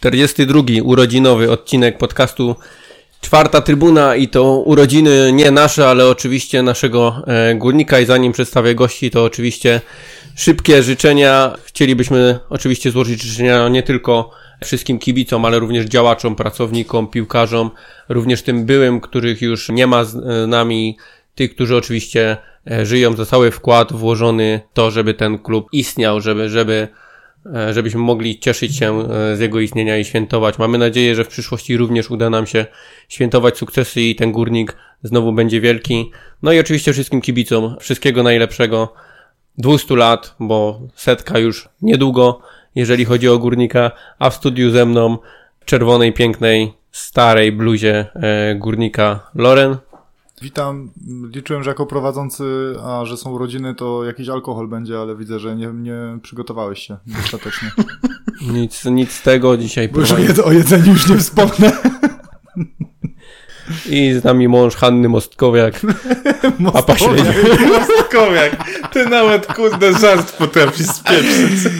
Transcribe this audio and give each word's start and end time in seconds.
Czterdziesty 0.00 0.46
drugi 0.46 0.82
urodzinowy 0.82 1.50
odcinek 1.50 1.98
podcastu 1.98 2.56
Czwarta 3.20 3.60
Trybuna 3.60 4.16
i 4.16 4.28
to 4.28 4.58
urodziny 4.58 5.32
nie 5.32 5.50
nasze, 5.50 5.88
ale 5.88 6.08
oczywiście 6.08 6.62
naszego 6.62 7.22
e, 7.26 7.54
górnika 7.54 8.00
i 8.00 8.06
zanim 8.06 8.32
przedstawię 8.32 8.74
gości, 8.74 9.10
to 9.10 9.24
oczywiście 9.24 9.80
szybkie 10.36 10.82
życzenia. 10.82 11.56
Chcielibyśmy 11.64 12.38
oczywiście 12.50 12.90
złożyć 12.90 13.22
życzenia 13.22 13.68
nie 13.68 13.82
tylko 13.82 14.30
wszystkim 14.64 14.98
kibicom, 14.98 15.44
ale 15.44 15.58
również 15.58 15.86
działaczom, 15.86 16.36
pracownikom, 16.36 17.08
piłkarzom, 17.08 17.70
również 18.08 18.42
tym 18.42 18.66
byłym, 18.66 19.00
których 19.00 19.42
już 19.42 19.68
nie 19.68 19.86
ma 19.86 20.04
z 20.04 20.16
e, 20.16 20.46
nami, 20.46 20.96
tych, 21.34 21.54
którzy 21.54 21.76
oczywiście 21.76 22.36
żyją 22.82 23.16
za 23.16 23.26
cały 23.26 23.50
wkład 23.50 23.92
włożony 23.92 24.60
w 24.70 24.74
to, 24.74 24.90
żeby 24.90 25.14
ten 25.14 25.38
klub 25.38 25.68
istniał, 25.72 26.20
żeby, 26.20 26.48
żeby 26.48 26.88
e, 27.54 27.74
żebyśmy 27.74 28.00
mogli 28.00 28.38
cieszyć 28.38 28.76
się 28.76 29.08
e, 29.10 29.36
z 29.36 29.40
jego 29.40 29.60
istnienia 29.60 29.98
i 29.98 30.04
świętować. 30.04 30.58
Mamy 30.58 30.78
nadzieję, 30.78 31.14
że 31.14 31.24
w 31.24 31.28
przyszłości 31.28 31.76
również 31.76 32.10
uda 32.10 32.30
nam 32.30 32.46
się 32.46 32.66
świętować 33.08 33.58
sukcesy 33.58 34.00
i 34.00 34.14
ten 34.14 34.32
górnik 34.32 34.76
znowu 35.02 35.32
będzie 35.32 35.60
wielki. 35.60 36.10
No 36.42 36.52
i 36.52 36.60
oczywiście 36.60 36.92
wszystkim 36.92 37.20
kibicom 37.20 37.76
wszystkiego 37.80 38.22
najlepszego. 38.22 38.94
200 39.58 39.96
lat, 39.96 40.34
bo 40.40 40.80
setka 40.94 41.38
już 41.38 41.68
niedługo, 41.82 42.40
jeżeli 42.74 43.04
chodzi 43.04 43.28
o 43.28 43.38
górnika, 43.38 43.90
a 44.18 44.30
w 44.30 44.34
studiu 44.34 44.70
ze 44.70 44.86
mną 44.86 45.18
czerwonej, 45.64 46.12
pięknej, 46.12 46.72
starej 46.92 47.52
bluzie 47.52 48.06
e, 48.14 48.54
górnika 48.54 49.30
Loren. 49.34 49.76
Witam. 50.42 50.90
Liczyłem, 51.34 51.62
że 51.62 51.70
jako 51.70 51.86
prowadzący, 51.86 52.44
a 52.84 53.04
że 53.04 53.16
są 53.16 53.30
urodziny, 53.30 53.74
to 53.74 54.04
jakiś 54.04 54.28
alkohol 54.28 54.68
będzie, 54.68 54.98
ale 54.98 55.16
widzę, 55.16 55.38
że 55.38 55.56
nie, 55.56 55.66
nie 55.66 56.18
przygotowałeś 56.22 56.78
się 56.78 56.96
dostatecznie. 57.06 57.70
Nic, 58.52 58.84
nic 58.84 59.12
z 59.12 59.22
tego 59.22 59.56
dzisiaj. 59.56 59.88
Bo 59.88 60.00
już 60.00 60.12
o, 60.12 60.16
jed- 60.16 60.42
o 60.44 60.52
jedzeniu 60.52 60.92
już 60.92 61.08
nie 61.08 61.16
wspomnę. 61.16 61.72
I 63.88 64.12
z 64.20 64.24
nami 64.24 64.48
mąż 64.48 64.76
Hanny 64.76 65.08
Mostkowiak. 65.08 65.80
Śledzia. 66.96 67.32
Mostkowiak, 67.78 68.64
ty 68.92 69.06
nawet 69.06 69.46
kurde 69.46 69.98
żart 69.98 70.36
potrafisz 70.36 70.86
spieprzyć. 70.86 71.72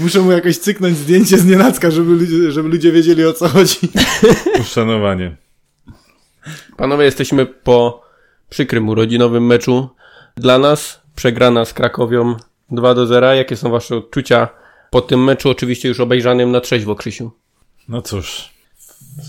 Muszę 0.00 0.20
mu 0.20 0.32
jakoś 0.32 0.58
cyknąć 0.58 0.96
zdjęcie 0.96 1.38
z 1.38 1.46
nienacka, 1.46 1.90
żeby 1.90 2.12
ludzie, 2.12 2.52
żeby 2.52 2.68
ludzie 2.68 2.92
wiedzieli 2.92 3.24
o 3.24 3.32
co 3.32 3.48
chodzi. 3.48 3.76
Uszanowanie. 4.60 5.36
Panowie, 6.76 7.04
jesteśmy 7.04 7.46
po 7.46 8.02
przykrym 8.50 8.88
urodzinowym 8.88 9.46
meczu. 9.46 9.88
Dla 10.36 10.58
nas 10.58 11.02
przegrana 11.16 11.64
z 11.64 11.72
Krakowią 11.72 12.36
2 12.70 12.94
do 12.94 13.06
0. 13.06 13.34
Jakie 13.34 13.56
są 13.56 13.70
wasze 13.70 13.96
odczucia 13.96 14.48
po 14.90 15.00
tym 15.00 15.24
meczu? 15.24 15.50
Oczywiście 15.50 15.88
już 15.88 16.00
obejrzanym 16.00 16.50
na 16.50 16.60
trzeźwo, 16.60 16.94
Krzysiu. 16.94 17.30
No 17.88 18.02
cóż, 18.02 18.50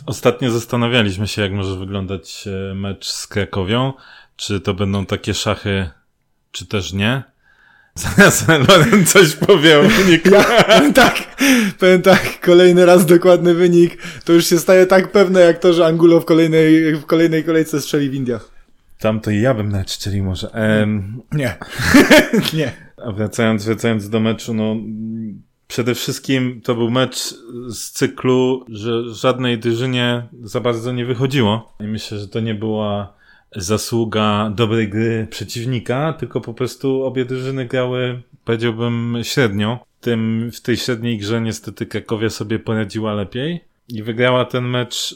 ostatnio 0.05 0.51
zastanawialiśmy 0.51 1.27
się, 1.27 1.41
jak 1.41 1.51
może 1.51 1.75
wyglądać 1.75 2.47
e, 2.47 2.75
mecz 2.75 3.07
z 3.11 3.27
Krakowią. 3.27 3.93
Czy 4.35 4.61
to 4.61 4.73
będą 4.73 5.05
takie 5.05 5.33
szachy, 5.33 5.89
czy 6.51 6.65
też 6.65 6.93
nie. 6.93 7.23
Zaraz 7.97 8.47
Loren 8.47 9.05
coś 9.05 9.35
powie 9.35 9.79
o 9.79 9.83
wyniku. 9.89 10.29
Ja, 10.29 10.43
powiem 10.63 10.93
tak, 10.93 11.35
powiem 11.79 12.01
tak, 12.01 12.39
kolejny 12.41 12.85
raz 12.85 13.05
dokładny 13.05 13.53
wynik, 13.53 13.97
to 14.25 14.33
już 14.33 14.45
się 14.45 14.59
staje 14.59 14.85
tak 14.85 15.11
pewne 15.11 15.39
jak 15.39 15.59
to, 15.59 15.73
że 15.73 15.85
Angulo 15.85 16.19
w 16.19 16.25
kolejnej, 16.25 16.95
w 16.95 17.05
kolejnej 17.05 17.43
kolejce 17.43 17.81
strzeli 17.81 18.09
w 18.09 18.13
Indiach. 18.13 18.51
Tam 18.99 19.19
to 19.21 19.31
i 19.31 19.41
ja 19.41 19.53
bym 19.53 19.69
nawet 19.69 19.91
strzelił 19.91 20.23
może. 20.23 20.51
Em, 20.51 21.21
Nie. 21.31 21.55
nie. 22.53 22.71
A 23.05 23.11
wracając, 23.11 23.65
wracając 23.65 24.09
do 24.09 24.19
meczu, 24.19 24.53
no 24.53 24.75
przede 25.67 25.95
wszystkim 25.95 26.61
to 26.63 26.75
był 26.75 26.91
mecz 26.91 27.33
z 27.69 27.91
cyklu, 27.91 28.65
że 28.69 29.13
żadnej 29.13 29.59
drużynie 29.59 30.27
za 30.43 30.59
bardzo 30.61 30.91
nie 30.91 31.05
wychodziło. 31.05 31.75
I 31.79 31.83
myślę, 31.83 32.19
że 32.19 32.27
to 32.27 32.39
nie 32.39 32.55
była 32.55 33.13
zasługa 33.55 34.51
dobrej 34.55 34.89
gry 34.89 35.27
przeciwnika, 35.29 36.13
tylko 36.13 36.41
po 36.41 36.53
prostu 36.53 37.03
obie 37.03 37.25
drużyny 37.25 37.65
grały, 37.65 38.21
powiedziałbym, 38.45 39.17
średnio. 39.23 39.85
Tym, 40.01 40.51
w 40.53 40.61
tej 40.61 40.77
średniej 40.77 41.17
grze 41.17 41.41
niestety 41.41 41.85
Krakowia 41.85 42.29
sobie 42.29 42.59
poradziła 42.59 43.13
lepiej 43.13 43.65
i 43.89 44.03
wygrała 44.03 44.45
ten 44.45 44.63
mecz 44.63 45.15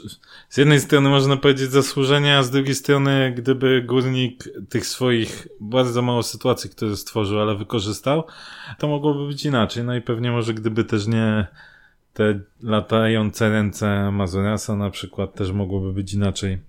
z 0.49 0.57
jednej 0.57 0.79
strony 0.79 1.09
można 1.09 1.37
powiedzieć 1.37 1.71
zasłużenie, 1.71 2.37
a 2.37 2.43
z 2.43 2.51
drugiej 2.51 2.75
strony 2.75 3.33
gdyby 3.37 3.83
Górnik 3.87 4.43
tych 4.69 4.85
swoich 4.85 5.47
bardzo 5.59 6.01
mało 6.01 6.23
sytuacji, 6.23 6.69
które 6.69 6.97
stworzył, 6.97 7.39
ale 7.39 7.55
wykorzystał, 7.55 8.23
to 8.77 8.87
mogłoby 8.87 9.27
być 9.27 9.45
inaczej. 9.45 9.83
No 9.83 9.95
i 9.95 10.01
pewnie 10.01 10.31
może 10.31 10.53
gdyby 10.53 10.83
też 10.83 11.07
nie 11.07 11.47
te 12.13 12.39
latające 12.63 13.49
ręce 13.49 14.11
Mazurasa 14.11 14.75
na 14.75 14.89
przykład 14.89 15.33
też 15.33 15.51
mogłoby 15.51 15.93
być 15.93 16.13
inaczej. 16.13 16.68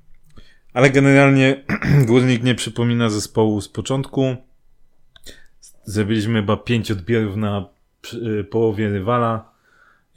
Ale 0.74 0.90
generalnie 0.90 1.64
Górnik 2.08 2.42
nie 2.42 2.54
przypomina 2.54 3.10
zespołu 3.10 3.60
z 3.60 3.68
początku. 3.68 4.36
Zrobiliśmy 5.84 6.40
chyba 6.40 6.56
pięć 6.56 6.90
odbierów 6.90 7.36
na 7.36 7.64
przy- 8.02 8.46
połowie 8.50 8.88
rywala 8.88 9.50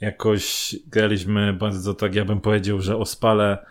jakoś 0.00 0.76
graliśmy 0.86 1.52
bardzo 1.52 1.94
tak, 1.94 2.14
ja 2.14 2.24
bym 2.24 2.40
powiedział, 2.40 2.80
że 2.80 2.96
ospale 2.96 3.66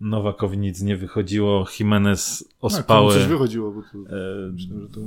Nowakowi 0.00 0.58
nic 0.58 0.82
nie 0.82 0.96
wychodziło, 0.96 1.66
Jimenez 1.78 2.44
No, 2.48 2.66
ospały. 2.66 3.14
coś 3.14 3.24
wychodziło, 3.24 3.70
bo 3.72 3.82
to, 3.82 3.98
e, 3.98 4.92
to... 4.94 5.00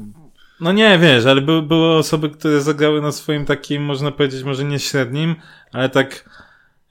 no 0.62 0.72
nie, 0.72 1.00
wiesz, 1.00 1.26
ale 1.26 1.42
by, 1.42 1.62
były 1.62 1.96
osoby, 1.96 2.30
które 2.30 2.62
zagrały 2.62 3.02
na 3.02 3.12
swoim 3.12 3.46
takim, 3.46 3.84
można 3.84 4.12
powiedzieć, 4.12 4.44
może 4.44 4.64
nie 4.64 4.80
średnim, 4.80 5.36
ale 5.72 5.90
tak 5.90 6.30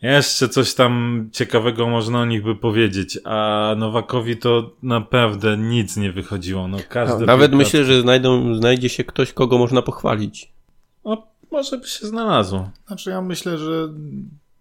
jeszcze 0.03 0.49
coś 0.49 0.75
tam 0.75 1.29
ciekawego 1.33 1.87
można 1.87 2.21
o 2.21 2.27
nich 2.27 2.43
by 2.43 2.57
powiedzieć, 2.57 3.19
a 3.25 3.75
Nowakowi 3.79 4.37
to 4.37 4.71
naprawdę 4.83 5.57
nic 5.57 5.97
nie 5.97 6.13
wychodziło. 6.13 6.69
No, 6.69 6.79
każdy 6.89 7.27
Nawet 7.27 7.51
piłkarz- 7.53 7.57
myślę, 7.57 7.85
że 7.85 8.01
znajdą, 8.03 8.55
znajdzie 8.55 8.89
się 8.89 9.05
ktoś, 9.05 9.33
kogo 9.33 9.59
można 9.59 9.83
pochwalić. 9.83 10.53
No, 11.05 11.27
może 11.51 11.79
by 11.79 11.89
się 11.89 12.07
znalazło. 12.07 12.71
Znaczy 12.87 13.11
ja 13.11 13.23
myślę, 13.23 13.59
że 13.59 13.89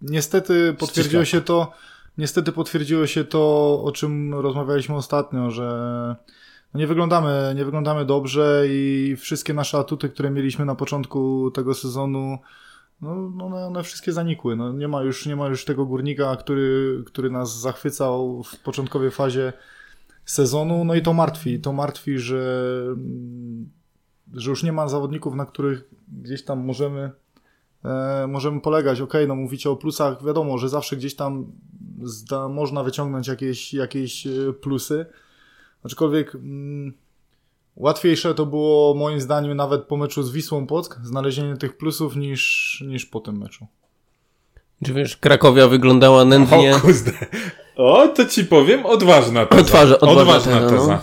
niestety 0.01 0.75
potwierdziło 0.79 1.25
się 1.25 1.41
to, 1.41 1.71
niestety 2.17 2.51
potwierdziło 2.51 3.07
się 3.07 3.23
to, 3.23 3.41
o 3.83 3.91
czym 3.91 4.33
rozmawialiśmy 4.33 4.95
ostatnio, 4.95 5.51
że 5.51 6.16
nie 6.73 6.88
wyglądamy, 6.88 7.53
nie 7.56 7.66
wyglądamy 7.66 8.06
dobrze 8.06 8.63
i 8.69 9.16
wszystkie 9.19 9.53
nasze 9.53 9.77
atuty, 9.77 10.09
które 10.09 10.29
mieliśmy 10.29 10.66
na 10.66 10.75
początku 10.75 11.51
tego 11.51 11.73
sezonu, 11.73 12.38
no, 13.01 13.15
no 13.35 13.45
one, 13.45 13.65
one 13.65 13.83
wszystkie 13.83 14.11
zanikły. 14.11 14.55
No, 14.55 14.73
nie, 14.73 14.87
ma 14.87 15.01
już, 15.01 15.25
nie 15.25 15.35
ma 15.35 15.47
już 15.47 15.65
tego 15.65 15.85
górnika, 15.85 16.35
który, 16.35 17.03
który 17.05 17.29
nas 17.29 17.59
zachwycał 17.59 18.43
w 18.43 18.59
początkowej 18.59 19.11
fazie 19.11 19.53
sezonu, 20.25 20.85
no 20.85 20.95
i 20.95 21.01
to 21.01 21.13
martwi. 21.13 21.59
To 21.59 21.73
martwi, 21.73 22.19
że, 22.19 22.83
mm, 22.88 23.69
że 24.33 24.49
już 24.49 24.63
nie 24.63 24.71
ma 24.71 24.88
zawodników, 24.88 25.35
na 25.35 25.45
których 25.45 25.89
gdzieś 26.07 26.45
tam 26.45 26.65
możemy 26.65 27.11
e, 27.85 28.27
możemy 28.27 28.61
polegać. 28.61 29.01
Okej, 29.01 29.27
no 29.27 29.35
mówicie 29.35 29.69
o 29.69 29.75
plusach, 29.75 30.25
wiadomo, 30.25 30.57
że 30.57 30.69
zawsze 30.69 30.97
gdzieś 30.97 31.15
tam 31.15 31.51
zda, 32.01 32.47
można 32.47 32.83
wyciągnąć 32.83 33.27
jakieś, 33.27 33.73
jakieś 33.73 34.27
e, 34.27 34.53
plusy. 34.61 35.05
Aczkolwiek 35.83 36.35
mm, 36.35 36.93
łatwiejsze 37.79 38.35
to 38.35 38.45
było 38.45 38.94
moim 38.95 39.22
zdaniem 39.22 39.57
nawet 39.57 39.84
po 39.84 39.97
meczu 39.97 40.23
z 40.23 40.31
Wisłą 40.31 40.67
Płock 40.67 40.97
znalezienie 41.03 41.57
tych 41.57 41.78
plusów 41.78 42.16
niż, 42.16 42.84
niż 42.88 43.06
po 43.06 43.19
tym 43.19 43.38
meczu. 43.38 43.67
Czy 44.85 44.94
wiesz, 44.94 45.17
Krakowia 45.17 45.67
wyglądała 45.67 46.25
nędznie. 46.25 46.75
O 46.75 46.79
kurde. 46.79 47.12
O, 47.75 48.07
to 48.07 48.25
ci 48.25 48.45
powiem, 48.45 48.85
odważna 48.85 49.45
teza. 49.45 49.62
Odważa- 49.63 49.97
odważna 50.00 50.59
teza, 50.69 50.88
no. 50.88 51.00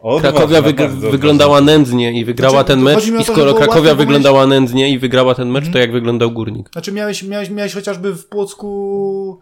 Odważna, 0.00 0.32
Krakowia 0.32 0.62
wyg- 0.62 0.76
bardzo 0.76 1.10
wyglądała 1.10 1.60
nędznie 1.60 2.20
i 2.20 2.24
wygrała 2.24 2.50
Znaczy, 2.52 2.66
ten 2.68 2.78
to 2.78 2.84
mecz. 2.84 2.94
chodzi 2.94 3.12
mi 3.12 3.18
o 3.18 3.20
I 3.20 3.24
to, 3.24 3.32
skoro 3.32 3.54
Krakowia 3.54 3.94
wyglądała 3.94 4.46
nędznie 4.46 4.90
i 4.90 4.98
wygrała 4.98 5.34
ten 5.34 5.50
mecz, 5.50 5.72
to 5.72 5.78
jak 5.78 5.92
wyglądał 5.92 6.30
górnik? 6.30 6.68
Znaczy 6.72 6.92
miałeś, 6.92 7.22
miałeś, 7.22 7.50
miałeś 7.50 7.74
chociażby 7.74 8.14
w 8.14 8.26
Płocku 8.26 9.40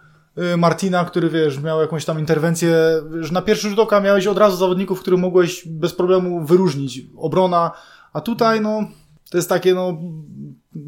Martina, 0.57 1.05
który 1.05 1.31
wiesz, 1.31 1.61
miał 1.61 1.81
jakąś 1.81 2.05
tam 2.05 2.19
interwencję, 2.19 2.77
że 3.21 3.33
na 3.33 3.43
pierwszy 3.43 3.69
rzut 3.69 3.79
oka 3.79 4.01
miałeś 4.01 4.27
od 4.27 4.39
razu 4.39 4.57
zawodników, 4.57 5.01
których 5.01 5.21
mogłeś 5.21 5.69
bez 5.69 5.95
problemu 5.95 6.45
wyróżnić. 6.45 7.01
Obrona, 7.17 7.71
a 8.13 8.21
tutaj 8.21 8.61
no 8.61 8.85
to 9.31 9.39
jest 9.39 9.49
takie 9.49 9.75
no 9.75 9.99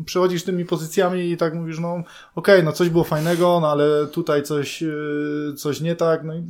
przechodzisz 0.05 0.45
tymi 0.45 0.65
pozycjami 0.65 1.31
i 1.31 1.37
tak 1.37 1.55
mówisz, 1.55 1.79
no 1.79 2.03
okej, 2.35 2.65
no 2.65 2.73
coś 2.73 2.89
było 2.89 3.05
fajnego, 3.05 3.61
no 3.61 3.69
ale 3.69 4.07
tutaj 4.07 4.43
coś, 4.43 4.83
y, 4.83 5.55
coś 5.57 5.81
nie 5.81 5.97
tak, 5.97 6.25
no 6.25 6.35
i 6.35 6.43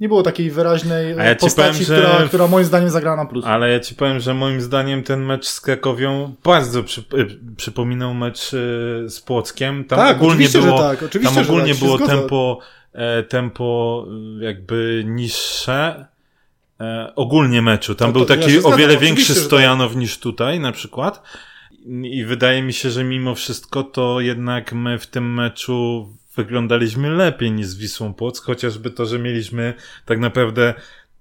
nie 0.00 0.08
było 0.08 0.22
takiej 0.22 0.50
wyraźnej 0.50 1.16
ja 1.16 1.34
ci 1.34 1.40
postaci, 1.40 1.84
powiem, 1.84 2.02
która, 2.02 2.28
która 2.28 2.46
moim 2.48 2.64
zdaniem 2.64 2.90
zagrała 2.90 3.16
na 3.16 3.26
plus. 3.26 3.44
Ale 3.44 3.70
ja 3.70 3.80
ci 3.80 3.94
powiem, 3.94 4.20
że 4.20 4.34
moim 4.34 4.60
zdaniem 4.60 5.02
ten 5.02 5.24
mecz 5.24 5.46
z 5.46 5.60
Krakowią 5.60 6.34
bardzo 6.44 6.82
przy, 6.82 7.00
y, 7.00 7.54
przypominał 7.56 8.14
mecz 8.14 8.52
y, 8.52 9.04
z 9.08 9.20
Płockiem. 9.20 9.84
Tam 9.84 9.98
Tak, 9.98 10.16
ogólnie 10.16 10.48
było, 10.48 10.78
tak, 10.78 11.02
oczywiście, 11.02 11.34
tam 11.34 11.44
że 11.44 11.50
ogólnie 11.50 11.72
tak, 11.74 11.82
było 11.82 11.98
tempo, 11.98 12.58
e, 12.92 13.22
tempo 13.22 14.06
y, 14.40 14.44
jakby 14.44 15.02
niższe. 15.06 16.06
e, 16.80 17.12
ogólnie 17.16 17.62
meczu. 17.62 17.94
Tam 17.94 18.12
był 18.12 18.24
to 18.24 18.34
ja 18.34 18.40
taki 18.40 18.52
się 18.52 18.58
o 18.58 18.60
zgadzam, 18.60 18.78
wiele 18.78 18.96
większy 18.96 19.26
że 19.26 19.34
tak. 19.34 19.44
Stojanow 19.44 19.96
niż 19.96 20.18
tutaj 20.18 20.60
na 20.60 20.72
przykład. 20.72 21.22
I 22.02 22.24
wydaje 22.24 22.62
mi 22.62 22.72
się, 22.72 22.90
że 22.90 23.04
mimo 23.04 23.34
wszystko 23.34 23.82
to 23.82 24.20
jednak 24.20 24.72
my 24.72 24.98
w 24.98 25.06
tym 25.06 25.34
meczu 25.34 26.08
wyglądaliśmy 26.44 27.10
lepiej 27.10 27.52
niż 27.52 27.66
z 27.66 27.76
Wisłą 27.76 28.14
Płock, 28.14 28.44
chociażby 28.44 28.90
to, 28.90 29.06
że 29.06 29.18
mieliśmy 29.18 29.74
tak 30.06 30.18
naprawdę 30.18 30.74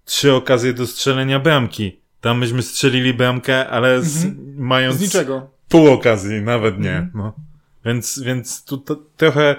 trzy 0.05 0.33
okazje 0.33 0.73
do 0.73 0.87
strzelenia 0.87 1.39
bramki. 1.39 1.99
Tam 2.21 2.37
myśmy 2.39 2.61
strzelili 2.63 3.13
bramkę, 3.13 3.69
ale 3.69 4.01
z, 4.01 4.25
mając 4.57 4.93
Mhm. 4.95 5.09
Z 5.09 5.13
niczego. 5.13 5.49
pół 5.69 5.87
okazji, 5.91 6.41
nawet 6.41 6.79
nie. 6.79 6.97
Mhm. 6.97 7.11
No. 7.15 7.33
Więc, 7.85 8.19
więc 8.19 8.63
tu 8.63 8.77
to, 8.77 8.95
trochę, 9.17 9.55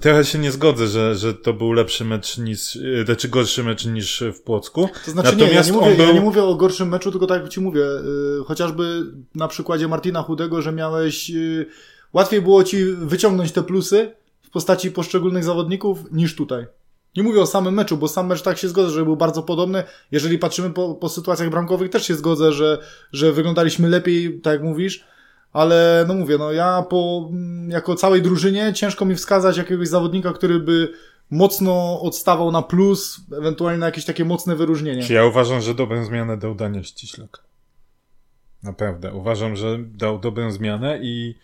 trochę 0.00 0.24
się 0.24 0.38
nie 0.38 0.52
zgodzę, 0.52 0.86
że, 0.86 1.16
że 1.16 1.34
to 1.34 1.52
był 1.52 1.72
lepszy 1.72 2.04
mecz 2.04 2.38
niż, 2.38 2.76
yy, 2.76 3.04
znaczy 3.04 3.28
gorszy 3.28 3.64
mecz 3.64 3.84
niż 3.86 4.24
w 4.34 4.40
Płocku. 4.40 4.88
To 5.04 5.10
znaczy 5.10 5.36
nie, 5.36 5.42
ja 5.42 5.46
Natomiast 5.46 5.70
nie, 5.70 5.76
mówię, 5.76 5.94
był- 5.96 6.06
ja 6.06 6.12
nie 6.12 6.20
mówię 6.20 6.42
o 6.42 6.54
gorszym 6.54 6.88
meczu, 6.88 7.10
tylko 7.10 7.26
tak 7.26 7.42
jak 7.42 7.50
ci 7.50 7.60
mówię, 7.60 7.82
y, 8.40 8.44
chociażby 8.44 9.02
na 9.34 9.48
przykładzie 9.48 9.88
Martina 9.88 10.22
Chudego, 10.22 10.62
że 10.62 10.72
miałeś, 10.72 11.30
y, 11.30 11.66
łatwiej 12.12 12.42
było 12.42 12.64
ci 12.64 12.84
wyciągnąć 12.84 13.52
te 13.52 13.62
plusy 13.62 14.12
postaci 14.52 14.90
poszczególnych 14.90 15.44
zawodników 15.44 16.12
niż 16.12 16.36
tutaj. 16.36 16.66
Nie 17.16 17.22
mówię 17.22 17.40
o 17.40 17.46
samym 17.46 17.74
meczu, 17.74 17.96
bo 17.96 18.08
sam 18.08 18.26
mecz 18.26 18.42
tak 18.42 18.58
się 18.58 18.68
zgodzę, 18.68 18.90
że 18.90 19.04
był 19.04 19.16
bardzo 19.16 19.42
podobny. 19.42 19.84
Jeżeli 20.10 20.38
patrzymy 20.38 20.70
po, 20.70 20.94
po 20.94 21.08
sytuacjach 21.08 21.50
bramkowych, 21.50 21.90
też 21.90 22.06
się 22.06 22.14
zgodzę, 22.14 22.52
że, 22.52 22.78
że 23.12 23.32
wyglądaliśmy 23.32 23.88
lepiej, 23.88 24.40
tak 24.40 24.52
jak 24.52 24.62
mówisz. 24.62 25.04
Ale 25.52 26.04
no 26.08 26.14
mówię, 26.14 26.38
no 26.38 26.52
ja 26.52 26.84
po, 26.90 27.28
mm, 27.30 27.70
jako 27.70 27.94
całej 27.94 28.22
drużynie 28.22 28.72
ciężko 28.72 29.04
mi 29.04 29.14
wskazać 29.14 29.56
jakiegoś 29.56 29.88
zawodnika, 29.88 30.32
który 30.32 30.60
by 30.60 30.92
mocno 31.30 32.00
odstawał 32.00 32.50
na 32.50 32.62
plus, 32.62 33.20
ewentualnie 33.38 33.78
na 33.78 33.86
jakieś 33.86 34.04
takie 34.04 34.24
mocne 34.24 34.56
wyróżnienie. 34.56 35.06
Ja 35.10 35.24
uważam, 35.24 35.60
że 35.60 35.74
dobrą 35.74 36.04
zmianę 36.04 36.36
dał 36.36 36.54
Daniel 36.54 36.82
Ściślak. 36.82 37.42
Naprawdę. 38.62 39.14
Uważam, 39.14 39.56
że 39.56 39.78
dał 39.78 40.18
dobrą 40.18 40.50
zmianę 40.52 40.98
i 41.02 41.34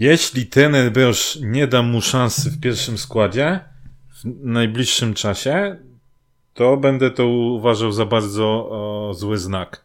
jeśli 0.00 0.46
trener 0.46 0.92
Broż 0.92 1.38
nie 1.42 1.66
da 1.66 1.82
mu 1.82 2.00
szansy 2.00 2.50
w 2.50 2.60
pierwszym 2.60 2.98
składzie 2.98 3.60
w 4.14 4.24
najbliższym 4.44 5.14
czasie, 5.14 5.76
to 6.54 6.76
będę 6.76 7.10
to 7.10 7.26
uważał 7.26 7.92
za 7.92 8.06
bardzo 8.06 8.44
o, 8.70 9.14
zły 9.14 9.38
znak. 9.38 9.84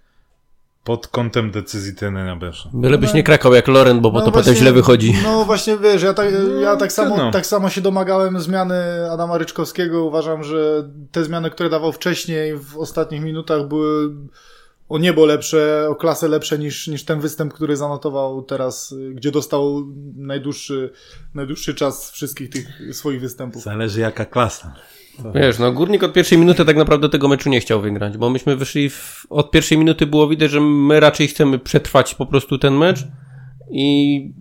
Pod 0.84 1.08
kątem 1.08 1.52
decyzji 1.52 1.96
trenera 1.96 2.36
Brosza. 2.36 2.70
Bylebyś 2.74 3.14
nie 3.14 3.24
krakał 3.24 3.54
jak 3.54 3.68
Loren, 3.68 4.02
bo, 4.02 4.12
bo 4.12 4.20
to 4.20 4.26
potem 4.26 4.38
No 4.38 4.44
właśnie- 4.44 4.56
źle 4.60 4.74
wychodzi. 4.74 5.16
No 5.24 5.46
właśnie 5.46 5.78
wiesz, 5.78 6.04
ja 6.04 6.14
tak, 6.14 6.28
ja 6.62 6.76
tak, 6.76 6.92
samo, 6.92 7.16
trudno. 7.16 7.32
tak 7.32 7.46
samo 7.46 7.70
się 7.70 7.82
domagałem 7.82 8.40
zmiany 8.40 8.76
Adama 9.12 9.38
Ryczkowskiego. 9.38 10.04
Uważam, 10.06 10.44
że 10.44 10.90
te 11.12 11.24
zmiany, 11.24 11.50
które 11.50 11.70
dawał 11.70 11.92
wcześniej 11.92 12.58
w 12.58 12.78
ostatnich 12.78 13.22
minutach 13.22 13.68
były 13.68 14.12
o 14.90 14.98
niebo 14.98 15.26
lepsze, 15.26 15.88
o 15.90 15.96
klasę 15.96 16.28
lepsze 16.28 16.60
niż, 16.60 16.88
niż 16.88 17.04
ten 17.06 17.20
występ, 17.20 17.54
który 17.54 17.78
zanotował 17.78 18.42
teraz, 18.44 18.96
gdzie 19.14 19.32
dostał 19.32 19.88
najdłuższy, 20.16 20.92
najdłuższy 21.34 21.76
czas 21.76 22.12
wszystkich 22.12 22.50
tych 22.50 22.96
swoich 22.96 23.22
występów. 23.22 23.64
Zależy 23.64 24.00
jaka 24.00 24.26
klasa. 24.26 24.76
Wiesz, 25.36 25.60
no 25.60 25.72
Górnik 25.72 26.04
od 26.04 26.14
pierwszej 26.14 26.38
minuty 26.38 26.66
tak 26.66 26.78
naprawdę 26.78 27.10
tego 27.10 27.28
meczu 27.28 27.50
nie 27.50 27.60
chciał 27.60 27.82
wygrać, 27.82 28.18
bo 28.18 28.30
myśmy 28.30 28.56
wyszli 28.56 28.90
w, 28.90 29.26
od 29.30 29.52
pierwszej 29.52 29.78
minuty 29.78 30.06
było 30.06 30.28
widać, 30.28 30.52
że 30.52 30.62
my 30.62 31.00
raczej 31.00 31.28
chcemy 31.28 31.60
przetrwać 31.60 32.16
po 32.16 32.26
prostu 32.26 32.58
ten 32.58 32.74
mecz 32.78 33.08
i 33.72 34.34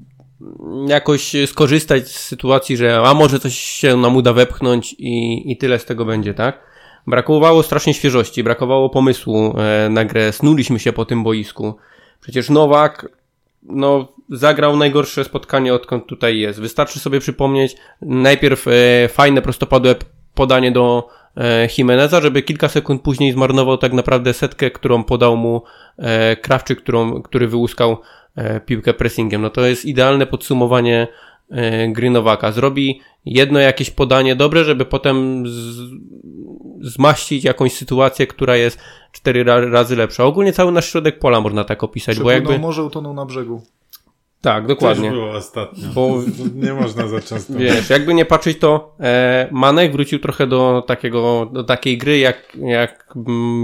jakoś 0.87 1.33
skorzystać 1.47 2.09
z 2.09 2.21
sytuacji, 2.21 2.77
że 2.77 3.03
a 3.05 3.15
może 3.15 3.41
coś 3.41 3.59
się 3.59 3.97
nam 3.97 4.17
uda 4.17 4.33
wepchnąć 4.33 4.93
i, 4.99 5.43
i 5.53 5.57
tyle 5.57 5.79
z 5.79 5.85
tego 5.85 6.05
będzie, 6.05 6.35
tak? 6.35 6.74
Brakowało 7.07 7.63
strasznie 7.63 7.95
świeżości, 7.95 8.45
brakowało 8.45 8.91
pomysłu 8.91 9.55
e, 9.59 9.89
na 9.89 10.05
grę, 10.05 10.33
snuliśmy 10.33 10.79
się 10.79 10.93
po 10.93 11.05
tym 11.05 11.23
boisku. 11.23 11.77
Przecież 12.21 12.51
Nowak, 12.51 13.09
no, 13.63 14.09
zagrał 14.31 14.77
najgorsze 14.77 15.25
spotkanie, 15.25 15.75
odkąd 15.75 16.07
tutaj 16.07 16.39
jest. 16.39 16.61
Wystarczy 16.61 16.99
sobie 17.01 17.21
przypomnieć 17.21 17.77
najpierw 18.03 18.67
e, 18.69 19.09
fajne, 19.09 19.43
prostopadłe 19.43 19.95
podanie 20.35 20.73
do 20.73 21.09
e, 21.37 21.69
Jimeneza, 21.79 22.21
żeby 22.21 22.43
kilka 22.43 22.69
sekund 22.69 23.03
później 23.03 23.33
zmarnował 23.33 23.79
tak 23.79 23.93
naprawdę 23.93 24.33
setkę, 24.33 24.71
którą 24.71 25.05
podał 25.05 25.37
mu 25.37 25.63
Krawczyk, 26.43 26.79
którą, 26.83 27.23
który 27.23 27.49
wyłuskał 27.49 27.97
piłkę 28.67 28.95
pressingiem. 28.95 29.43
No 29.43 29.51
to 29.51 29.67
jest 29.67 29.85
idealne 29.85 30.27
podsumowanie 30.27 31.09
e, 31.51 31.89
gry 31.89 32.11
Nowaka. 32.11 32.53
Zrobi 32.53 33.01
jedno 33.25 33.59
jakieś 33.59 33.91
podanie 33.91 34.37
dobre, 34.37 34.65
żeby 34.65 34.85
potem 34.85 35.45
z, 35.49 35.91
zmaścić 36.81 37.45
jakąś 37.45 37.73
sytuację, 37.73 38.27
która 38.27 38.57
jest 38.57 38.79
cztery 39.13 39.45
ra, 39.45 39.61
razy 39.61 39.97
lepsza. 39.97 40.25
Ogólnie 40.25 40.53
cały 40.53 40.73
nasz 40.73 40.91
środek 40.91 41.19
pola 41.19 41.41
można 41.41 41.65
tak 41.65 41.85
opisać, 41.85 42.19
bo 42.19 42.25
Przepłynął 42.25 42.53
jakby... 42.53 42.67
może 42.67 42.85
utonął 42.85 43.15
na 43.15 43.25
brzegu. 43.25 43.63
Tak, 44.45 44.67
dokładnie. 44.67 45.11
było 45.11 45.31
ostatnio. 45.31 45.89
Bo 45.95 46.19
Nie 46.67 46.73
można 46.73 47.09
za 47.09 47.21
często. 47.21 47.55
Wiesz, 47.57 47.91
jakby 47.91 48.15
nie 48.15 48.25
patrzeć, 48.25 48.59
to 48.59 48.97
e, 49.01 49.49
Manek 49.53 49.93
wrócił 49.93 50.19
trochę 50.19 50.47
do 50.47 50.85
takiego, 50.87 51.51
do 51.53 51.65
takiej 51.65 51.99
gry, 51.99 52.19
jak, 52.19 52.57
jak 52.57 53.15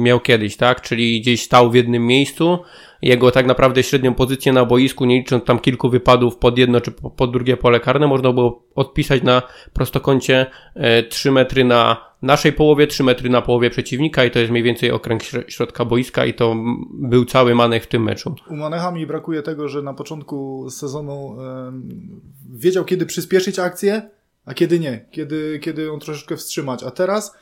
miał 0.03 0.21
kiedyś, 0.21 0.56
tak? 0.56 0.81
Czyli 0.81 1.21
gdzieś 1.21 1.43
stał 1.43 1.71
w 1.71 1.75
jednym 1.75 2.06
miejscu. 2.06 2.59
Jego 3.02 3.31
tak 3.31 3.47
naprawdę 3.47 3.82
średnią 3.82 4.14
pozycję 4.14 4.52
na 4.52 4.64
boisku, 4.64 5.05
nie 5.05 5.17
licząc 5.19 5.44
tam 5.44 5.58
kilku 5.58 5.91
wypadów 5.91 6.37
pod 6.37 6.58
jedno 6.58 6.81
czy 6.81 6.91
po- 6.93 7.11
pod 7.11 7.32
drugie 7.32 7.56
pole 7.56 7.81
karne, 7.81 8.06
można 8.06 8.32
było 8.32 8.62
odpisać 8.75 9.23
na 9.23 9.43
prostokącie 9.73 10.47
e, 10.75 11.02
3 11.02 11.31
metry 11.31 11.64
na 11.64 12.11
naszej 12.23 12.52
połowie, 12.52 12.87
3 12.87 13.05
metry 13.05 13.31
na 13.31 13.43
połowie 13.43 13.70
przeciwnika 13.70 14.25
i 14.25 14.31
to 14.31 14.38
jest 14.38 14.50
mniej 14.50 14.62
więcej 14.62 14.91
okręg 14.91 15.23
śr- 15.23 15.44
środka 15.49 15.85
boiska 15.85 16.26
i 16.26 16.35
to 16.35 16.56
był 16.93 17.25
cały 17.25 17.55
Manek 17.55 17.85
w 17.85 17.87
tym 17.87 18.02
meczu. 18.02 18.35
U 18.50 18.56
Manecha 18.56 18.91
mi 18.93 19.06
brakuje 19.06 19.43
tego, 19.43 19.69
że 19.69 19.82
na 19.82 19.94
początku 19.94 20.67
sezonu 20.70 21.37
wiedział, 22.52 22.85
kiedy 22.85 23.06
przyspieszyć 23.06 23.58
akcję, 23.58 24.11
a 24.44 24.55
kiedy 24.55 24.79
nie. 24.81 25.05
Kiedy, 25.11 25.58
kiedy 25.62 25.82
ją 25.82 25.99
troszeczkę 25.99 26.37
wstrzymać. 26.37 26.82
A 26.85 26.91
teraz 26.91 27.37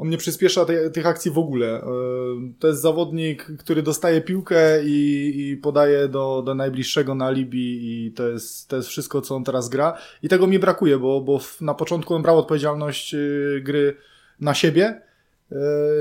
on 0.00 0.08
nie 0.08 0.16
przyspiesza 0.16 0.64
te, 0.64 0.90
tych 0.90 1.06
akcji 1.06 1.30
w 1.30 1.38
ogóle. 1.38 1.82
Em, 1.82 2.54
To 2.58 2.68
jest 2.68 2.80
zawodnik, 2.80 3.46
który 3.58 3.82
dostaje 3.82 4.20
piłkę 4.20 4.84
i, 4.84 5.32
i 5.50 5.56
podaje 5.56 6.08
do, 6.08 6.42
do 6.46 6.54
najbliższego 6.54 7.14
na 7.14 7.26
alibi 7.26 7.78
i 8.06 8.12
to 8.12 8.28
jest, 8.28 8.68
to 8.68 8.76
jest 8.76 8.88
wszystko, 8.88 9.20
co 9.20 9.36
on 9.36 9.44
teraz 9.44 9.68
gra. 9.68 9.98
I 10.22 10.28
tego 10.28 10.46
mi 10.46 10.58
brakuje, 10.58 10.98
bo, 10.98 11.20
bo 11.20 11.40
na 11.60 11.74
początku 11.74 12.14
on 12.14 12.22
brał 12.22 12.38
odpowiedzialność 12.38 13.14
y, 13.14 13.60
gry 13.64 13.96
na 14.40 14.54
siebie. 14.54 15.02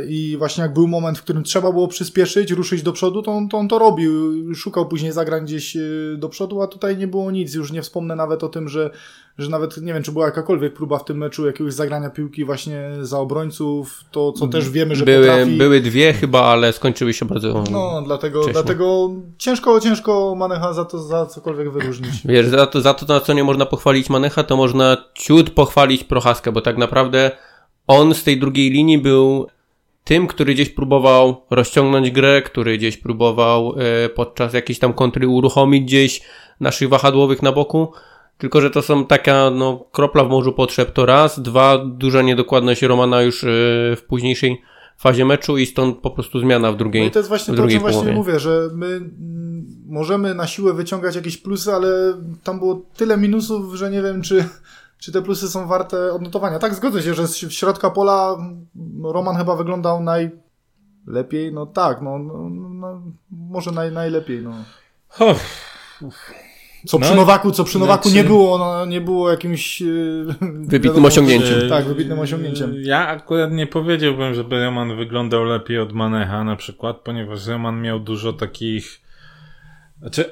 I 0.07 0.35
właśnie 0.37 0.61
jak 0.61 0.73
był 0.73 0.87
moment, 0.87 1.17
w 1.17 1.23
którym 1.23 1.43
trzeba 1.43 1.71
było 1.71 1.87
przyspieszyć, 1.87 2.51
ruszyć 2.51 2.83
do 2.83 2.93
przodu, 2.93 3.21
to 3.21 3.31
on 3.31 3.49
to, 3.49 3.57
on 3.57 3.67
to 3.67 3.79
robił. 3.79 4.11
Szukał 4.55 4.87
później 4.87 5.11
zagrań 5.11 5.45
gdzieś 5.45 5.75
yy, 5.75 6.15
do 6.17 6.29
przodu, 6.29 6.61
a 6.61 6.67
tutaj 6.67 6.97
nie 6.97 7.07
było 7.07 7.31
nic. 7.31 7.53
Już 7.53 7.71
nie 7.71 7.81
wspomnę 7.81 8.15
nawet 8.15 8.43
o 8.43 8.49
tym, 8.49 8.69
że, 8.69 8.89
że 9.37 9.49
nawet 9.49 9.77
nie 9.77 9.93
wiem, 9.93 10.03
czy 10.03 10.11
była 10.11 10.25
jakakolwiek 10.25 10.73
próba 10.73 10.99
w 10.99 11.05
tym 11.05 11.17
meczu 11.17 11.45
jakiegoś 11.45 11.73
zagrania 11.73 12.09
piłki 12.09 12.45
właśnie 12.45 12.89
za 13.01 13.19
obrońców. 13.19 14.03
To, 14.11 14.31
co 14.31 14.47
też 14.47 14.69
wiemy, 14.69 14.95
że 14.95 15.05
były, 15.05 15.27
potrafi. 15.27 15.57
były 15.57 15.81
dwie 15.81 16.13
chyba, 16.13 16.41
ale 16.41 16.73
skończyły 16.73 17.13
się 17.13 17.25
bardzo 17.25 17.63
No, 17.71 18.01
dlatego, 18.05 18.47
dlatego 18.51 19.09
ciężko, 19.37 19.79
ciężko 19.79 20.35
Manecha 20.35 20.73
za 20.73 20.85
to 20.85 20.99
za 20.99 21.25
cokolwiek 21.25 21.71
wyróżnić. 21.71 22.11
Wiesz, 22.25 22.47
za 22.47 22.67
to, 22.67 22.81
za 22.81 22.93
to, 22.93 23.13
na 23.13 23.19
co 23.19 23.33
nie 23.33 23.43
można 23.43 23.65
pochwalić 23.65 24.09
Manecha, 24.09 24.43
to 24.43 24.57
można 24.57 24.97
ciut 25.13 25.49
pochwalić 25.49 26.03
Prochaskę, 26.03 26.51
bo 26.51 26.61
tak 26.61 26.77
naprawdę 26.77 27.31
on 27.89 28.13
z 28.13 28.23
tej 28.23 28.39
drugiej 28.39 28.69
linii 28.69 28.97
był 28.97 29.47
tym, 30.03 30.27
który 30.27 30.53
gdzieś 30.53 30.69
próbował 30.69 31.41
rozciągnąć 31.49 32.11
grę, 32.11 32.41
który 32.41 32.77
gdzieś 32.77 32.97
próbował 32.97 33.75
e, 33.77 34.09
podczas 34.09 34.53
jakiejś 34.53 34.79
tam 34.79 34.93
kontry 34.93 35.27
uruchomić 35.27 35.83
gdzieś 35.83 36.21
naszych 36.59 36.89
wahadłowych 36.89 37.41
na 37.41 37.51
boku. 37.51 37.91
Tylko, 38.37 38.61
że 38.61 38.69
to 38.69 38.81
są 38.81 39.05
taka, 39.05 39.49
no, 39.49 39.85
kropla 39.91 40.23
w 40.23 40.29
morzu 40.29 40.53
potrzeb 40.53 40.91
to 40.91 41.05
raz, 41.05 41.39
dwa, 41.39 41.77
duża 41.77 42.21
niedokładność 42.21 42.81
Romana 42.81 43.21
już 43.21 43.43
e, 43.43 43.47
w 43.95 44.03
późniejszej 44.07 44.61
fazie 44.97 45.25
meczu 45.25 45.57
i 45.57 45.65
stąd 45.65 45.97
po 45.97 46.11
prostu 46.11 46.39
zmiana 46.39 46.71
w 46.71 46.77
drugiej, 46.77 47.01
No 47.01 47.07
i 47.07 47.11
to 47.11 47.19
jest 47.19 47.29
właśnie 47.29 47.53
to, 47.55 47.63
o 47.63 47.67
czym 47.67 47.79
właśnie 47.79 47.99
połowie. 47.99 48.13
mówię, 48.13 48.39
że 48.39 48.69
my 48.73 49.01
możemy 49.87 50.35
na 50.35 50.47
siłę 50.47 50.73
wyciągać 50.73 51.15
jakieś 51.15 51.37
plusy, 51.37 51.71
ale 51.71 51.89
tam 52.43 52.59
było 52.59 52.81
tyle 52.97 53.17
minusów, 53.17 53.75
że 53.75 53.91
nie 53.91 54.01
wiem, 54.01 54.21
czy, 54.21 54.45
czy 54.99 55.11
te 55.11 55.21
plusy 55.21 55.49
są 55.49 55.67
warte 55.67 56.13
odnotowania. 56.13 56.59
Tak, 56.59 56.75
zgodzę 56.75 57.01
się, 57.01 57.13
że 57.13 57.27
z 57.27 57.37
środka 57.37 57.89
pola 57.89 58.37
Roman 59.03 59.35
chyba 59.35 59.55
wyglądał 59.55 60.03
najlepiej. 60.03 61.53
No 61.53 61.65
tak, 61.65 62.01
no, 62.01 62.19
no, 62.19 62.49
no 62.49 63.01
może 63.31 63.71
naj, 63.71 63.91
najlepiej. 63.91 64.41
No. 64.41 64.53
Co 66.85 66.99
No, 66.99 67.05
przy 67.05 67.15
Nowaku, 67.15 67.51
co 67.51 67.63
przy 67.63 67.79
Nowaku 67.79 68.09
znaczy- 68.09 68.23
nie 68.23 68.29
było, 68.29 68.57
no, 68.57 68.85
nie 68.85 69.01
było 69.01 69.31
jakimś 69.31 69.81
yy, 69.81 70.25
Wybitnym 70.41 71.05
osiągnięciem. 71.05 71.69
Tak, 71.69 71.85
wybitnym 71.85 72.19
osiągnięciem. 72.19 72.73
Ja 72.81 73.07
akurat 73.07 73.51
nie 73.51 73.67
powiedziałbym, 73.67 74.33
żeby 74.33 74.65
Roman 74.65 74.97
wyglądał 74.97 75.43
lepiej 75.43 75.79
od 75.79 75.93
Manecha 75.93 76.43
na 76.43 76.55
przykład, 76.55 76.97
ponieważ 76.97 77.47
Roman 77.47 77.81
miał 77.81 77.99
dużo 77.99 78.33
takich... 78.33 79.01
Znaczy, 80.01 80.25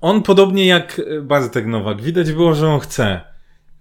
on 0.00 0.22
podobnie 0.22 0.66
jak 0.66 1.00
Bartek 1.22 1.66
Nowak, 1.66 2.02
widać 2.02 2.32
było, 2.32 2.54
że 2.54 2.68
on 2.68 2.80
chce. 2.80 3.29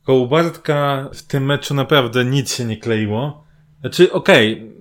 Tylko 0.09 0.21
u 0.21 0.27
Bartka 0.27 1.09
w 1.13 1.23
tym 1.23 1.45
meczu 1.45 1.73
naprawdę 1.73 2.25
nic 2.25 2.55
się 2.55 2.65
nie 2.65 2.77
kleiło. 2.77 3.43
Znaczy, 3.81 4.11
okej, 4.11 4.71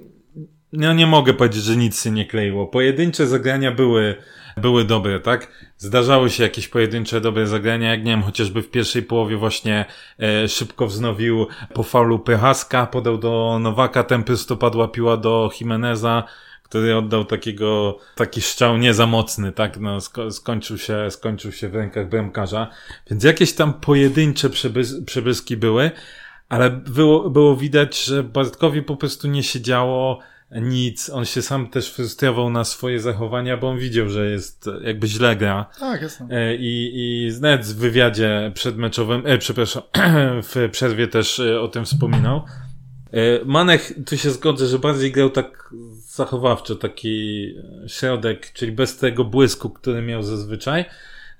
no 0.72 0.92
nie 0.92 1.06
mogę 1.06 1.34
powiedzieć, 1.34 1.62
że 1.62 1.76
nic 1.76 2.02
się 2.02 2.10
nie 2.10 2.26
kleiło. 2.26 2.66
Pojedyncze 2.66 3.26
zagrania 3.26 3.72
były, 3.72 4.16
były 4.56 4.84
dobre, 4.84 5.20
tak? 5.20 5.52
Zdarzały 5.76 6.30
się 6.30 6.42
jakieś 6.42 6.68
pojedyncze 6.68 7.20
dobre 7.20 7.46
zagrania, 7.46 7.90
jak 7.90 8.04
nie 8.04 8.10
wiem, 8.10 8.22
chociażby 8.22 8.62
w 8.62 8.70
pierwszej 8.70 9.02
połowie 9.02 9.36
właśnie 9.36 9.84
e, 10.20 10.48
szybko 10.48 10.86
wznowił 10.86 11.46
po 11.74 11.82
faulu 11.82 12.18
Pychaska, 12.18 12.86
podał 12.86 13.18
do 13.18 13.58
Nowaka, 13.60 14.04
ten 14.04 14.24
prostopadła 14.24 14.88
piła 14.88 15.16
do 15.16 15.50
Jimeneza, 15.60 16.24
który 16.68 16.96
oddał 16.96 17.24
takiego, 17.24 17.98
taki 18.14 18.40
strzał 18.40 18.78
nie 18.78 18.94
za 18.94 19.06
mocny, 19.06 19.52
tak? 19.52 19.80
No, 19.80 20.00
sko 20.00 20.30
skończył 20.30 20.78
się, 20.78 21.10
skończył 21.10 21.52
się 21.52 21.68
w 21.68 21.74
rękach 21.74 22.08
bramkarza. 22.08 22.70
Więc 23.10 23.24
jakieś 23.24 23.52
tam 23.52 23.74
pojedyncze 23.74 24.50
przebys 24.50 25.04
przebłyski 25.04 25.56
były, 25.56 25.90
ale 26.48 26.70
było, 26.70 27.30
było 27.30 27.56
widać, 27.56 28.04
że 28.04 28.22
Bartkowi 28.22 28.82
po 28.82 28.96
prostu 28.96 29.28
nie 29.28 29.42
się 29.42 29.60
działo 29.60 30.20
nic. 30.50 31.10
On 31.10 31.24
się 31.24 31.42
sam 31.42 31.66
też 31.66 31.92
frustrował 31.92 32.50
na 32.50 32.64
swoje 32.64 33.00
zachowania, 33.00 33.56
bo 33.56 33.68
on 33.68 33.78
widział, 33.78 34.08
że 34.08 34.30
jest 34.30 34.70
jakby 34.82 35.06
źle 35.06 35.36
gra. 35.36 35.66
Tak, 35.80 36.02
jasne. 36.02 36.26
E, 36.30 36.56
I, 36.56 36.92
i 36.94 37.30
nawet 37.40 37.66
w 37.66 37.76
wywiadzie 37.76 38.52
przedmeczowym, 38.54 39.22
e, 39.24 39.38
przepraszam, 39.38 39.82
w 40.54 40.68
przerwie 40.72 41.08
też 41.08 41.40
e, 41.40 41.60
o 41.60 41.68
tym 41.68 41.84
wspominał. 41.84 42.42
E, 43.12 43.44
Manek, 43.44 43.94
tu 44.06 44.16
się 44.16 44.30
zgodzę, 44.30 44.66
że 44.66 44.78
bardziej 44.78 45.12
grał 45.12 45.30
tak 45.30 45.74
zachowawczo, 46.18 46.74
taki 46.74 47.54
środek, 47.86 48.52
czyli 48.52 48.72
bez 48.72 48.96
tego 48.96 49.24
błysku, 49.24 49.70
który 49.70 50.02
miał 50.02 50.22
zazwyczaj. 50.22 50.84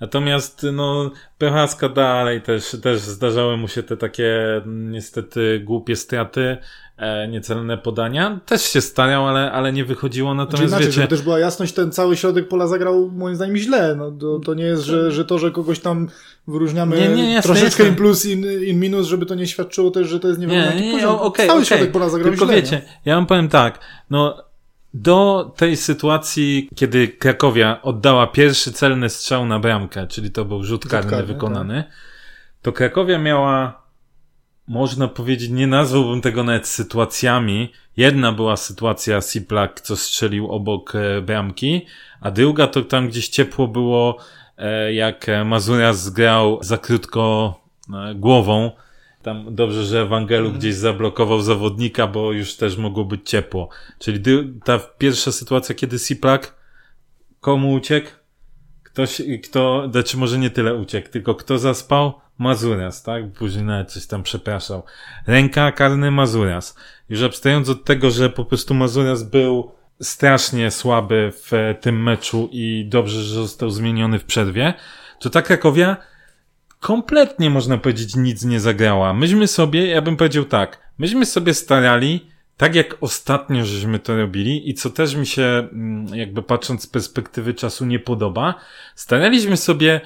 Natomiast, 0.01 0.67
no, 0.73 1.11
Prochaska 1.39 1.89
dalej 1.89 2.43
też, 2.43 2.77
też 2.83 3.01
zdarzały 3.01 3.57
mu 3.57 3.69
się 3.69 3.83
te 3.83 3.97
takie, 3.97 4.33
niestety, 4.67 5.61
głupie 5.65 5.97
straty, 5.97 6.57
e, 6.97 7.29
niecelne 7.29 7.79
podania. 7.79 8.41
Też 8.47 8.63
się 8.63 8.81
starał, 8.81 9.29
ale, 9.29 9.53
ale 9.53 9.73
nie 9.73 9.85
wychodziło. 9.85 10.35
Znaczy 10.35 10.53
Natomiast 10.53 10.79
wiecie, 10.79 10.93
żeby 10.93 11.09
też 11.09 11.23
była 11.23 11.39
jasność, 11.39 11.73
ten 11.75 11.93
cały 11.93 12.17
środek 12.17 12.49
pola 12.49 12.67
zagrał 12.67 13.11
moim 13.15 13.37
zdaniem 13.37 13.57
źle. 13.57 13.95
No, 13.97 14.11
to, 14.11 14.39
to 14.39 14.55
nie 14.55 14.65
jest, 14.65 14.83
że, 14.83 15.11
że 15.13 15.25
to, 15.25 15.39
że 15.39 15.51
kogoś 15.51 15.81
tam 15.81 16.09
wyróżniamy 16.49 16.97
Nie, 16.97 17.09
nie, 17.09 17.33
jasne, 17.33 17.55
troszeczkę 17.55 17.83
jasne. 17.83 17.89
in 17.89 17.95
plus, 17.95 18.27
in, 18.27 18.63
in 18.63 18.81
minus, 18.81 19.07
żeby 19.07 19.27
to 19.27 19.35
nie 19.35 19.47
świadczyło 19.47 19.91
też, 19.91 20.09
że 20.09 20.21
to 20.21 20.29
jest 20.29 20.41
nie 20.41 20.47
Nie, 20.47 20.73
nie, 20.81 21.01
Cały 21.47 21.65
środek 21.65 21.93
pola 21.93 22.09
zagrał 22.09 22.31
Tylko 22.31 22.47
źle. 22.47 22.55
wiecie, 22.55 22.83
ja 23.05 23.15
wam 23.15 23.27
powiem 23.27 23.49
tak, 23.49 23.79
no 24.11 24.48
do 24.95 25.53
tej 25.57 25.77
sytuacji, 25.77 26.69
kiedy 26.75 27.09
Krakowia 27.09 27.83
oddała 27.83 28.27
pierwszy 28.27 28.73
celny 28.73 29.09
strzał 29.09 29.47
na 29.47 29.59
bramkę, 29.59 30.07
czyli 30.07 30.31
to 30.31 30.45
był 30.45 30.65
rzut 30.65 30.89
karny 30.89 31.23
wykonany, 31.23 31.85
to 32.63 32.73
Krakowia 32.73 33.19
miała, 33.19 33.83
można 34.69 35.09
powiedzieć, 35.09 35.51
nie 35.51 35.67
nazwałbym 35.67 36.21
tego 36.21 36.45
nawet 36.45 36.69
sytuacjami. 36.69 37.73
Jedna 37.97 38.33
była 38.33 38.57
sytuacja 38.57 39.21
Siplak, 39.21 39.81
co 39.81 39.97
strzelił 39.97 40.51
obok 40.51 40.95
e, 40.95 41.21
bramki, 41.21 41.87
a 42.21 42.31
druga 42.31 42.67
to 42.67 42.83
tam 42.83 43.09
gdzieś 43.09 43.29
ciepło 43.29 43.69
było, 43.69 44.19
e, 44.59 44.95
jak 44.95 45.27
Mazuras 45.45 46.03
zgrał 46.03 46.59
za 46.63 46.79
krótko 46.79 47.55
e, 47.95 48.15
głową, 48.15 48.71
tam 49.29 49.55
dobrze, 49.55 49.85
że 49.85 50.03
Ewangelu 50.03 50.53
gdzieś 50.53 50.75
zablokował 50.75 51.41
zawodnika, 51.41 52.07
bo 52.07 52.33
już 52.33 52.57
też 52.57 52.77
mogło 52.77 53.05
być 53.05 53.31
ciepło. 53.31 53.69
Czyli 53.99 54.23
ta 54.65 54.79
pierwsza 54.79 55.33
sytuacja, 55.33 55.75
kiedy 55.75 55.99
Siplak 55.99 56.55
komu 57.41 57.73
uciekł? 57.73 58.09
Ktoś, 58.83 59.23
kto, 59.45 59.89
znaczy 59.93 60.17
może 60.17 60.39
nie 60.39 60.51
tyle 60.51 60.75
uciekł, 60.75 61.09
tylko 61.09 61.35
kto 61.35 61.59
zaspał? 61.59 62.13
Mazuras, 62.39 63.03
tak? 63.03 63.33
Później 63.33 63.65
nawet 63.65 63.93
coś 63.93 64.07
tam 64.07 64.23
przepraszał. 64.23 64.83
Ręka 65.27 65.73
karny 65.73 66.11
Mazuras. 66.11 66.77
Już 67.09 67.23
abstrahując 67.23 67.69
od 67.69 67.85
tego, 67.85 68.11
że 68.11 68.31
po 68.31 68.45
prostu 68.45 68.75
Mazuras 68.75 69.23
był 69.23 69.71
strasznie 70.03 70.71
słaby 70.71 71.33
w 71.35 71.75
tym 71.81 72.03
meczu 72.03 72.49
i 72.53 72.87
dobrze, 72.89 73.23
że 73.23 73.35
został 73.35 73.71
zmieniony 73.71 74.19
w 74.19 74.25
przerwie, 74.25 74.75
to 75.21 75.31
ta 75.31 75.43
Krakowia 75.43 75.97
kompletnie 76.81 77.51
można 77.51 77.79
powiedzieć 77.79 78.17
nic 78.17 78.45
nie 78.45 78.61
zagrała. 78.61 79.15
Myśmy 79.15 79.47
sobie, 79.47 79.87
ja 79.87 80.03
bym 80.03 80.17
powiedział 80.17 80.45
tak, 80.45 80.79
myśmy 80.99 81.27
sobie 81.27 81.55
starali, 81.55 82.27
tak 82.57 82.75
jak 82.75 82.97
ostatnio 83.01 83.65
żeśmy 83.65 83.99
to 83.99 84.17
robili 84.17 84.71
i 84.71 84.75
co 84.75 84.91
też 84.91 85.15
mi 85.15 85.27
się 85.27 85.43
mm, 85.43 86.07
jakby 86.15 86.43
patrząc 86.43 86.83
z 86.83 86.87
perspektywy 86.87 87.55
czasu 87.55 87.87
nie 87.87 87.99
podoba, 87.99 88.55
staraliśmy 88.95 89.57
sobie 89.57 90.01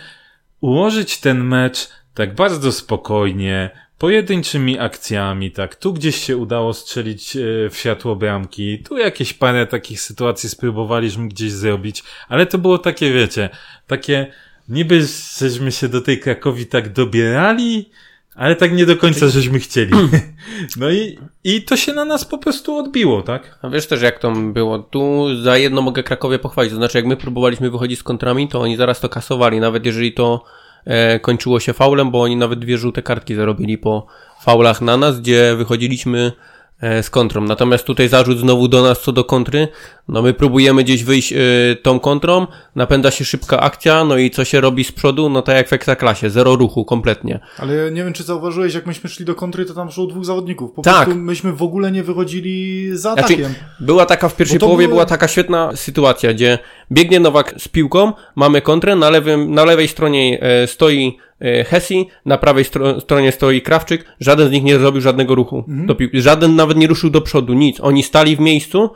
ułożyć 0.61 1.21
ten 1.21 1.45
mecz 1.45 1.89
tak 2.15 2.35
bardzo 2.35 2.73
spokojnie, 2.73 3.71
pojedynczymi 3.99 4.79
akcjami, 4.79 5.51
tak, 5.51 5.77
tu 5.77 5.93
gdzieś 5.93 6.17
się 6.17 6.37
udało 6.37 6.73
strzelić 6.73 7.37
e, 7.37 7.41
w 7.71 7.77
światło 7.77 8.17
bramki, 8.17 8.79
tu 8.79 8.99
jakieś 8.99 9.35
parę 9.35 9.67
takich 9.67 10.01
sytuacji 10.01 10.49
spróbowaliśmy 10.49 11.29
gdzieś 11.29 11.53
zrobić, 11.53 12.05
ale 12.29 12.47
to 12.47 12.59
było 12.59 12.79
takie, 12.79 13.13
wiecie, 13.13 13.51
takie 13.87 14.33
niby 14.69 15.07
żeśmy 15.39 15.73
się 15.73 15.89
do 15.89 16.01
tej 16.01 16.21
Krakowi 16.21 16.67
tak 16.67 16.93
dobierali, 16.93 17.91
ale 18.35 18.57
tak 18.57 18.73
nie 18.73 18.87
do 18.87 18.97
końca 18.97 19.29
żeśmy 19.29 19.59
chcieli. 19.59 19.93
No 20.77 20.91
i, 20.91 21.19
i 21.45 21.63
to 21.63 21.77
się 21.77 21.93
na 21.93 22.05
nas 22.05 22.25
po 22.25 22.39
prostu 22.39 22.77
odbiło, 22.77 23.23
tak? 23.23 23.59
A 23.63 23.69
wiesz 23.69 23.87
też 23.87 24.03
jak 24.03 24.19
to 24.19 24.33
było. 24.33 24.79
Tu 24.79 25.29
za 25.43 25.59
jedno 25.59 25.83
mogę 25.83 26.03
Krakowie 26.03 26.39
pochwalić. 26.39 26.71
To 26.73 26.77
znaczy 26.77 26.99
jak 26.99 27.07
my 27.07 27.17
próbowaliśmy 27.17 27.71
wychodzić 27.71 27.99
z 27.99 28.03
kontrami, 28.03 28.49
to 28.49 28.61
oni 28.61 28.77
zaraz 28.77 29.01
to 29.01 29.09
kasowali, 29.09 29.61
nawet 29.61 29.87
jeżeli 29.87 30.13
to 30.13 30.45
e, 30.85 31.21
kończyło 31.21 31.61
się 31.61 31.73
faulem, 31.73 32.11
bo 32.11 32.23
oni 32.23 32.37
nawet 32.37 32.59
dwie 32.59 32.79
żółte 32.79 33.03
kartki 33.03 33.35
zarobili 33.35 33.79
po 33.79 34.07
faulach 34.43 34.81
na 34.81 34.97
nas, 34.97 35.21
gdzie 35.21 35.57
wychodziliśmy 35.57 36.33
z 37.03 37.11
kontrą. 37.11 37.41
Natomiast 37.41 37.85
tutaj 37.85 38.09
zarzut 38.09 38.39
znowu 38.39 38.69
do 38.69 38.83
nas 38.83 39.01
co 39.01 39.13
do 39.13 39.25
kontry. 39.25 39.69
No 40.09 40.23
my 40.23 40.35
próbujemy 40.35 40.85
gdzieś 40.85 41.05
wyjść 41.05 41.33
e, 41.33 41.37
tą 41.83 42.01
kontrą, 42.01 42.47
napędza 42.77 43.11
się 43.11 43.25
szybka 43.25 43.61
akcja, 43.61 44.05
no 44.05 44.17
i 44.17 44.31
co 44.31 44.45
się 44.45 44.61
robi 44.61 44.85
z 44.85 44.93
przodu? 44.93 45.29
No 45.29 45.43
tak 45.43 45.57
jak 45.57 45.69
w 45.69 45.73
Ekstraklasie, 45.73 46.31
zero 46.31 46.57
ruchu 46.57 46.85
kompletnie. 46.85 47.41
Ale 47.59 47.91
nie 47.91 48.05
wiem, 48.05 48.13
czy 48.13 48.23
zauważyłeś, 48.23 48.75
jak 48.75 48.87
myśmy 48.87 49.11
szli 49.11 49.25
do 49.25 49.35
kontry, 49.35 49.65
to 49.65 49.75
tam 49.75 49.91
szło 49.91 50.07
dwóch 50.07 50.25
zawodników. 50.25 50.73
Po 50.73 50.83
Tak. 50.83 51.05
prostu 51.05 51.21
myśmy 51.21 51.53
w 51.53 51.63
ogóle 51.63 51.93
nie 51.93 52.03
wychodzili 52.03 52.89
za 52.93 53.13
Znaczy, 53.13 53.25
atakiem. 53.35 53.55
była 53.81 54.07
taka 54.07 54.29
w 54.29 54.37
pierwszej 54.37 54.59
połowie, 54.59 54.77
były- 54.85 54.89
była 54.89 55.05
taka 55.07 55.29
świetna 55.29 55.77
sytuacja, 55.77 56.33
gdzie 56.35 56.59
biegnie 56.93 57.21
Nowak 57.21 57.55
z 57.59 57.69
piłką, 57.69 58.13
mamy 58.37 58.61
kontrę, 58.61 58.97
na, 58.97 59.11
lewym, 59.11 59.55
na 59.55 59.65
lewej 59.65 59.89
stronie 59.89 60.41
e, 60.41 60.67
stoi 60.67 61.19
e, 61.41 61.65
Hesi, 61.65 62.09
na 62.27 62.39
prawej 62.39 62.65
stro, 62.65 63.01
stronie 63.01 63.33
stoi 63.33 63.63
Krawczyk, 63.63 64.05
żaden 64.21 64.49
z 64.49 64.51
nich 64.51 64.63
nie 64.63 64.79
zrobił 64.79 65.01
żadnego 65.01 65.35
ruchu 65.35 65.65
Mhm. 65.69 65.99
żaden 66.13 66.57
nawet 66.57 66.77
nie 66.77 66.87
ruszył 66.87 67.11
do 67.11 67.21
przodu, 67.21 67.55
nic. 67.55 67.81
Oni 67.81 68.03
stali 68.03 68.37
w 68.37 68.41
miejscu, 68.41 68.91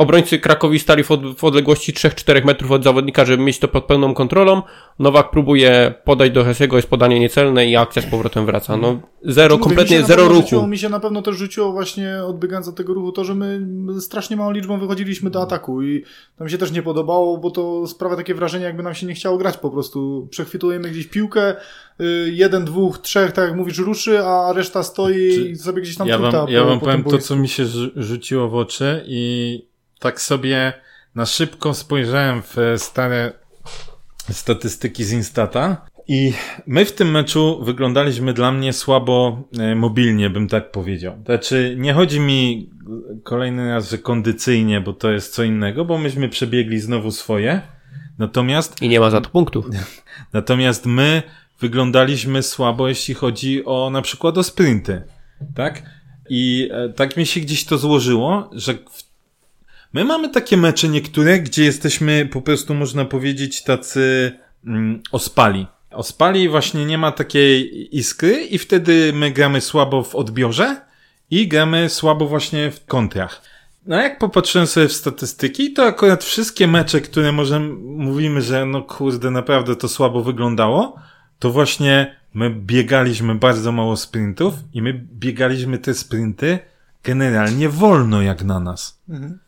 obrońcy 0.00 0.38
Krakowi 0.38 0.78
stali 0.78 1.04
w, 1.04 1.10
od, 1.10 1.38
w 1.38 1.44
odległości 1.44 1.92
3-4 1.92 2.44
metrów 2.44 2.70
od 2.70 2.84
zawodnika, 2.84 3.24
żeby 3.24 3.42
mieć 3.42 3.58
to 3.58 3.68
pod 3.68 3.84
pełną 3.84 4.14
kontrolą. 4.14 4.62
Nowak 4.98 5.30
próbuje 5.30 5.94
podać 6.04 6.30
do 6.30 6.44
Hesiego, 6.44 6.76
jest 6.76 6.88
podanie 6.88 7.20
niecelne 7.20 7.66
i 7.66 7.76
akcja 7.76 8.02
z 8.02 8.06
powrotem 8.06 8.46
wraca. 8.46 8.76
No, 8.76 9.00
zero, 9.22 9.54
Mówię, 9.54 9.64
kompletnie 9.64 10.02
zero 10.02 10.28
ruchu. 10.28 10.40
Rzuciło, 10.40 10.66
mi 10.66 10.78
się 10.78 10.88
na 10.88 11.00
pewno 11.00 11.22
też 11.22 11.36
rzuciło 11.36 11.72
właśnie 11.72 12.14
odbiegając 12.24 12.68
od 12.68 12.74
tego 12.74 12.94
ruchu 12.94 13.12
to, 13.12 13.24
że 13.24 13.34
my 13.34 13.60
strasznie 14.00 14.36
małą 14.36 14.50
liczbą 14.50 14.80
wychodziliśmy 14.80 15.30
do 15.30 15.42
ataku 15.42 15.82
i 15.82 16.04
to 16.38 16.44
mi 16.44 16.50
się 16.50 16.58
też 16.58 16.72
nie 16.72 16.82
podobało, 16.82 17.38
bo 17.38 17.50
to 17.50 17.86
sprawia 17.86 18.16
takie 18.16 18.34
wrażenie, 18.34 18.64
jakby 18.64 18.82
nam 18.82 18.94
się 18.94 19.06
nie 19.06 19.14
chciało 19.14 19.38
grać 19.38 19.56
po 19.56 19.70
prostu. 19.70 20.28
Przechwytujemy 20.30 20.90
gdzieś 20.90 21.06
piłkę, 21.06 21.54
y, 22.00 22.30
jeden, 22.32 22.64
dwóch, 22.64 22.98
trzech, 22.98 23.32
tak 23.32 23.48
jak 23.48 23.56
mówisz, 23.56 23.78
ruszy, 23.78 24.24
a 24.24 24.52
reszta 24.52 24.82
stoi 24.82 25.50
i 25.50 25.56
sobie 25.56 25.82
gdzieś 25.82 25.96
tam 25.96 26.08
ja 26.08 26.18
truta 26.18 26.40
wam, 26.40 26.50
ja 26.50 26.62
po, 26.62 26.68
wam 26.68 26.80
po 26.80 26.86
powiem 26.86 27.04
to, 27.04 27.18
co 27.18 27.36
mi 27.36 27.48
się 27.48 27.62
rzu- 27.64 27.90
rzuciło 27.96 28.48
w 28.48 28.54
oczy 28.54 29.04
i 29.06 29.69
tak 30.00 30.20
sobie 30.20 30.72
na 31.14 31.26
szybko 31.26 31.74
spojrzałem 31.74 32.42
w 32.42 32.58
e, 32.58 32.78
stare 32.78 33.32
statystyki 34.30 35.04
z 35.04 35.12
Instata 35.12 35.86
i 36.08 36.32
my 36.66 36.84
w 36.84 36.92
tym 36.92 37.10
meczu 37.10 37.64
wyglądaliśmy 37.64 38.32
dla 38.32 38.52
mnie 38.52 38.72
słabo 38.72 39.42
e, 39.58 39.74
mobilnie, 39.74 40.30
bym 40.30 40.48
tak 40.48 40.70
powiedział. 40.70 41.14
Znaczy, 41.24 41.74
nie 41.78 41.94
chodzi 41.94 42.20
mi 42.20 42.70
kolejny 43.22 43.70
raz, 43.70 43.90
że 43.90 43.98
kondycyjnie, 43.98 44.80
bo 44.80 44.92
to 44.92 45.10
jest 45.10 45.34
co 45.34 45.42
innego, 45.42 45.84
bo 45.84 45.98
myśmy 45.98 46.28
przebiegli 46.28 46.80
znowu 46.80 47.10
swoje. 47.10 47.60
Natomiast 48.18 48.82
I 48.82 48.88
nie 48.88 49.00
ma 49.00 49.10
za 49.10 49.20
to 49.20 49.30
punktów. 49.30 49.66
Natomiast 50.32 50.86
my 50.86 51.22
wyglądaliśmy 51.60 52.42
słabo, 52.42 52.88
jeśli 52.88 53.14
chodzi 53.14 53.64
o 53.64 53.90
na 53.90 54.02
przykład 54.02 54.38
o 54.38 54.42
sprinty. 54.42 55.02
Tak? 55.54 55.82
I 56.28 56.68
e, 56.72 56.88
tak 56.88 57.16
mi 57.16 57.26
się 57.26 57.40
gdzieś 57.40 57.64
to 57.64 57.78
złożyło, 57.78 58.50
że 58.52 58.74
w... 58.74 59.09
my 59.92 60.04
mamy 60.04 60.28
takie 60.28 60.56
mecze 60.56 60.88
niektóre, 60.88 61.40
gdzie 61.40 61.64
jesteśmy 61.64 62.28
po 62.32 62.42
prostu, 62.42 62.74
można 62.74 63.04
powiedzieć, 63.04 63.64
tacy 63.64 64.32
mm, 64.66 65.02
ospali. 65.12 65.66
Ospali 65.90 66.48
właśnie 66.48 66.86
nie 66.86 66.98
ma 66.98 67.12
takiej 67.12 67.88
iskry 67.96 68.44
i 68.44 68.58
wtedy 68.58 69.12
my 69.14 69.30
gramy 69.30 69.60
słabo 69.60 70.02
w 70.02 70.14
odbiorze 70.14 70.76
i 71.30 71.48
gramy 71.48 71.88
słabo 71.88 72.26
właśnie 72.26 72.70
w 72.70 72.86
kontrach. 72.86 73.42
No 73.86 73.96
jak 73.96 74.18
popatrzyłem 74.18 74.66
sobie 74.66 74.88
w 74.88 74.92
statystyki, 74.92 75.72
to 75.72 75.84
akurat 75.84 76.24
wszystkie 76.24 76.66
mecze, 76.66 77.00
które 77.00 77.32
może 77.32 77.60
mówimy, 77.80 78.42
że 78.42 78.66
no 78.66 78.82
kurde, 78.82 79.30
naprawdę 79.30 79.76
to 79.76 79.88
słabo 79.88 80.22
wyglądało, 80.22 80.96
to 81.38 81.50
właśnie 81.50 82.16
my 82.34 82.50
biegaliśmy 82.50 83.34
bardzo 83.34 83.72
mało 83.72 83.96
sprintów 83.96 84.54
i 84.72 84.82
my 84.82 85.06
biegaliśmy 85.12 85.78
te 85.78 85.94
sprinty 85.94 86.58
generalnie 87.02 87.68
wolno 87.68 88.22
jak 88.22 88.44
na 88.44 88.60
nas. 88.60 89.00
Mhm. 89.08 89.38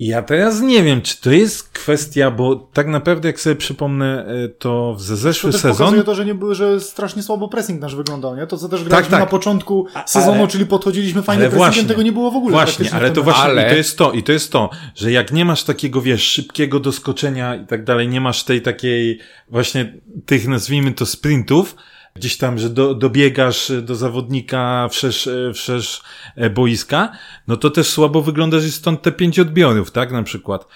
Ja 0.00 0.22
teraz 0.22 0.60
nie 0.60 0.82
wiem, 0.82 1.02
czy 1.02 1.20
to 1.20 1.30
jest 1.30 1.68
kwestia, 1.68 2.30
bo 2.30 2.56
tak 2.56 2.86
naprawdę 2.86 3.28
jak 3.28 3.40
sobie 3.40 3.56
przypomnę 3.56 4.26
e, 4.26 4.48
to 4.48 4.94
w 4.94 5.02
zeszły 5.02 5.48
to 5.48 5.52
też 5.52 5.62
sezon... 5.62 5.76
pokazuje 5.78 6.04
to, 6.04 6.14
że 6.14 6.24
nie 6.24 6.34
były, 6.34 6.54
że 6.54 6.80
strasznie 6.80 7.22
słabo 7.22 7.48
pressing 7.48 7.80
nasz 7.80 7.94
wyglądał, 7.94 8.36
nie? 8.36 8.46
To 8.46 8.56
co 8.58 8.68
też 8.68 8.84
graliśmy 8.84 9.10
tak. 9.10 9.20
na 9.20 9.26
początku 9.26 9.86
sezonu, 10.06 10.38
ale- 10.38 10.48
czyli 10.48 10.66
podchodziliśmy 10.66 11.22
fajnym 11.22 11.42
Ale 11.42 11.50
pressingiem, 11.50 11.72
właśnie. 11.72 11.88
tego 11.88 12.02
nie 12.02 12.12
było 12.12 12.30
w 12.30 12.36
ogóle. 12.36 12.52
Właśnie, 12.52 12.92
ale 12.92 13.10
to 13.10 13.22
właśnie, 13.22 13.42
Ale- 13.42 13.66
i 13.66 13.70
to 13.70 13.76
jest 13.76 13.98
to, 13.98 14.12
i 14.12 14.22
to 14.22 14.32
jest 14.32 14.52
to, 14.52 14.70
że 14.94 15.12
jak 15.12 15.32
nie 15.32 15.44
masz 15.44 15.64
takiego, 15.64 16.02
wiesz, 16.02 16.22
szybkiego 16.22 16.80
doskoczenia 16.80 17.56
i 17.56 17.66
tak 17.66 17.84
dalej, 17.84 18.08
nie 18.08 18.20
masz 18.20 18.44
tej 18.44 18.62
takiej, 18.62 19.18
właśnie 19.48 19.92
tych, 20.26 20.48
nazwijmy 20.48 20.92
to 20.92 21.06
sprintów, 21.06 21.76
gdzieś 22.18 22.36
tam, 22.36 22.58
że 22.58 22.70
do, 22.70 22.94
dobiegasz 22.94 23.72
do 23.82 23.94
zawodnika 23.94 24.88
wszerz, 24.88 25.28
wszerz 25.54 26.02
e, 26.36 26.50
boiska, 26.50 27.12
no 27.48 27.56
to 27.56 27.70
też 27.70 27.88
słabo 27.88 28.22
wyglądasz 28.22 28.64
i 28.64 28.72
stąd 28.72 29.02
te 29.02 29.12
pięć 29.12 29.38
odbiorów, 29.38 29.90
tak, 29.90 30.12
na 30.12 30.22
przykład. 30.22 30.66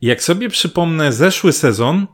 Jak 0.00 0.22
sobie 0.22 0.48
przypomnę 0.48 1.12
zeszły 1.12 1.52
sezon, 1.52 2.06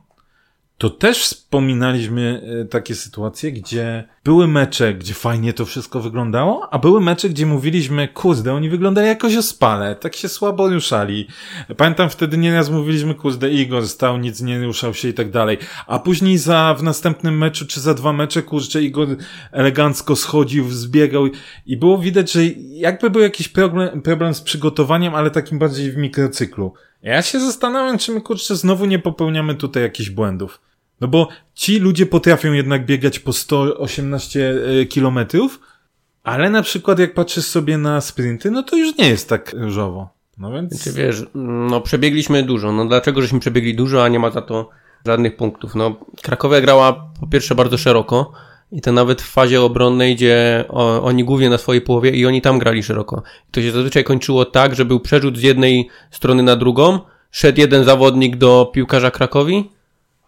to 0.82 0.90
też 0.90 1.22
wspominaliśmy 1.22 2.42
e, 2.62 2.64
takie 2.64 2.94
sytuacje, 2.94 3.52
gdzie 3.52 4.08
były 4.24 4.48
mecze, 4.48 4.94
gdzie 4.94 5.14
fajnie 5.14 5.52
to 5.52 5.66
wszystko 5.66 6.00
wyglądało, 6.00 6.68
a 6.74 6.78
były 6.78 7.00
mecze, 7.00 7.28
gdzie 7.28 7.46
mówiliśmy, 7.46 8.08
kurde, 8.08 8.54
oni 8.54 8.68
wyglądali 8.68 9.06
jakoś 9.06 9.36
ospale, 9.36 9.94
tak 9.94 10.16
się 10.16 10.28
słabo 10.28 10.68
ruszali. 10.68 11.28
Pamiętam 11.76 12.10
wtedy 12.10 12.38
nieraz 12.38 12.70
mówiliśmy, 12.70 13.14
kurde, 13.14 13.50
Igor 13.50 13.88
stał, 13.88 14.18
nic 14.18 14.40
nie 14.40 14.64
ruszał 14.64 14.94
się 14.94 15.08
i 15.08 15.14
tak 15.14 15.30
dalej. 15.30 15.58
A 15.86 15.98
później 15.98 16.38
za, 16.38 16.74
w 16.78 16.82
następnym 16.82 17.38
meczu, 17.38 17.66
czy 17.66 17.80
za 17.80 17.94
dwa 17.94 18.12
mecze, 18.12 18.42
kurczę, 18.42 18.82
Igor 18.82 19.08
elegancko 19.52 20.16
schodził, 20.16 20.70
zbiegał 20.70 21.24
i 21.66 21.76
było 21.76 21.98
widać, 21.98 22.32
że 22.32 22.40
jakby 22.70 23.10
był 23.10 23.22
jakiś 23.22 23.48
problem, 23.48 24.02
problem 24.02 24.34
z 24.34 24.40
przygotowaniem, 24.40 25.14
ale 25.14 25.30
takim 25.30 25.58
bardziej 25.58 25.92
w 25.92 25.96
mikrocyklu. 25.96 26.74
Ja 27.02 27.22
się 27.22 27.40
zastanawiam, 27.40 27.98
czy 27.98 28.12
my, 28.12 28.20
kurczę, 28.20 28.56
znowu 28.56 28.84
nie 28.86 28.98
popełniamy 28.98 29.54
tutaj 29.54 29.82
jakichś 29.82 30.10
błędów. 30.10 30.60
No 31.02 31.08
bo 31.08 31.28
ci 31.54 31.78
ludzie 31.78 32.06
potrafią 32.06 32.52
jednak 32.52 32.86
biegać 32.86 33.18
po 33.18 33.32
118 33.32 34.54
e, 34.80 34.86
kilometrów, 34.86 35.60
ale 36.22 36.50
na 36.50 36.62
przykład 36.62 36.98
jak 36.98 37.14
patrzysz 37.14 37.44
sobie 37.44 37.78
na 37.78 38.00
sprinty, 38.00 38.50
no 38.50 38.62
to 38.62 38.76
już 38.76 38.96
nie 38.96 39.08
jest 39.08 39.28
tak 39.28 39.54
różowo. 39.58 40.08
No 40.38 40.52
więc... 40.52 40.84
Czy 40.84 40.92
wiesz, 40.92 41.22
no 41.34 41.80
przebiegliśmy 41.80 42.42
dużo. 42.42 42.72
No 42.72 42.86
dlaczego 42.86 43.22
żeśmy 43.22 43.40
przebiegli 43.40 43.74
dużo, 43.74 44.04
a 44.04 44.08
nie 44.08 44.18
ma 44.18 44.30
za 44.30 44.42
to 44.42 44.70
żadnych 45.06 45.36
punktów? 45.36 45.74
No 45.74 45.96
Krakowia 46.22 46.60
grała 46.60 47.10
po 47.20 47.26
pierwsze 47.26 47.54
bardzo 47.54 47.78
szeroko 47.78 48.32
i 48.72 48.80
to 48.80 48.92
nawet 48.92 49.22
w 49.22 49.30
fazie 49.30 49.62
obronnej, 49.62 50.16
gdzie 50.16 50.64
oni 51.02 51.24
głównie 51.24 51.50
na 51.50 51.58
swojej 51.58 51.82
połowie 51.82 52.10
i 52.10 52.26
oni 52.26 52.42
tam 52.42 52.58
grali 52.58 52.82
szeroko. 52.82 53.22
To 53.50 53.62
się 53.62 53.72
zazwyczaj 53.72 54.04
kończyło 54.04 54.44
tak, 54.44 54.74
że 54.74 54.84
był 54.84 55.00
przerzut 55.00 55.38
z 55.38 55.42
jednej 55.42 55.88
strony 56.10 56.42
na 56.42 56.56
drugą, 56.56 56.98
szedł 57.30 57.60
jeden 57.60 57.84
zawodnik 57.84 58.36
do 58.36 58.70
piłkarza 58.74 59.10
Krakowi, 59.10 59.70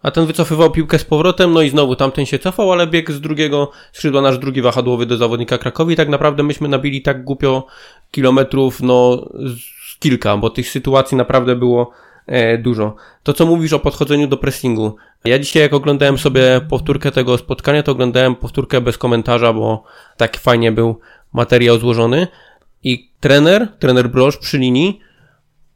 a 0.04 0.10
ten 0.10 0.26
wycofywał 0.26 0.70
piłkę 0.70 0.98
z 0.98 1.04
powrotem, 1.04 1.52
no 1.52 1.62
i 1.62 1.70
znowu 1.70 1.96
tamten 1.96 2.26
się 2.26 2.38
cofał, 2.38 2.72
ale 2.72 2.86
biegł 2.86 3.12
z 3.12 3.20
drugiego 3.20 3.70
skrzydła 3.92 4.22
nasz 4.22 4.38
drugi 4.38 4.62
wahadłowy 4.62 5.06
do 5.06 5.16
zawodnika 5.16 5.58
Krakowi. 5.58 5.96
Tak 5.96 6.08
naprawdę 6.08 6.42
myśmy 6.42 6.68
nabili 6.68 7.02
tak 7.02 7.24
głupio 7.24 7.66
kilometrów, 8.10 8.82
no 8.82 9.28
z 9.34 9.98
kilka, 9.98 10.36
bo 10.36 10.50
tych 10.50 10.68
sytuacji 10.68 11.16
naprawdę 11.16 11.56
było 11.56 11.90
e, 12.26 12.58
dużo. 12.58 12.94
To 13.22 13.32
co 13.32 13.46
mówisz 13.46 13.72
o 13.72 13.78
podchodzeniu 13.78 14.26
do 14.26 14.36
pressingu. 14.36 14.96
Ja 15.24 15.38
dzisiaj 15.38 15.62
jak 15.62 15.72
oglądałem 15.72 16.18
sobie 16.18 16.60
powtórkę 16.68 17.10
tego 17.10 17.38
spotkania, 17.38 17.82
to 17.82 17.92
oglądałem 17.92 18.34
powtórkę 18.34 18.80
bez 18.80 18.98
komentarza, 18.98 19.52
bo 19.52 19.84
tak 20.16 20.36
fajnie 20.36 20.72
był 20.72 21.00
materiał 21.32 21.78
złożony 21.78 22.26
i 22.82 23.10
trener, 23.20 23.68
trener 23.78 24.08
Broż 24.08 24.36
przy 24.36 24.58
linii, 24.58 25.00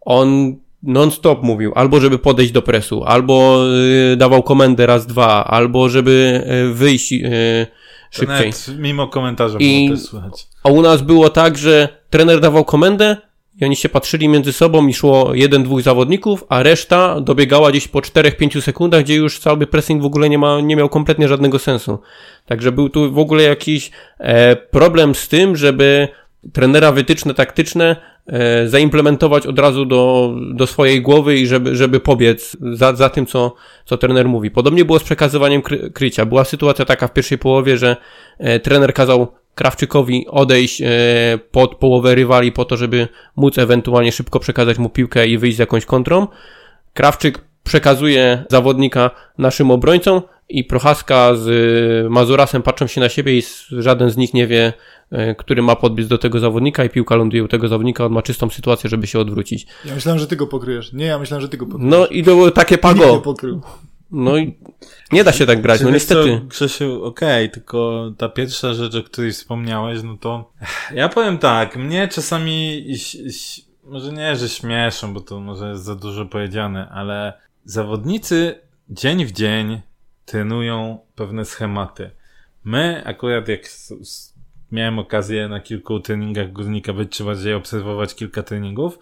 on 0.01 0.57
non-stop 0.83 1.43
mówił, 1.43 1.73
albo 1.75 2.01
żeby 2.01 2.19
podejść 2.19 2.53
do 2.53 2.63
presu, 2.63 3.05
albo 3.05 3.65
y, 4.13 4.17
dawał 4.17 4.43
komendę 4.43 4.87
raz, 4.87 5.07
dwa, 5.07 5.45
albo 5.45 5.89
żeby 5.89 6.45
y, 6.71 6.75
wyjść 6.75 7.13
y, 7.13 7.67
szybciej. 8.11 8.37
nawet 8.37 8.69
mimo 8.79 9.09
komentarza 9.09 9.59
I- 9.59 9.87
było 9.87 9.97
też 9.99 10.07
słychać. 10.07 10.47
A 10.65 10.69
u 10.69 10.83
nas 10.83 11.03
było 11.03 11.31
tak, 11.31 11.59
że 11.59 11.89
trener 12.11 12.41
dawał 12.41 12.65
komendę 12.65 13.17
i 13.61 13.65
oni 13.65 13.77
się 13.77 13.89
patrzyli 13.89 14.29
między 14.29 14.53
sobą 14.53 14.87
i 14.87 14.95
szło 14.95 15.35
jeden, 15.35 15.63
dwóch 15.63 15.83
zawodników, 15.83 16.45
a 16.49 16.63
reszta 16.63 17.21
dobiegała 17.21 17.71
gdzieś 17.71 17.89
po 17.89 17.99
4-5 17.99 18.61
sekundach, 18.61 19.05
gdzie 19.05 19.15
już 19.15 19.39
cały 19.39 19.67
pressing 19.67 20.03
w 20.03 20.07
ogóle 20.07 20.29
nie, 20.29 20.39
ma, 20.39 20.61
nie 20.61 20.77
miał 20.77 20.89
kompletnie 20.89 21.29
żadnego 21.29 21.59
sensu. 21.59 21.99
Także 22.47 22.73
był 22.73 22.89
tu 22.89 23.13
w 23.13 23.19
ogóle 23.19 23.43
jakiś 23.43 23.91
e, 24.19 24.57
problem 24.57 25.15
z 25.15 25.29
tym, 25.29 25.57
żeby 25.57 26.09
trenera 26.53 26.93
wytyczne 26.93 27.35
taktyczne 27.35 27.97
zaimplementować 28.67 29.47
od 29.47 29.59
razu 29.59 29.85
do, 29.85 30.35
do 30.55 30.67
swojej 30.67 31.03
głowy 31.03 31.39
i 31.39 31.47
żeby, 31.47 31.77
żeby 31.77 32.01
pobiec 32.01 32.57
za, 32.73 32.95
za 32.95 33.11
tym, 33.11 33.27
co, 33.27 33.55
co 33.85 33.97
trener 33.97 34.29
mówi. 34.29 34.51
Podobnie 34.51 34.85
było 34.85 34.99
z 34.99 35.05
przekazywaniem 35.05 35.63
kry, 35.63 35.91
krycia. 35.91 36.27
Była 36.27 36.45
sytuacja 36.45 36.85
taka 36.85 37.09
w 37.09 37.13
pierwszej 37.13 37.39
połowie, 37.39 37.77
że 37.77 37.97
e, 38.39 38.61
trener 38.61 38.95
kazał 38.95 39.27
Krawczykowi 39.55 40.27
odejść 40.29 40.83
e, 40.83 40.87
pod 41.51 41.75
połowę 41.75 42.15
rywali 42.15 42.53
po 42.53 42.65
to, 42.65 42.77
żeby 42.77 43.09
móc 43.37 43.59
ewentualnie 43.59 44.13
szybko 44.13 44.41
przekazać 44.41 44.79
mu 44.79 44.89
piłkę 44.89 45.27
i 45.27 45.39
wyjść 45.39 45.57
z 45.57 45.61
jakąś 45.61 45.85
kontrą. 45.85 46.27
Krawczyk 46.95 47.41
przekazuje 47.65 48.45
zawodnika 48.51 49.11
naszym 49.39 49.71
obrońcom 49.71 50.23
i 50.49 50.65
Prochaska 50.65 51.35
z 51.35 51.47
y, 52.07 52.11
Mazurasem 52.11 52.63
patrzą 52.63 52.87
się 52.87 53.01
na 53.01 53.09
siebie 53.09 53.39
i 53.39 53.43
żaden 53.71 54.11
z 54.11 54.17
nich 54.17 54.35
nie 54.35 54.47
wie, 54.47 54.73
który 55.39 55.63
ma 55.63 55.77
podbiec 55.77 56.09
do 56.09 56.19
tego 56.19 56.39
zawodnika 56.39 56.85
i 56.85 56.91
piłka 56.91 57.17
ląduje 57.17 57.45
u 57.45 57.49
tego 57.49 57.69
zawodnika, 57.69 58.07
on 58.07 58.13
ma 58.13 58.23
czystą 58.23 58.51
sytuację, 58.51 58.91
żeby 58.91 59.07
się 59.07 59.19
odwrócić. 59.19 59.67
Ja 59.85 59.95
myślałem, 59.95 60.19
że 60.19 60.27
ty 60.27 60.37
go 60.37 60.47
pokryjesz. 60.47 60.93
Nie, 60.93 61.07
ja 61.07 61.19
myślałem, 61.19 61.43
że 61.43 61.49
ty 61.49 61.57
go 61.57 61.67
pokryjesz. 61.67 61.91
No 61.91 62.07
i 62.07 62.23
to 62.23 62.31
było 62.31 62.51
takie 62.51 62.79
pago. 62.79 63.21
pokrył. 63.21 63.61
No 64.11 64.37
i 64.37 64.55
nie 65.13 65.25
da 65.25 65.33
się 65.33 65.47
tak 65.47 65.63
grać, 65.63 65.81
no 65.81 65.91
niestety. 65.91 66.41
Co, 66.41 66.47
Grzesiu, 66.47 67.05
okej, 67.05 67.51
tylko 67.51 68.11
ta 68.19 68.29
pierwsza 68.29 68.75
rzecz, 68.75 68.95
o 68.95 69.03
której 69.03 69.33
wspomniałeś, 69.33 70.03
no 70.03 70.17
to 70.17 70.53
ja 70.95 71.09
powiem 71.09 71.39
tak, 71.39 71.77
mnie 71.77 72.09
czasami 72.09 72.87
może 73.85 74.13
nie, 74.13 74.37
że 74.37 74.49
śmieszą, 74.49 75.15
bo 75.15 75.21
to 75.21 75.41
może 75.41 75.69
jest 75.69 75.85
za 75.85 75.95
dużo 75.95 76.27
powiedziane, 76.27 76.89
ale 76.89 77.33
zawodnicy 77.65 78.61
dzień 78.91 79.25
w 79.25 79.33
dzień 79.33 79.81
trenują 80.25 80.99
pewne 81.15 81.45
schematy. 81.45 82.11
My 82.65 83.03
akurat 83.05 83.49
jak 83.49 83.61
miałem 84.73 84.99
okazję 84.99 85.49
na 85.49 85.61
kilku 85.61 86.01
treningach 86.01 86.53
górnika 86.53 86.93
być, 86.93 87.13
czy 87.13 87.25
bardziej 87.25 87.55
obserwować 87.55 88.15
kilka 88.15 88.43
treningów, 88.43 88.99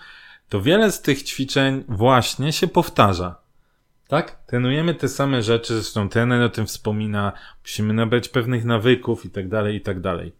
to 0.48 0.60
wiele 0.60 0.92
z 0.92 1.02
tych 1.02 1.22
ćwiczeń 1.22 1.84
właśnie 1.88 2.52
się 2.52 2.68
powtarza. 2.68 3.46
Tak? 4.08 4.44
Trenujemy 4.46 4.94
te 4.94 5.08
same 5.08 5.42
rzeczy, 5.42 5.74
zresztą 5.74 6.08
trener 6.08 6.42
o 6.42 6.48
tym 6.48 6.66
wspomina, 6.66 7.32
musimy 7.62 7.94
nabrać 7.94 8.28
pewnych 8.28 8.64
nawyków 8.64 9.24
i 9.24 9.30
tak 9.30 9.48
dalej, 9.48 9.76
i 9.76 9.80
tak 9.80 10.00
dalej. 10.00 10.32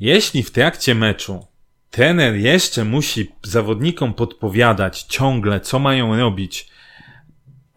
Jeśli 0.00 0.42
w 0.42 0.50
trakcie 0.50 0.94
meczu 0.94 1.46
trener 1.90 2.36
jeszcze 2.36 2.84
musi 2.84 3.32
zawodnikom 3.42 4.14
podpowiadać 4.14 5.02
ciągle, 5.02 5.60
co 5.60 5.78
mają 5.78 6.16
robić, 6.16 6.68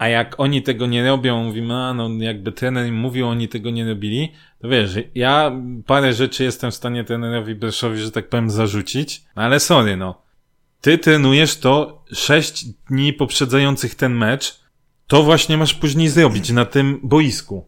a 0.02 0.08
jak 0.08 0.40
oni 0.40 0.62
tego 0.62 0.88
nie 0.88 1.08
robią, 1.08 1.44
mówimy, 1.44 1.74
a 1.74 1.94
no 1.94 2.10
jakby 2.20 2.52
trener 2.52 2.88
im 2.88 2.96
mówił, 2.96 3.28
oni 3.28 3.48
tego 3.48 3.70
nie 3.70 3.88
robili, 3.88 4.32
to 4.62 4.70
wiesz, 4.70 4.96
ja 5.16 5.52
parę 5.86 6.14
rzeczy 6.14 6.44
jestem 6.44 6.72
w 6.72 6.76
stanie 6.76 7.04
trenerowi 7.04 7.56
Breszowi, 7.56 7.98
że 7.98 8.12
tak 8.12 8.30
powiem, 8.30 8.50
zarzucić, 8.50 9.24
no 9.36 9.42
ale 9.44 9.60
sorry, 9.60 9.98
no. 9.98 10.22
Ty 10.82 10.98
trenujesz 10.98 11.58
to 11.58 12.04
sześć 12.14 12.66
dni 12.90 13.14
poprzedzających 13.14 13.96
ten 13.96 14.14
mecz, 14.14 14.60
to 15.08 15.24
właśnie 15.24 15.58
masz 15.58 15.74
później 15.74 16.10
zrobić 16.10 16.50
na 16.50 16.66
tym 16.66 17.00
boisku. 17.04 17.66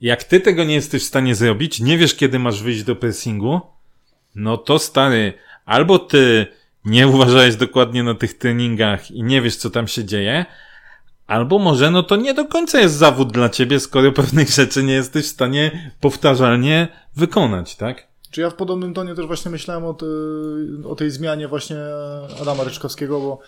Jak 0.00 0.24
ty 0.24 0.40
tego 0.40 0.64
nie 0.64 0.74
jesteś 0.74 1.02
w 1.02 1.06
stanie 1.06 1.34
zrobić, 1.34 1.80
nie 1.80 1.98
wiesz 1.98 2.14
kiedy 2.14 2.38
masz 2.38 2.62
wyjść 2.62 2.82
do 2.82 2.96
pressingu, 2.96 3.60
no 4.34 4.56
to 4.56 4.78
stary, 4.78 5.32
albo 5.64 5.98
ty 5.98 6.46
nie 6.84 7.08
uważałeś 7.08 7.56
dokładnie 7.56 8.02
na 8.02 8.14
tych 8.14 8.38
treningach 8.38 9.10
i 9.10 9.22
nie 9.22 9.42
wiesz 9.42 9.56
co 9.56 9.70
tam 9.70 9.88
się 9.88 10.04
dzieje, 10.04 10.46
albo 11.26 11.58
może 11.58 11.90
no 11.90 12.02
to 12.02 12.16
nie 12.16 12.34
do 12.34 12.44
końca 12.44 12.80
jest 12.80 12.94
zawód 12.94 13.32
dla 13.32 13.48
ciebie, 13.48 13.80
skoro 13.80 14.12
pewnych 14.12 14.48
rzeczy 14.48 14.82
nie 14.82 14.92
jesteś 14.92 15.24
w 15.24 15.28
stanie 15.28 15.92
powtarzalnie 16.00 16.88
wykonać, 17.16 17.76
tak? 17.76 18.06
Czy 18.30 18.40
ja 18.40 18.50
w 18.50 18.54
podobnym 18.54 18.94
tonie 18.94 19.14
też 19.14 19.26
właśnie 19.26 19.50
myślałem 19.50 19.84
o, 19.84 19.96
o 20.90 20.94
tej 20.94 21.10
zmianie 21.10 21.48
właśnie 21.48 21.76
Adama 22.42 22.64
Ryczkowskiego, 22.64 23.20
bo 23.20 23.38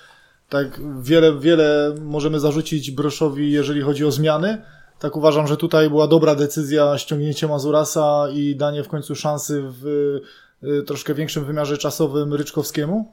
tak 0.49 0.81
wiele, 1.01 1.39
wiele 1.39 1.95
możemy 2.01 2.41
zarzucić 2.41 2.91
Broszowi, 2.91 3.53
jeżeli 3.53 3.81
chodzi 3.81 4.05
o 4.05 4.11
zmiany. 4.11 4.63
Tak 4.99 5.17
uważam, 5.17 5.47
że 5.47 5.57
tutaj 5.57 5.91
była 5.91 6.09
dobra 6.09 6.35
decyzja 6.35 6.99
ściągnięcie 6.99 7.49
Mazurasa 7.49 8.29
i 8.33 8.57
danie 8.57 8.85
w 8.85 8.89
końcu 8.89 9.15
szansy 9.15 9.63
w 9.65 9.87
y, 10.63 10.83
troszkę 10.83 11.15
większym 11.15 11.45
wymiarze 11.45 11.79
czasowym 11.79 12.35
Ryczkowskiemu. 12.35 13.13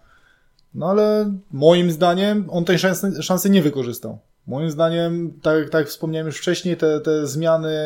No 0.73 0.89
ale 0.89 1.34
moim 1.52 1.91
zdaniem 1.91 2.45
on 2.49 2.65
tej 2.65 2.80
szansy, 2.80 3.23
szansy 3.23 3.49
nie 3.49 3.62
wykorzystał. 3.62 4.19
Moim 4.47 4.69
zdaniem, 4.69 5.34
tak, 5.41 5.69
tak 5.69 5.79
jak 5.79 5.88
wspomniałem 5.88 6.27
już 6.27 6.38
wcześniej, 6.38 6.77
te, 6.77 6.99
te 6.99 7.27
zmiany 7.27 7.77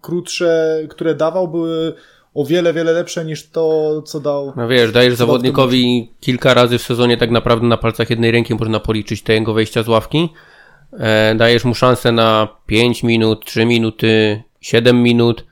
krótsze, 0.00 0.80
które 0.88 1.14
dawał, 1.14 1.48
były 1.48 1.94
o 2.34 2.44
wiele, 2.44 2.72
wiele 2.72 2.92
lepsze 2.92 3.24
niż 3.24 3.50
to, 3.50 4.02
co 4.02 4.20
dał. 4.20 4.52
No 4.56 4.68
wiesz, 4.68 4.92
dajesz 4.92 5.14
zawodnikowi 5.14 6.12
kilka 6.20 6.54
razy 6.54 6.78
w 6.78 6.82
sezonie 6.82 7.16
tak 7.16 7.30
naprawdę 7.30 7.66
na 7.66 7.76
palcach 7.76 8.10
jednej 8.10 8.30
ręki 8.30 8.54
można 8.54 8.80
policzyć 8.80 9.22
te 9.22 9.34
jego 9.34 9.54
wejścia 9.54 9.82
z 9.82 9.88
ławki. 9.88 10.28
E, 10.92 11.34
dajesz 11.34 11.64
mu 11.64 11.74
szansę 11.74 12.12
na 12.12 12.48
5 12.66 13.02
minut, 13.02 13.44
3 13.44 13.66
minuty, 13.66 14.42
7 14.60 15.02
minut 15.02 15.44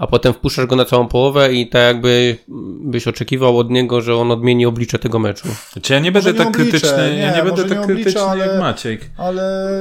a 0.00 0.06
potem 0.06 0.32
wpuszczasz 0.32 0.66
go 0.66 0.76
na 0.76 0.84
całą 0.84 1.08
połowę 1.08 1.52
i 1.52 1.68
tak 1.68 1.82
jakby 1.82 2.36
byś 2.80 3.08
oczekiwał 3.08 3.58
od 3.58 3.70
niego, 3.70 4.00
że 4.00 4.16
on 4.16 4.30
odmieni 4.30 4.66
oblicze 4.66 4.98
tego 4.98 5.18
meczu. 5.18 5.48
Znaczy 5.72 5.92
ja 5.92 5.98
nie 5.98 6.12
będę 6.12 6.34
tak 6.34 6.50
krytyczny, 6.50 7.10
nie, 7.12 7.18
ja 7.18 7.36
nie 7.36 7.42
będę 7.42 7.64
tak 7.64 7.78
nie 7.78 7.84
krytyczny 7.84 8.22
ale, 8.22 8.46
jak 8.46 8.60
Maciek. 8.60 9.10
Ale 9.16 9.72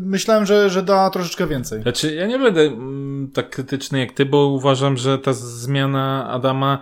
myślałem, 0.00 0.46
że, 0.46 0.70
że 0.70 0.82
da 0.82 1.10
troszeczkę 1.10 1.46
więcej. 1.46 1.82
Znaczy 1.82 2.14
ja 2.14 2.26
nie 2.26 2.38
będę 2.38 2.60
mm, 2.60 3.30
tak 3.34 3.50
krytyczny 3.50 3.98
jak 3.98 4.12
ty, 4.12 4.26
bo 4.26 4.46
uważam, 4.46 4.96
że 4.96 5.18
ta 5.18 5.32
zmiana 5.32 6.30
Adama 6.30 6.78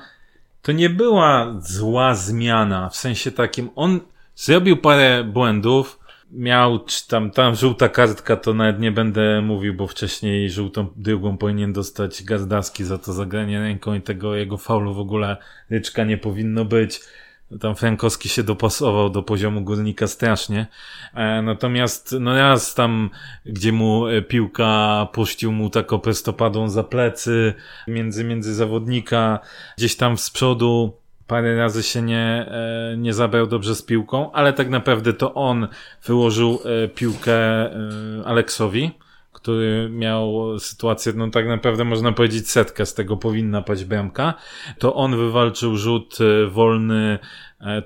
to 0.62 0.72
nie 0.72 0.90
była 0.90 1.54
zła 1.60 2.14
zmiana, 2.14 2.88
w 2.88 2.96
sensie 2.96 3.30
takim, 3.30 3.70
on 3.74 4.00
zrobił 4.34 4.76
parę 4.76 5.24
błędów, 5.24 5.98
miał, 6.32 6.84
czy 6.84 7.08
tam, 7.08 7.30
tam 7.30 7.54
żółta 7.54 7.88
kartka, 7.88 8.36
to 8.36 8.54
nawet 8.54 8.80
nie 8.80 8.92
będę 8.92 9.42
mówił, 9.42 9.74
bo 9.74 9.86
wcześniej 9.86 10.50
żółtą 10.50 10.86
drugą 10.96 11.38
powinien 11.38 11.72
dostać 11.72 12.24
Gazdaski 12.24 12.84
za 12.84 12.98
to 12.98 13.12
zagranie 13.12 13.60
ręką 13.60 13.94
i 13.94 14.00
tego 14.00 14.34
jego 14.34 14.58
faulu 14.58 14.94
w 14.94 14.98
ogóle 14.98 15.36
ryczka 15.70 16.04
nie 16.04 16.18
powinno 16.18 16.64
być. 16.64 17.00
Tam 17.60 17.76
Frankowski 17.76 18.28
się 18.28 18.42
dopasował 18.42 19.10
do 19.10 19.22
poziomu 19.22 19.60
górnika 19.60 20.06
strasznie. 20.06 20.66
E, 21.14 21.42
natomiast, 21.42 22.14
no 22.20 22.34
raz 22.34 22.74
tam, 22.74 23.10
gdzie 23.46 23.72
mu 23.72 24.06
e, 24.06 24.22
piłka 24.22 25.08
puścił 25.12 25.52
mu 25.52 25.70
taką 25.70 25.98
prostopadłą 25.98 26.68
za 26.68 26.84
plecy, 26.84 27.54
między, 27.88 28.24
między 28.24 28.54
zawodnika, 28.54 29.38
gdzieś 29.78 29.96
tam 29.96 30.18
z 30.18 30.30
przodu, 30.30 31.01
parę 31.32 31.56
razy 31.56 31.82
się 31.82 32.02
nie, 32.02 32.46
e, 32.50 32.96
nie 32.96 33.14
zabrał 33.14 33.46
dobrze 33.46 33.74
z 33.74 33.82
piłką, 33.82 34.32
ale 34.32 34.52
tak 34.52 34.68
naprawdę 34.68 35.12
to 35.12 35.34
on 35.34 35.68
wyłożył 36.04 36.58
e, 36.64 36.88
piłkę 36.88 37.34
e, 37.34 37.78
Aleksowi, 38.24 38.90
który 39.32 39.88
miał 39.90 40.58
sytuację, 40.58 41.12
no 41.16 41.30
tak 41.30 41.46
naprawdę 41.46 41.84
można 41.84 42.12
powiedzieć 42.12 42.50
setkę, 42.50 42.86
z 42.86 42.94
tego 42.94 43.16
powinna 43.16 43.62
paść 43.62 43.84
bramka. 43.84 44.34
To 44.78 44.94
on 44.94 45.16
wywalczył 45.16 45.76
rzut 45.76 46.18
wolny 46.50 47.18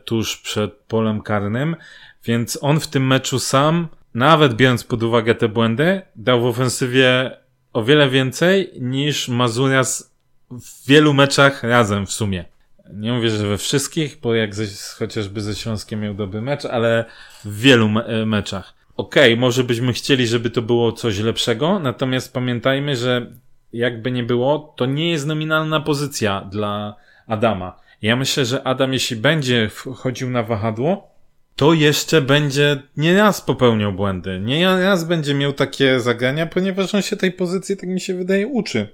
tuż 0.04 0.36
przed 0.36 0.74
polem 0.74 1.22
karnym, 1.22 1.76
więc 2.24 2.58
on 2.62 2.80
w 2.80 2.88
tym 2.88 3.06
meczu 3.06 3.38
sam, 3.38 3.88
nawet 4.14 4.54
biorąc 4.54 4.84
pod 4.84 5.02
uwagę 5.02 5.34
te 5.34 5.48
błędy, 5.48 6.02
dał 6.16 6.40
w 6.40 6.46
ofensywie 6.46 7.30
o 7.72 7.84
wiele 7.84 8.08
więcej 8.08 8.72
niż 8.80 9.28
Mazurias 9.28 10.14
w 10.50 10.88
wielu 10.88 11.14
meczach 11.14 11.62
razem 11.62 12.06
w 12.06 12.12
sumie. 12.12 12.55
Nie 12.94 13.12
mówię, 13.12 13.30
że 13.30 13.48
we 13.48 13.58
wszystkich, 13.58 14.18
bo 14.22 14.34
jak 14.34 14.54
ze, 14.54 14.64
chociażby 14.98 15.40
ze 15.40 15.54
Śląskiem 15.54 16.00
miał 16.00 16.14
dobry 16.14 16.42
mecz, 16.42 16.64
ale 16.64 17.04
w 17.44 17.60
wielu 17.60 17.88
me 17.88 18.04
e, 18.04 18.26
meczach. 18.26 18.74
Okej, 18.96 19.32
okay, 19.32 19.40
może 19.40 19.64
byśmy 19.64 19.92
chcieli, 19.92 20.26
żeby 20.26 20.50
to 20.50 20.62
było 20.62 20.92
coś 20.92 21.18
lepszego, 21.18 21.78
natomiast 21.78 22.32
pamiętajmy, 22.32 22.96
że 22.96 23.32
jakby 23.72 24.10
nie 24.10 24.22
było, 24.22 24.74
to 24.76 24.86
nie 24.86 25.10
jest 25.10 25.26
nominalna 25.26 25.80
pozycja 25.80 26.48
dla 26.50 26.96
Adama. 27.26 27.80
Ja 28.02 28.16
myślę, 28.16 28.44
że 28.44 28.66
Adam, 28.66 28.92
jeśli 28.92 29.16
będzie 29.16 29.68
wchodził 29.68 30.30
na 30.30 30.42
wahadło, 30.42 31.16
to 31.56 31.72
jeszcze 31.72 32.22
będzie 32.22 32.82
nie 32.96 33.16
raz 33.16 33.40
popełniał 33.40 33.92
błędy. 33.92 34.40
Nie 34.40 34.66
raz 34.66 35.04
będzie 35.04 35.34
miał 35.34 35.52
takie 35.52 36.00
zagrania, 36.00 36.46
ponieważ 36.46 36.94
on 36.94 37.02
się 37.02 37.16
tej 37.16 37.32
pozycji, 37.32 37.76
tak 37.76 37.88
mi 37.88 38.00
się 38.00 38.14
wydaje, 38.14 38.46
uczy. 38.46 38.88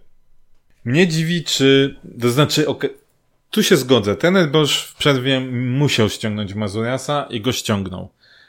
Mnie 0.84 1.08
dziwi, 1.08 1.44
czy, 1.44 1.96
to 2.20 2.30
znaczy, 2.30 2.68
okay, 2.68 2.90
tu 3.52 3.62
się 3.62 3.76
zgodzę. 3.76 4.16
Ten 4.16 4.50
Bosch 4.50 4.74
w 4.74 4.94
przerwie 4.94 5.40
musiał 5.50 6.08
ściągnąć 6.08 6.54
Mazuriasa 6.54 7.26
i 7.30 7.40
go 7.40 7.52
ściągnął. 7.52 8.08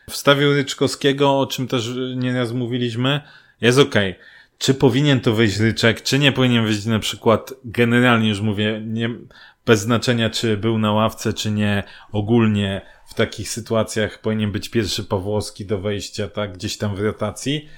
Wstawił 0.10 0.54
Ryczkowskiego, 0.54 1.40
o 1.40 1.48
czym 1.48 1.68
też 1.68 1.90
nieraz 2.16 2.52
mówiliśmy. 2.52 3.22
Jest 3.62 3.80
okej. 3.80 4.12
Okay. 4.12 4.24
Czy 4.58 4.74
powinien 4.74 5.20
to 5.20 5.34
wyjść 5.34 5.60
Ryczek, 5.60 6.02
czy 6.02 6.20
nie 6.20 6.32
powinien 6.32 6.66
wyjść 6.66 6.86
na 6.86 7.00
przykład, 7.00 7.54
generalnie 7.66 8.30
już 8.30 8.42
mówię, 8.42 8.82
nie, 8.86 9.10
bez 9.66 9.80
znaczenia 9.80 10.30
czy 10.30 10.58
był 10.58 10.78
na 10.78 10.92
ławce, 10.92 11.34
czy 11.34 11.52
nie, 11.52 11.84
ogólnie 12.12 12.82
w 13.08 13.14
takich 13.14 13.50
sytuacjach 13.50 14.22
powinien 14.22 14.52
być 14.52 14.70
pierwszy 14.70 15.04
Pawłowski 15.04 15.66
do 15.66 15.80
wejścia, 15.80 16.28
tak, 16.28 16.54
gdzieś 16.54 16.78
tam 16.78 16.96
w 16.96 17.00
rotacji 17.00 17.70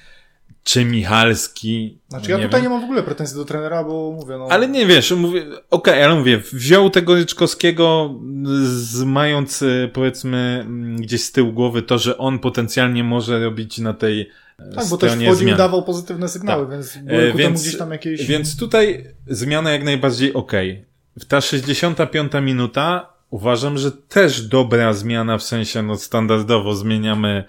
czy 0.66 0.86
Michalski. 0.86 2.00
Znaczy 2.10 2.32
ja 2.32 2.38
nie 2.38 2.44
tutaj 2.44 2.62
wiem. 2.62 2.72
nie 2.72 2.78
mam 2.78 2.82
w 2.82 2.84
ogóle 2.84 3.04
pretensji 3.04 3.38
do 3.38 3.46
trenera, 3.46 3.84
bo 3.84 4.12
mówię, 4.12 4.38
no... 4.38 4.48
Ale 4.50 4.68
nie 4.68 4.86
wiesz, 4.86 5.12
mówię, 5.12 5.42
okej, 5.42 5.64
okay, 5.70 6.06
ale 6.06 6.16
mówię, 6.16 6.38
wziął 6.54 6.90
tego 6.90 7.16
Ryczkowskiego 7.16 8.16
z, 8.64 9.04
mając 9.04 9.62
e, 9.62 9.90
powiedzmy 9.94 10.64
mm, 10.66 10.98
gdzieś 10.98 11.24
z 11.24 11.32
tyłu 11.32 11.54
głowy 11.54 11.82
to, 11.82 11.98
że 11.98 12.18
on 12.18 12.40
potencjalnie 12.40 13.04
może 13.04 13.44
robić 13.44 13.78
na 13.78 13.94
tej 13.94 14.30
e, 14.60 14.76
tak, 14.76 14.88
bo 14.90 14.98
też 14.98 15.12
wchodził 15.12 15.36
zmian. 15.36 15.56
i 15.56 15.58
dawał 15.58 15.84
pozytywne 15.84 16.30
sygnały, 16.30 16.66
tak. 16.66 16.72
więc 16.72 16.98
były 16.98 17.32
ku 17.32 17.38
więc, 17.38 17.62
gdzieś 17.62 17.78
tam 17.78 17.92
jakieś... 17.92 18.26
Więc 18.26 18.58
tutaj 18.58 19.06
zmiana 19.28 19.72
jak 19.72 19.84
najbardziej 19.84 20.34
okej. 20.34 20.72
Okay. 20.72 20.86
W 21.20 21.26
ta 21.26 21.42
65 21.42 22.32
minuta 22.42 23.14
uważam, 23.30 23.78
że 23.78 23.92
też 23.92 24.42
dobra 24.42 24.94
zmiana, 24.94 25.38
w 25.38 25.44
sensie 25.44 25.82
no 25.82 25.96
standardowo 25.96 26.76
zmieniamy 26.76 27.44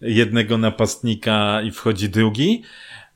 jednego 0.00 0.58
napastnika 0.58 1.62
i 1.62 1.70
wchodzi 1.70 2.08
drugi. 2.08 2.62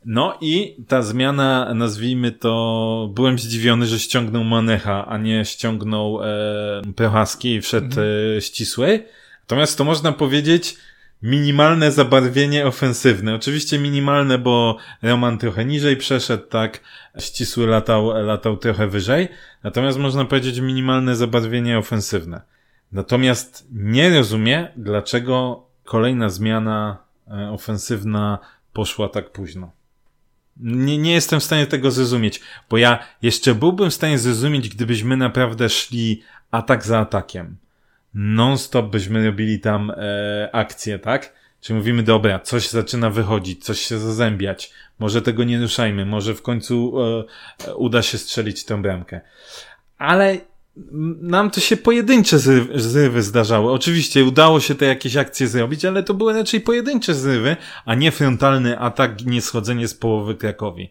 No 0.05 0.39
i 0.41 0.77
ta 0.89 1.03
zmiana, 1.03 1.75
nazwijmy 1.75 2.33
to, 2.33 3.11
byłem 3.15 3.39
zdziwiony, 3.39 3.87
że 3.87 3.99
ściągnął 3.99 4.45
Manecha, 4.45 5.07
a 5.07 5.19
nie 5.19 5.45
ściągnął 5.45 6.21
e, 6.23 6.83
Prochaski 6.97 7.55
i 7.55 7.61
wszedł 7.61 7.87
mhm. 7.87 8.09
e, 8.37 8.41
ścisły. 8.41 9.05
Natomiast 9.41 9.79
to 9.79 9.85
można 9.85 10.13
powiedzieć 10.13 10.77
minimalne 11.23 11.93
zabarwienie 11.93 12.67
ofensywne. 12.67 13.35
Oczywiście 13.35 13.79
minimalne, 13.79 14.39
bo 14.39 14.77
Roman 15.03 15.39
trochę 15.39 15.65
niżej 15.65 15.97
przeszedł, 15.97 16.47
tak, 16.47 16.81
ścisły 17.19 17.67
latał, 17.67 18.25
latał 18.25 18.57
trochę 18.57 18.87
wyżej. 18.87 19.29
Natomiast 19.63 19.99
można 19.99 20.25
powiedzieć 20.25 20.61
minimalne 20.61 21.17
zabarwienie 21.17 21.79
ofensywne. 21.79 22.41
Natomiast 22.93 23.67
nie 23.73 24.11
rozumiem, 24.19 24.67
dlaczego 24.77 25.64
kolejna 25.85 26.29
zmiana 26.29 26.99
e, 27.29 27.51
ofensywna 27.51 28.39
poszła 28.73 29.09
tak 29.09 29.33
późno. 29.33 29.73
Nie, 30.57 30.99
nie 30.99 31.13
jestem 31.13 31.41
w 31.41 31.45
stanie 31.45 31.67
tego 31.67 31.91
zrozumieć, 31.91 32.41
bo 32.71 32.77
ja 32.77 32.99
jeszcze 33.23 33.55
byłbym 33.55 33.91
w 33.91 33.95
stanie 33.95 34.19
zrozumieć, 34.19 34.69
gdybyśmy 34.69 35.17
naprawdę 35.17 35.69
szli 35.69 36.23
atak 36.51 36.85
za 36.85 36.99
atakiem. 36.99 37.57
Non-stop 38.15 38.87
byśmy 38.87 39.27
robili 39.27 39.61
tam 39.61 39.91
e, 39.91 40.49
akcje, 40.53 40.99
tak? 40.99 41.33
Czy 41.61 41.75
mówimy, 41.75 42.03
dobra, 42.03 42.39
coś 42.39 42.69
zaczyna 42.69 43.11
wychodzić, 43.11 43.65
coś 43.65 43.81
się 43.81 43.99
zazębiać, 43.99 44.73
może 44.99 45.23
tego 45.23 45.45
nie 45.45 45.61
ruszajmy, 45.61 46.07
może 46.07 46.35
w 46.35 46.43
końcu 46.43 46.95
e, 47.67 47.75
uda 47.75 48.03
się 48.03 48.19
strzelić 48.19 48.65
tę 48.65 48.83
bramkę. 48.83 49.21
Ale 49.99 50.39
nam 51.21 51.51
to 51.51 51.61
się 51.61 51.77
pojedyncze 51.77 52.39
zrywy 52.75 53.23
zdarzały. 53.23 53.73
Oczywiście 53.73 54.25
udało 54.25 54.61
się 54.61 54.75
te 54.75 54.85
jakieś 54.85 55.17
akcje 55.17 55.49
zrobić, 55.49 55.85
ale 55.85 56.03
to 56.03 56.15
były 56.15 56.33
raczej 56.33 56.61
pojedyncze 56.61 57.15
zrywy, 57.15 57.57
a 57.85 57.95
nie 57.95 58.13
frontalny 58.13 58.79
atak, 58.79 59.25
nie 59.25 59.43
schodzenie 59.43 59.89
z 59.89 59.95
połowy 59.95 60.35
Krakowi. 60.35 60.91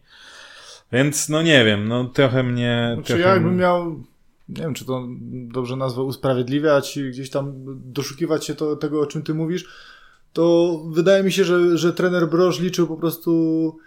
Więc 0.91 1.29
no 1.29 1.41
nie 1.41 1.65
wiem, 1.65 1.87
no 1.87 2.05
trochę 2.05 2.43
mnie... 2.43 2.91
Znaczy 2.93 3.07
trochę... 3.07 3.21
ja 3.21 3.33
jakbym 3.33 3.57
miał, 3.57 4.03
nie 4.49 4.61
wiem 4.61 4.73
czy 4.73 4.85
to 4.85 5.07
dobrze 5.31 5.75
nazwę, 5.75 6.01
usprawiedliwiać, 6.01 6.99
gdzieś 7.09 7.29
tam 7.29 7.53
doszukiwać 7.85 8.45
się 8.45 8.55
to, 8.55 8.75
tego, 8.75 9.01
o 9.01 9.05
czym 9.05 9.21
ty 9.21 9.33
mówisz, 9.33 9.65
to 10.33 10.79
wydaje 10.89 11.23
mi 11.23 11.31
się, 11.31 11.43
że, 11.43 11.77
że 11.77 11.93
trener 11.93 12.29
Broż 12.29 12.59
liczył 12.59 12.87
po 12.87 12.97
prostu 12.97 13.77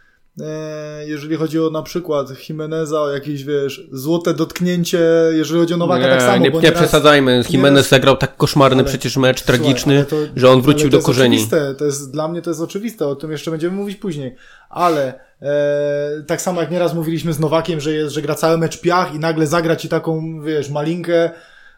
jeżeli 1.06 1.36
chodzi 1.36 1.60
o 1.60 1.70
na 1.70 1.82
przykład 1.82 2.48
Jimeneza, 2.48 3.00
o 3.00 3.10
jakieś, 3.10 3.44
wiesz, 3.44 3.88
złote 3.92 4.34
dotknięcie, 4.34 5.00
jeżeli 5.32 5.60
chodzi 5.60 5.74
o 5.74 5.76
Nowaka, 5.76 6.04
nie, 6.04 6.10
tak 6.10 6.22
samo. 6.22 6.44
Nie, 6.44 6.50
nie 6.50 6.72
przesadzajmy, 6.72 7.42
Jimenez 7.50 7.88
zagrał 7.88 8.16
tak 8.16 8.36
koszmarny 8.36 8.82
ale, 8.82 8.88
przecież 8.88 9.16
mecz, 9.16 9.38
słuchaj, 9.38 9.58
tragiczny, 9.58 10.04
to, 10.04 10.16
że 10.36 10.50
on 10.50 10.62
wrócił 10.62 10.90
do 10.90 11.00
korzeni. 11.00 11.36
Oczywiste, 11.36 11.74
to 11.74 11.84
jest, 11.84 12.10
dla 12.10 12.28
mnie 12.28 12.42
to 12.42 12.50
jest 12.50 12.60
oczywiste, 12.60 13.06
o 13.06 13.16
tym 13.16 13.32
jeszcze 13.32 13.50
będziemy 13.50 13.76
mówić 13.76 13.96
później, 13.96 14.36
ale 14.70 15.20
e, 15.42 16.22
tak 16.26 16.42
samo 16.42 16.60
jak 16.60 16.70
nieraz 16.70 16.94
mówiliśmy 16.94 17.32
z 17.32 17.40
Nowakiem, 17.40 17.80
że, 17.80 17.92
jest, 17.92 18.14
że 18.14 18.22
gra 18.22 18.34
cały 18.34 18.58
mecz 18.58 18.80
piach 18.80 19.14
i 19.14 19.18
nagle 19.18 19.46
zagra 19.46 19.76
ci 19.76 19.88
taką, 19.88 20.42
wiesz, 20.42 20.70
malinkę, 20.70 21.30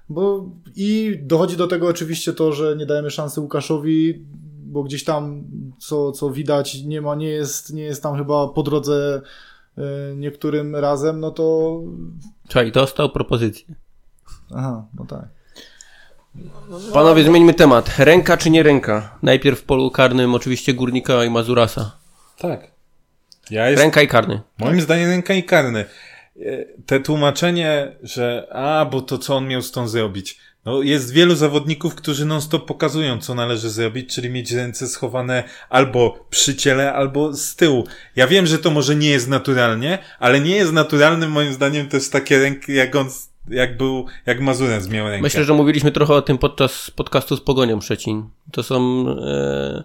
bo 0.08 0.50
i 0.76 1.18
dochodzi 1.22 1.56
do 1.56 1.66
tego 1.66 1.88
oczywiście 1.88 2.32
to, 2.32 2.52
że 2.52 2.76
nie 2.76 2.86
dajemy 2.86 3.10
szansy 3.10 3.40
Łukaszowi, 3.40 4.26
bo 4.68 4.82
gdzieś 4.82 5.04
tam, 5.04 5.44
co, 5.78 6.12
co 6.12 6.30
widać, 6.30 6.82
nie 6.82 7.00
ma, 7.00 7.14
nie 7.14 7.28
jest, 7.28 7.74
nie 7.74 7.82
jest 7.82 8.02
tam 8.02 8.16
chyba 8.16 8.48
po 8.48 8.62
drodze 8.62 9.22
y, 9.78 9.82
niektórym 10.16 10.76
razem, 10.76 11.20
no 11.20 11.30
to... 11.30 11.78
Czekaj, 12.48 12.72
dostał 12.72 13.10
propozycję. 13.10 13.74
Aha, 14.54 14.86
no 14.94 15.04
tak. 15.04 15.28
Panowie, 16.92 17.24
zmieńmy 17.24 17.54
temat. 17.54 17.98
Ręka 17.98 18.36
czy 18.36 18.50
nie 18.50 18.62
ręka? 18.62 19.18
Najpierw 19.22 19.60
w 19.60 19.64
polu 19.64 19.90
karnym 19.90 20.34
oczywiście 20.34 20.74
Górnika 20.74 21.24
i 21.24 21.30
Mazurasa. 21.30 21.96
Tak. 22.38 22.70
Ja 23.50 23.70
jest... 23.70 23.82
Ręka 23.82 24.02
i 24.02 24.08
karny. 24.08 24.40
Moim 24.58 24.80
zdaniem 24.80 25.10
ręka 25.10 25.34
i 25.34 25.42
karny. 25.42 25.84
te 26.86 27.00
tłumaczenie, 27.00 27.96
że 28.02 28.48
a, 28.52 28.84
bo 28.84 29.00
to 29.00 29.18
co 29.18 29.36
on 29.36 29.48
miał 29.48 29.62
z 29.62 29.72
tą 29.72 29.88
zrobić. 29.88 30.38
No, 30.68 30.82
jest 30.82 31.12
wielu 31.12 31.34
zawodników, 31.34 31.94
którzy 31.94 32.24
non-stop 32.26 32.66
pokazują, 32.66 33.18
co 33.18 33.34
należy 33.34 33.70
zrobić, 33.70 34.14
czyli 34.14 34.30
mieć 34.30 34.52
ręce 34.52 34.86
schowane 34.86 35.44
albo 35.68 36.26
przy 36.30 36.56
ciele, 36.56 36.92
albo 36.92 37.32
z 37.32 37.56
tyłu. 37.56 37.84
Ja 38.16 38.26
wiem, 38.26 38.46
że 38.46 38.58
to 38.58 38.70
może 38.70 38.96
nie 38.96 39.10
jest 39.10 39.28
naturalnie, 39.28 39.98
ale 40.18 40.40
nie 40.40 40.56
jest 40.56 40.72
naturalnym 40.72 41.30
moim 41.30 41.52
zdaniem 41.52 41.88
też 41.88 42.10
takie 42.10 42.38
ręki, 42.38 42.74
jak 42.74 42.96
on, 42.96 43.06
jak 43.48 43.76
był, 43.76 44.06
jak 44.26 44.40
Mazurec 44.40 44.88
miał 44.88 45.08
rękę. 45.08 45.22
Myślę, 45.22 45.44
że 45.44 45.54
mówiliśmy 45.54 45.92
trochę 45.92 46.14
o 46.14 46.22
tym 46.22 46.38
podczas 46.38 46.90
podcastu 46.90 47.36
z 47.36 47.40
Pogonią 47.40 47.80
Szczecin. 47.80 48.28
To 48.52 48.62
są 48.62 49.06
e, 49.08 49.84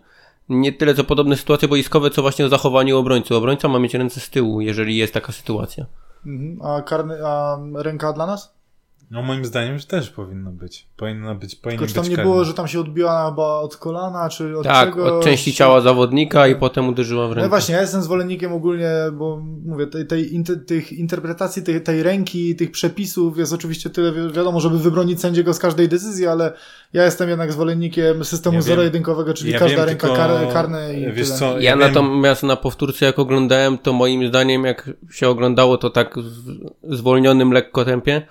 nie 0.50 0.74
tyle 0.74 0.96
co 0.96 1.04
podobne 1.04 1.38
sytuacje 1.38 1.68
boiskowe, 1.68 2.10
co 2.10 2.22
właśnie 2.22 2.46
o 2.46 2.50
zachowaniu 2.50 2.98
obrońcy. 2.98 3.36
Obrońca 3.36 3.68
ma 3.68 3.80
mieć 3.80 3.94
ręce 3.94 4.20
z 4.20 4.30
tyłu, 4.30 4.62
jeżeli 4.62 4.98
jest 4.98 5.14
taka 5.14 5.32
sytuacja. 5.32 5.86
Mhm. 6.26 6.62
A, 6.62 6.82
karny, 6.82 7.26
a 7.26 7.58
ręka 7.76 8.14
dla 8.14 8.26
nas? 8.26 8.54
No 9.12 9.22
moim 9.22 9.46
zdaniem 9.46 9.80
że 9.80 9.86
też 9.86 10.10
powinno 10.10 10.52
być. 10.52 10.88
Powinno 10.98 11.36
być, 11.36 11.56
powinno 11.56 11.80
Tylko 11.80 11.90
czy 11.90 11.96
tam 12.02 12.10
nie 12.10 12.16
karne. 12.16 12.32
było, 12.32 12.44
że 12.46 12.54
tam 12.54 12.68
się 12.68 12.80
odbiła 12.80 13.30
chyba 13.30 13.44
od 13.60 13.78
kolana, 13.78 14.30
czy 14.30 14.58
od 14.58 14.64
Tak, 14.64 14.90
czego? 14.90 15.18
od 15.18 15.24
części 15.24 15.54
ciała 15.54 15.82
zawodnika 15.82 16.48
i 16.48 16.56
potem 16.56 16.88
uderzyła 16.88 17.26
w 17.28 17.30
No 17.30 17.36
rękę. 17.36 17.50
właśnie, 17.50 17.76
ja 17.76 17.82
jestem 17.82 18.02
zwolennikiem 18.02 18.54
ogólnie, 18.54 18.90
bo 19.14 19.42
mówię, 19.66 19.88
tej, 19.88 20.08
tej 20.08 20.34
inter, 20.36 20.66
tych 20.66 20.92
interpretacji 20.94 21.64
tej, 21.64 21.82
tej 21.84 22.04
ręki, 22.04 22.56
tych 22.56 22.72
przepisów 22.72 23.38
jest 23.38 23.54
oczywiście 23.54 23.90
tyle, 23.90 24.12
wi- 24.12 24.34
wiadomo, 24.34 24.60
żeby 24.60 24.80
wybronić 24.80 25.22
sędziego 25.22 25.54
z 25.54 25.60
każdej 25.60 25.90
decyzji, 25.90 26.28
ale 26.28 26.54
ja 26.94 27.04
jestem 27.06 27.30
jednak 27.30 27.52
zwolennikiem 27.52 28.26
systemu 28.26 28.56
Ja 28.56 28.62
zero-jedynkowego, 28.62 29.34
czyli 29.34 29.52
Ja 29.52 29.60
każda 29.60 29.78
wiem, 29.78 29.86
ręka 29.86 30.08
tylko- 30.08 30.24
kar, 30.24 30.54
karne 30.54 30.94
i 30.94 31.12
wiesz 31.12 31.28
tyle. 31.28 31.40
co, 31.40 31.60
Ja 31.60 31.72
wiem- 31.72 31.80
natomiast 31.80 32.44
na 32.44 32.56
powtórce 32.56 33.06
jak 33.06 33.20
oglądałem, 33.20 33.78
to 33.78 33.94
moim 33.94 34.28
zdaniem 34.28 34.64
jak 34.64 34.90
się 35.12 35.30
oglądało 35.30 35.78
to 35.78 35.90
tak 35.90 36.16
w 36.84 36.96
zwolnionym 36.96 37.52
lekko 37.52 37.86
tempie, 37.86 38.22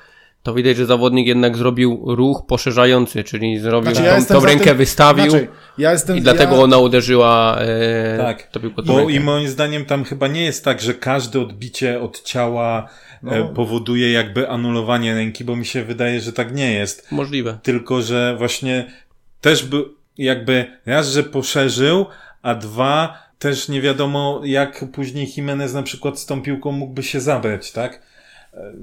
to 0.42 0.54
widać, 0.54 0.76
że 0.76 0.86
zawodnik 0.86 1.26
jednak 1.26 1.56
zrobił 1.56 2.02
ruch 2.06 2.46
poszerzający, 2.46 3.24
czyli 3.24 3.58
zrobił 3.58 3.94
Znaczy, 3.94 4.08
tą, 4.10 4.14
ja 4.16 4.24
tą 4.24 4.40
za 4.40 4.46
rękę 4.46 4.64
tym- 4.64 4.76
wystawił 4.76 5.30
Znaczy, 5.30 5.48
ja 5.78 5.92
jestem, 5.92 6.16
i 6.16 6.20
dlatego 6.20 6.54
ja, 6.56 6.60
ona 6.62 6.78
uderzyła 6.78 7.58
e, 7.60 8.18
Tak. 8.18 8.46
tobie 8.46 8.70
pod 8.70 8.86
Bo 8.86 8.98
rękę. 8.98 9.12
i 9.12 9.20
moim 9.20 9.48
zdaniem 9.48 9.84
tam 9.84 10.04
chyba 10.04 10.28
nie 10.28 10.44
jest 10.44 10.64
tak, 10.64 10.80
że 10.80 10.94
każde 10.94 11.40
odbicie 11.40 12.00
od 12.00 12.22
ciała 12.22 12.88
e, 13.24 13.38
No. 13.38 13.48
powoduje 13.48 14.12
jakby 14.12 14.48
anulowanie 14.48 15.14
ręki, 15.14 15.44
bo 15.44 15.56
mi 15.56 15.66
się 15.66 15.84
wydaje, 15.84 16.20
że 16.20 16.32
tak 16.32 16.54
nie 16.54 16.72
jest. 16.72 17.12
Możliwe. 17.12 17.58
Tylko, 17.62 18.02
że 18.02 18.34
właśnie 18.38 18.92
też 19.40 19.64
był 19.64 19.84
jakby 20.18 20.66
raz, 20.86 21.08
że 21.08 21.22
poszerzył, 21.22 22.06
a 22.42 22.54
dwa, 22.54 23.18
też 23.38 23.68
nie 23.68 23.80
wiadomo 23.80 24.40
jak 24.44 24.84
później 24.92 25.32
Jimenez 25.36 25.74
na 25.74 25.82
przykład 25.82 26.18
z 26.18 26.26
tą 26.26 26.42
piłką 26.42 26.72
mógłby 26.72 27.02
się 27.02 27.20
zabrać, 27.20 27.72
tak? 27.72 28.02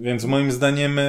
Więc 0.01 0.25
moim 0.25 0.51
zdaniem 0.51 0.99
e, 0.99 1.03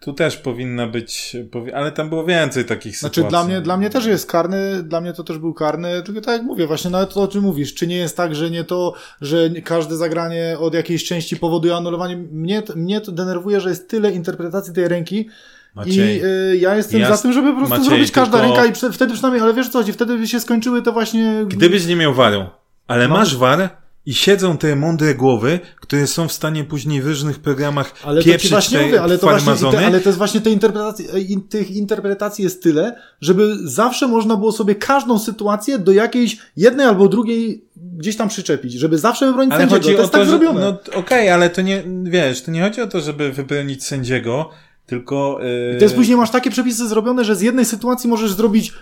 tu 0.00 0.12
też 0.12 0.36
powinna 0.36 0.86
być, 0.86 1.36
ale 1.74 1.92
tam 1.92 2.08
było 2.08 2.24
więcej 2.24 2.64
takich 2.64 2.96
Znaczy 2.98 3.14
sytuacji. 3.14 3.30
dla 3.30 3.44
mnie, 3.44 3.60
dla 3.60 3.76
mnie 3.76 3.90
też 3.90 4.06
jest 4.06 4.30
karny, 4.30 4.82
dla 4.82 5.00
mnie 5.00 5.12
to 5.12 5.24
też 5.24 5.38
był 5.38 5.54
karny, 5.54 6.02
tylko 6.02 6.20
tak 6.20 6.32
jak 6.36 6.42
mówię, 6.42 6.66
właśnie 6.66 6.90
nawet 6.90 7.14
to 7.14 7.22
o 7.22 7.28
czym 7.28 7.42
mówisz, 7.42 7.74
czy 7.74 7.86
nie 7.86 7.96
jest 7.96 8.16
tak, 8.16 8.34
że 8.34 8.50
nie 8.50 8.64
to, 8.64 8.92
że 9.20 9.50
każde 9.64 9.96
zagranie 9.96 10.56
od 10.58 10.74
jakiejś 10.74 11.04
części 11.04 11.36
powoduje 11.36 11.76
anulowanie, 11.76 12.16
mnie, 12.16 12.62
mnie 12.76 13.00
to 13.00 13.12
denerwuje, 13.12 13.60
że 13.60 13.68
jest 13.68 13.88
tyle 13.88 14.10
interpretacji 14.12 14.72
tej 14.74 14.88
ręki 14.88 15.28
Maciej, 15.74 16.16
i 16.16 16.24
y, 16.24 16.56
ja 16.56 16.76
jestem 16.76 17.00
ja- 17.00 17.16
za 17.16 17.22
tym, 17.22 17.32
żeby 17.32 17.50
po 17.50 17.56
prostu 17.58 17.70
Maciej, 17.74 17.88
zrobić 17.88 18.10
każda 18.10 18.38
tylko- 18.40 18.60
ręka 18.62 18.88
i 18.88 18.92
wtedy 18.92 19.12
przynajmniej, 19.12 19.42
ale 19.42 19.54
wiesz 19.54 19.68
co 19.68 19.78
chodzi, 19.78 19.92
wtedy 19.92 20.18
by 20.18 20.28
się 20.28 20.40
skończyły 20.40 20.82
te 20.82 20.92
właśnie... 20.92 21.44
Gdybyś 21.46 21.86
nie 21.86 21.96
miał 21.96 22.14
waru, 22.14 22.44
ale 22.88 23.08
No. 23.08 23.14
masz 23.14 23.36
war 23.36 23.85
i 24.06 24.14
siedzą 24.14 24.58
te 24.58 24.76
mądre 24.76 25.14
głowy, 25.14 25.60
które 25.80 26.06
są 26.06 26.28
w 26.28 26.32
stanie 26.32 26.64
później 26.64 27.02
w 27.02 27.06
różnych 27.06 27.38
programach 27.38 27.94
Ale 28.04 28.20
to 28.20 28.26
pieprzyć 28.26 28.50
właśnie 28.50 28.78
te 28.78 28.84
mówię, 28.84 29.02
ale 29.02 29.18
to 29.18 29.26
właśnie, 29.26 29.44
farmazony. 29.44 29.78
te, 29.78 29.86
ale 29.86 30.00
to 30.00 30.08
jest 30.08 30.18
właśnie 30.18 30.40
tej 30.40 30.52
interpretacji, 30.52 31.06
e, 31.14 31.20
in, 31.20 31.42
tych 31.42 31.70
interpretacji 31.70 32.44
jest 32.44 32.62
tyle, 32.62 32.96
żeby 33.20 33.56
zawsze 33.64 34.08
można 34.08 34.36
było 34.36 34.52
sobie 34.52 34.74
każdą 34.74 35.18
sytuację 35.18 35.78
do 35.78 35.92
jakiejś 35.92 36.38
jednej 36.56 36.86
albo 36.86 37.08
drugiej 37.08 37.64
gdzieś 37.76 38.16
tam 38.16 38.28
przyczepić, 38.28 38.72
żeby 38.72 38.98
zawsze 38.98 39.26
wybronić 39.26 39.52
Ale 39.52 39.60
sędziego. 39.60 39.82
chodzi 39.82 39.94
to 39.94 40.00
jest 40.00 40.12
to, 40.12 40.18
tak 40.18 40.26
że, 40.26 40.30
zrobione. 40.30 40.60
no 40.60 40.98
okej, 40.98 41.30
ale 41.30 41.50
to 41.50 41.62
nie, 41.62 41.82
wiesz, 42.02 42.42
to 42.42 42.50
nie 42.50 42.62
chodzi 42.62 42.80
o 42.80 42.86
to, 42.86 43.00
żeby 43.00 43.32
wybronić 43.32 43.84
sędziego, 43.84 44.50
tylko... 44.86 45.38
Yy, 45.72 45.78
to 45.78 45.84
jest 45.84 45.94
później 45.94 46.16
masz 46.16 46.30
takie 46.30 46.50
przepisy 46.50 46.88
zrobione, 46.88 47.24
że 47.24 47.36
z 47.36 47.40
jednej 47.40 47.64
sytuacji 47.64 48.10
możesz 48.10 48.32
zrobić 48.32 48.72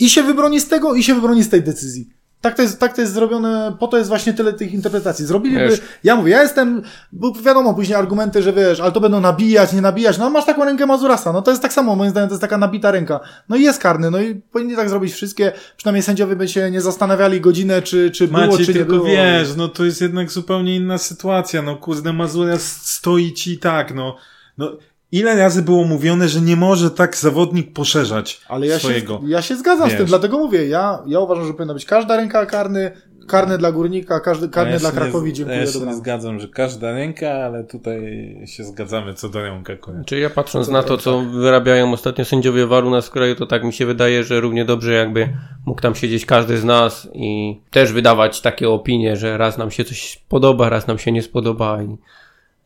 i 0.00 0.10
się 0.10 0.22
wybroni 0.22 0.60
z 0.60 0.68
tego, 0.68 0.94
i 0.94 1.02
się 1.02 1.14
wybroni 1.14 1.42
z 1.42 1.48
tej 1.48 1.62
decyzji. 1.62 2.21
Tak 2.42 2.56
to 2.56 2.62
jest, 2.62 2.80
tak 2.80 2.94
to 2.94 3.00
jest 3.00 3.12
zrobione, 3.12 3.76
po 3.78 3.88
to 3.88 3.96
jest 3.98 4.08
właśnie 4.08 4.34
tyle 4.34 4.52
tych 4.52 4.72
interpretacji. 4.72 5.26
Zrobiliby, 5.26 5.68
Wiesz. 5.68 5.80
ja 6.04 6.16
mówię, 6.16 6.32
ja 6.32 6.42
jestem, 6.42 6.82
bo 7.12 7.32
wiadomo, 7.32 7.74
później 7.74 7.98
argumenty, 7.98 8.42
że 8.42 8.52
wiesz, 8.52 8.80
ale 8.80 8.92
to 8.92 9.00
będą 9.00 9.20
nabijać, 9.20 9.72
nie 9.72 9.80
nabijać, 9.80 10.18
no 10.18 10.30
masz 10.30 10.44
taką 10.44 10.64
rękę 10.64 10.86
Mazurasa, 10.86 11.32
no 11.32 11.42
to 11.42 11.50
jest 11.50 11.62
tak 11.62 11.72
samo, 11.72 11.96
moim 11.96 12.10
zdaniem 12.10 12.28
to 12.28 12.32
jest 12.34 12.40
taka 12.40 12.58
nabita 12.58 12.90
ręka. 12.90 13.20
No 13.48 13.56
i 13.56 13.62
jest 13.62 13.78
karny, 13.82 14.10
no 14.10 14.20
i 14.20 14.34
powinni 14.34 14.76
tak 14.76 14.88
zrobić 14.88 15.12
wszystkie, 15.12 15.52
przynajmniej 15.76 16.02
sędziowie 16.02 16.36
by 16.36 16.48
się 16.48 16.70
nie 16.70 16.80
zastanawiali 16.80 17.40
godzinę, 17.40 17.82
czy, 17.82 18.10
czy 18.10 18.28
było, 18.28 18.46
Maciej, 18.46 18.66
czy 18.66 18.72
nie 18.72 18.78
tylko 18.78 18.96
było. 18.96 19.06
wiesz, 19.06 19.56
no 19.56 19.68
to 19.68 19.84
jest 19.84 20.00
jednak 20.00 20.30
zupełnie 20.30 20.76
inna 20.76 20.98
sytuacja, 20.98 21.62
no 21.62 21.76
kurde, 21.76 22.12
Mazura 22.12 22.58
stoi 22.58 23.32
ci 23.32 23.52
i 23.52 23.58
tak, 23.58 23.94
no, 23.94 24.16
no, 24.58 24.76
ile 25.12 25.36
razy 25.36 25.62
było 25.62 25.84
mówione, 25.84 26.28
że 26.28 26.40
nie 26.40 26.56
może 26.56 26.90
tak 26.90 27.16
zawodnik 27.16 27.72
poszerzać 27.72 28.40
Ale 28.48 28.66
ja 28.66 28.78
swojego. 28.78 29.20
się, 29.20 29.28
ja 29.28 29.42
się 29.42 29.56
zgadzam 29.56 29.86
z 29.86 29.90
Wiesz. 29.90 29.98
tym, 29.98 30.06
dlatego 30.06 30.38
mówię, 30.38 30.66
ja, 30.66 31.02
ja 31.06 31.20
uważam, 31.20 31.46
że 31.46 31.52
powinna 31.52 31.74
być 31.74 31.84
każda 31.84 32.16
ręka 32.16 32.46
karny, 32.46 32.92
karny 33.28 33.58
dla 33.58 33.72
Górnika, 33.72 34.20
każdy, 34.20 34.48
karny 34.48 34.72
ja 34.72 34.78
dla 34.78 34.92
Krakowi, 34.92 35.32
dziękuję. 35.32 35.58
Ja 35.58 35.66
się 35.66 35.80
nie 35.80 35.94
zgadzam, 35.94 36.40
że 36.40 36.48
każda 36.48 36.92
ręka, 36.92 37.30
ale 37.30 37.64
tutaj 37.64 38.00
się 38.46 38.64
zgadzamy 38.64 39.14
co 39.14 39.28
do 39.28 39.42
ręka. 39.42 39.72
Czy 40.06 40.18
ja 40.18 40.30
patrząc 40.30 40.68
na 40.68 40.82
to, 40.82 40.98
co 40.98 41.20
wyrabiają 41.20 41.92
ostatnio 41.92 42.24
sędziowie 42.24 42.66
waru 42.66 42.90
na 42.90 43.00
skraju, 43.00 43.34
to 43.34 43.46
tak 43.46 43.64
mi 43.64 43.72
się 43.72 43.86
wydaje, 43.86 44.24
że 44.24 44.40
równie 44.40 44.64
dobrze 44.64 44.92
jakby 44.92 45.28
mógł 45.66 45.80
tam 45.80 45.94
siedzieć 45.94 46.26
każdy 46.26 46.58
z 46.58 46.64
nas 46.64 47.08
i 47.14 47.60
też 47.70 47.92
wydawać 47.92 48.40
takie 48.40 48.70
opinie, 48.70 49.16
że 49.16 49.38
raz 49.38 49.58
nam 49.58 49.70
się 49.70 49.84
coś 49.84 50.22
podoba, 50.28 50.68
raz 50.68 50.86
nam 50.86 50.98
się 50.98 51.12
nie 51.12 51.22
spodoba 51.22 51.82
i 51.82 51.96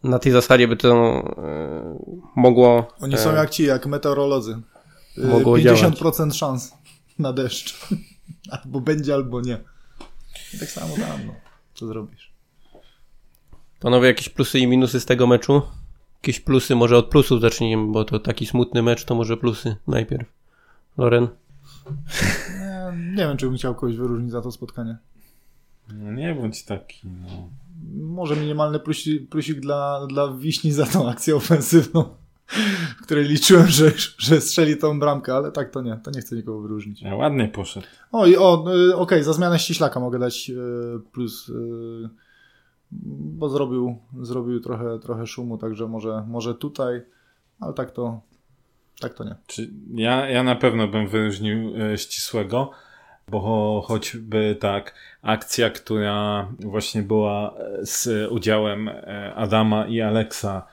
na 0.04 0.18
tej 0.18 0.32
zasadzie 0.32 0.68
by 0.68 0.76
to 0.76 1.22
e, 1.38 1.98
mogło... 2.36 2.92
Oni 3.00 3.18
są 3.18 3.30
e, 3.30 3.34
jak 3.34 3.50
ci, 3.50 3.64
jak 3.64 3.86
meteorolodzy. 3.86 4.62
Y, 5.18 5.26
Mogło 5.26 5.56
50% 5.56 6.32
szans 6.32 6.74
na 7.18 7.32
deszcz. 7.32 7.88
albo 8.64 8.80
będzie, 8.80 9.14
albo 9.14 9.40
nie. 9.40 9.58
I 10.54 10.58
tak 10.58 10.68
samo 10.68 10.96
tam, 10.96 11.26
no. 11.26 11.34
Co 11.74 11.86
zrobisz? 11.86 12.32
Panowie, 13.80 14.08
jakieś 14.08 14.28
plusy 14.28 14.58
i 14.58 14.66
minusy 14.66 15.00
z 15.00 15.06
tego 15.06 15.26
meczu? 15.26 15.62
Jakieś 16.22 16.40
plusy, 16.40 16.74
może 16.74 16.96
od 16.96 17.06
plusów 17.06 17.40
zacznijmy, 17.40 17.92
bo 17.92 18.04
to 18.04 18.18
taki 18.18 18.46
smutny 18.46 18.82
mecz, 18.82 19.04
to 19.04 19.14
może 19.14 19.36
plusy 19.36 19.76
najpierw. 19.86 20.28
Loren? 20.98 21.28
Nie, 22.60 23.10
nie 23.10 23.16
wiem, 23.16 23.36
czy 23.36 23.46
bym 23.46 23.56
chciał 23.56 23.74
kogoś 23.74 23.96
wyróżnić 23.96 24.30
za 24.30 24.42
to 24.42 24.52
spotkanie. 24.52 24.96
No 25.88 26.12
nie 26.12 26.34
bądź 26.34 26.64
taki, 26.64 27.08
no. 27.08 27.48
Może 27.96 28.36
minimalny 28.36 28.80
plusik, 28.80 29.28
plusik 29.28 29.60
dla, 29.60 30.06
dla 30.06 30.32
Wiśni 30.32 30.72
za 30.72 30.86
tą 30.86 31.10
akcję 31.10 31.36
ofensywną, 31.36 32.04
w 32.98 33.02
której 33.02 33.24
liczyłem, 33.24 33.66
że, 33.66 33.92
że 34.18 34.40
strzeli 34.40 34.76
tą 34.76 35.00
bramkę, 35.00 35.34
ale 35.34 35.52
tak 35.52 35.70
to 35.70 35.82
nie. 35.82 35.96
To 36.04 36.10
nie 36.10 36.20
chcę 36.20 36.36
nikogo 36.36 36.60
wyróżnić. 36.60 37.04
A 37.04 37.14
ładnie 37.14 37.48
poszedł. 37.48 37.86
O, 38.12 38.26
i 38.26 38.36
o, 38.36 38.64
y, 38.90 38.96
okej, 38.96 39.22
za 39.22 39.32
zmianę 39.32 39.58
ściślaka 39.58 40.00
mogę 40.00 40.18
dać 40.18 40.50
y, 40.50 40.54
plus, 41.12 41.48
y, 41.48 41.52
bo 42.90 43.48
zrobił, 43.48 43.98
zrobił 44.20 44.60
trochę, 44.60 44.98
trochę 44.98 45.26
szumu, 45.26 45.58
także 45.58 45.88
może, 45.88 46.24
może 46.28 46.54
tutaj, 46.54 47.02
ale 47.60 47.72
tak 47.72 47.90
to, 47.90 48.20
tak 49.00 49.14
to 49.14 49.24
nie. 49.24 49.36
Czy 49.46 49.70
ja, 49.94 50.28
ja 50.28 50.42
na 50.42 50.54
pewno 50.54 50.88
bym 50.88 51.08
wyróżnił 51.08 51.72
ścisłego, 51.96 52.70
bo 53.30 53.40
cho- 53.40 53.82
choćby 53.86 54.56
tak, 54.60 54.94
akcja, 55.22 55.70
która 55.70 56.48
właśnie 56.60 57.02
była 57.02 57.54
e, 57.58 57.86
z 57.86 58.08
udziałem 58.30 58.88
e, 58.88 59.34
Adama 59.34 59.86
i 59.86 60.00
Aleksa, 60.00 60.66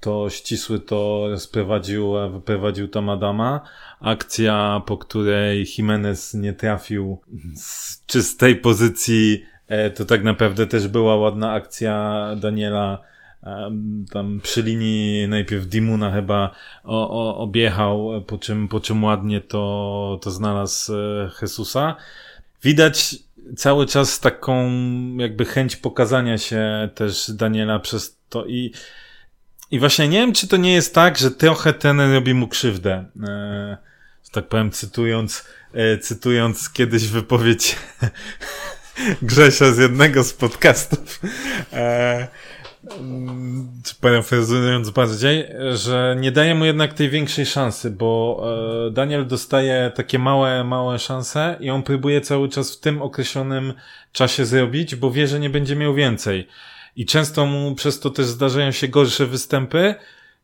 to 0.00 0.30
ścisły 0.30 0.80
to 0.80 1.26
rozprowadził, 1.28 2.18
e, 2.18 2.30
wyprowadził 2.30 2.88
tam 2.88 3.08
Adama. 3.08 3.60
Akcja, 4.00 4.82
po 4.86 4.98
której 4.98 5.66
Jimenez 5.78 6.34
nie 6.34 6.52
trafił 6.52 7.18
z 7.56 8.06
czystej 8.06 8.56
pozycji, 8.56 9.44
e, 9.68 9.90
to 9.90 10.04
tak 10.04 10.24
naprawdę 10.24 10.66
też 10.66 10.88
była 10.88 11.16
ładna 11.16 11.52
akcja 11.52 12.24
Daniela. 12.40 13.02
Tam 14.12 14.40
przy 14.42 14.62
linii 14.62 15.28
najpierw 15.28 15.66
Dimuna 15.66 16.12
chyba 16.12 16.54
o, 16.84 17.10
o, 17.10 17.38
objechał, 17.38 18.10
po 18.26 18.38
czym, 18.38 18.68
po 18.68 18.80
czym 18.80 19.04
ładnie 19.04 19.40
to, 19.40 20.18
to 20.22 20.30
znalazł 20.30 20.94
e, 20.94 21.30
Jesusa. 21.42 21.96
Widać 22.62 23.16
cały 23.56 23.86
czas 23.86 24.20
taką 24.20 24.70
jakby 25.16 25.44
chęć 25.44 25.76
pokazania 25.76 26.38
się 26.38 26.88
też 26.94 27.30
Daniela 27.30 27.78
przez 27.78 28.18
to 28.28 28.46
i, 28.46 28.72
i 29.70 29.78
właśnie 29.78 30.08
nie 30.08 30.18
wiem, 30.18 30.32
czy 30.32 30.48
to 30.48 30.56
nie 30.56 30.72
jest 30.72 30.94
tak, 30.94 31.18
że 31.18 31.30
trochę 31.30 31.72
ten 31.72 32.00
robi 32.00 32.34
mu 32.34 32.48
krzywdę. 32.48 33.04
E, 33.28 33.76
że 34.24 34.30
tak 34.32 34.48
powiem, 34.48 34.70
cytując, 34.70 35.44
e, 35.72 35.98
cytując 35.98 36.70
kiedyś 36.70 37.08
wypowiedź 37.08 37.76
Grzesia 39.22 39.72
z 39.72 39.78
jednego 39.78 40.24
z 40.24 40.32
podcastów. 40.32 41.20
E, 41.72 42.28
parafrazując 44.00 44.90
bardziej, 44.90 45.44
że 45.74 46.16
nie 46.20 46.32
daje 46.32 46.54
mu 46.54 46.64
jednak 46.64 46.94
tej 46.94 47.10
większej 47.10 47.46
szansy, 47.46 47.90
bo 47.90 48.42
e, 48.88 48.90
Daniel 48.90 49.26
dostaje 49.26 49.92
takie 49.94 50.18
małe, 50.18 50.64
małe 50.64 50.98
szanse 50.98 51.56
i 51.60 51.70
on 51.70 51.82
próbuje 51.82 52.20
cały 52.20 52.48
czas 52.48 52.76
w 52.76 52.80
tym 52.80 53.02
określonym 53.02 53.72
czasie 54.12 54.46
zrobić, 54.46 54.94
bo 54.94 55.10
wie, 55.10 55.26
że 55.26 55.40
nie 55.40 55.50
będzie 55.50 55.76
miał 55.76 55.94
więcej. 55.94 56.46
I 56.96 57.06
często 57.06 57.46
mu 57.46 57.74
przez 57.74 58.00
to 58.00 58.10
też 58.10 58.26
zdarzają 58.26 58.70
się 58.70 58.88
gorsze 58.88 59.26
występy, 59.26 59.94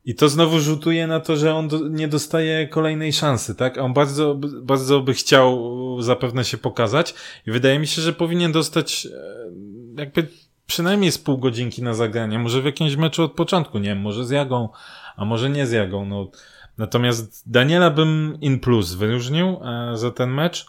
i 0.05 0.15
to 0.15 0.29
znowu 0.29 0.61
rzutuje 0.61 1.07
na 1.07 1.21
to, 1.21 1.37
że 1.37 1.55
on 1.55 1.69
do, 1.69 1.89
nie 1.89 2.09
dostaje 2.09 2.69
kolejnej 2.69 3.13
szansy, 3.13 3.55
tak? 3.55 3.79
A 3.79 3.81
on 3.81 3.93
bardzo, 3.93 4.35
bardzo 4.63 5.01
by 5.01 5.15
chciał 5.15 5.73
zapewne 6.03 6.45
się 6.45 6.59
pokazać 6.59 7.15
i 7.47 7.51
wydaje 7.51 7.79
mi 7.79 7.87
się, 7.87 8.03
że 8.03 8.13
powinien 8.13 8.53
dostać 8.53 9.07
e, 9.07 10.01
jakby 10.01 10.29
przynajmniej 10.73 11.13
z 11.13 11.19
pół 11.19 11.39
godzinki 11.39 11.83
na 11.83 11.95
zagranie. 11.95 12.39
Może 12.39 12.63
w 12.63 12.65
jakimś 12.65 12.97
meczu 12.97 13.23
od 13.23 13.33
początku, 13.33 13.79
nie 13.79 13.89
wiem, 13.89 14.01
może 14.01 14.27
z 14.27 14.31
Jagą, 14.31 14.69
a 15.17 15.25
może 15.25 15.51
nie 15.51 15.67
z 15.67 15.73
Jagą. 15.73 16.05
No. 16.05 16.31
Natomiast 16.79 17.51
Daniela 17.51 17.91
bym 17.91 18.39
in 18.41 18.61
plus 18.61 18.95
wyróżnił 18.95 19.47
e, 19.47 19.97
za 19.99 20.11
ten 20.11 20.31
mecz. 20.31 20.67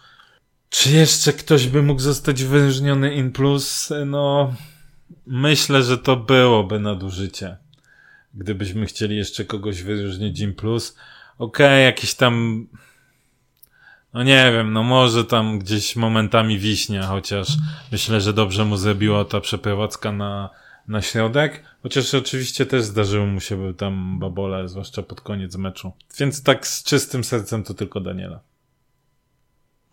Czy 0.70 0.90
jeszcze 0.92 1.34
ktoś 1.34 1.68
by 1.68 1.84
mógł 1.84 2.02
zostać 2.02 2.44
wyróżniony 2.44 3.14
in 3.16 3.32
plus? 3.32 3.94
No, 4.06 4.54
myślę, 5.28 5.84
że 5.84 5.98
to 5.98 6.16
byłoby 6.16 6.80
nadużycie 6.80 7.58
gdybyśmy 8.34 8.86
chcieli 8.86 9.18
jeszcze 9.18 9.46
kogoś 9.46 9.84
wyróżnić 9.84 10.40
im 10.40 10.54
plus. 10.54 10.96
Okej, 11.38 11.68
okay, 11.68 11.82
jakiś 11.82 12.14
tam, 12.14 12.68
no 14.14 14.24
nie 14.24 14.52
wiem, 14.52 14.74
no 14.74 14.84
może 14.84 15.26
tam 15.26 15.60
gdzieś 15.60 15.96
momentami 15.96 16.60
wiśnia, 16.60 17.08
chociaż 17.08 17.48
myślę, 17.92 18.22
że 18.22 18.34
dobrze 18.34 18.66
mu 18.66 18.78
zrobiła 18.78 19.26
ta 19.26 19.42
przeprowadzka 19.42 20.12
na, 20.12 20.50
na 20.88 21.02
środek. 21.02 21.64
Chociaż 21.84 22.14
oczywiście 22.14 22.66
też 22.66 22.84
zdarzyło 22.84 23.26
mu 23.26 23.40
się 23.40 23.74
tam 23.74 24.20
babole, 24.20 24.68
zwłaszcza 24.68 25.04
pod 25.04 25.22
koniec 25.22 25.56
meczu. 25.56 25.92
Więc 26.20 26.44
tak 26.44 26.68
z 26.68 26.84
czystym 26.84 27.24
sercem 27.24 27.64
to 27.64 27.74
tylko 27.74 28.00
Daniela. 28.00 28.40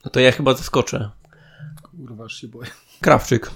No 0.04 0.10
to 0.10 0.20
ja 0.20 0.32
chyba 0.32 0.54
zaskoczę. 0.54 1.10
Kurwa, 1.82 2.28
się 2.28 2.48
boję. 2.48 2.70
Krawczyk. 3.00 3.50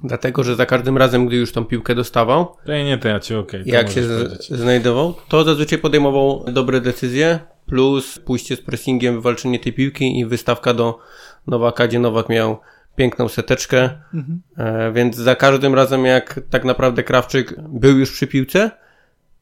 Dlatego, 0.00 0.44
że 0.44 0.56
za 0.56 0.66
każdym 0.66 0.98
razem, 0.98 1.26
gdy 1.26 1.36
już 1.36 1.52
tą 1.52 1.64
piłkę 1.64 1.94
dostawał, 1.94 2.56
to 2.66 2.72
ja 2.72 2.84
nie 2.84 2.98
tracił, 2.98 3.38
okej. 3.38 3.60
Okay, 3.60 3.72
jak 3.72 3.90
się 3.90 4.02
znajdował, 4.50 5.14
to 5.28 5.44
zazwyczaj 5.44 5.78
podejmował 5.78 6.44
dobre 6.52 6.80
decyzje, 6.80 7.40
plus 7.66 8.18
pójście 8.18 8.56
z 8.56 8.60
pressingiem, 8.60 9.14
wywalczenie 9.14 9.58
tej 9.58 9.72
piłki 9.72 10.18
i 10.18 10.26
wystawka 10.26 10.74
do 10.74 10.98
Nowaka, 11.46 11.86
gdzie 11.86 11.98
Nowak 11.98 12.28
miał 12.28 12.60
piękną 12.96 13.28
seteczkę, 13.28 13.90
mhm. 14.14 14.40
e, 14.56 14.92
więc 14.92 15.16
za 15.16 15.36
każdym 15.36 15.74
razem, 15.74 16.04
jak 16.04 16.40
tak 16.50 16.64
naprawdę 16.64 17.02
Krawczyk 17.02 17.54
był 17.68 17.98
już 17.98 18.12
przy 18.12 18.26
piłce, 18.26 18.70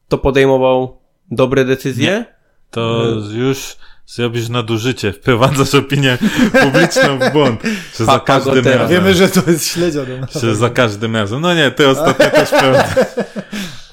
to 0.07 0.17
podejmował 0.17 0.97
dobre 1.31 1.65
decyzje. 1.65 2.11
Nie. 2.11 2.25
To 2.71 3.05
e... 3.09 3.37
już 3.37 3.77
zrobisz 4.05 4.49
nadużycie, 4.49 5.13
wprowadzasz 5.13 5.75
opinię 5.75 6.17
publiczną 6.61 7.19
w 7.19 7.33
błąd. 7.33 7.63
Że 7.97 8.05
za 8.05 8.19
każdym 8.19 8.65
razem. 8.65 8.87
Wiemy, 8.87 9.13
że 9.13 9.29
to 9.29 9.51
jest 9.51 9.67
śledzia. 9.67 10.01
Że 10.41 10.55
za 10.55 10.69
każdym 10.69 11.15
razem. 11.15 11.41
No 11.41 11.53
nie, 11.53 11.71
ty 11.71 11.87
ostatnio 11.87 12.29
też 12.29 12.49
prawda. 12.49 12.95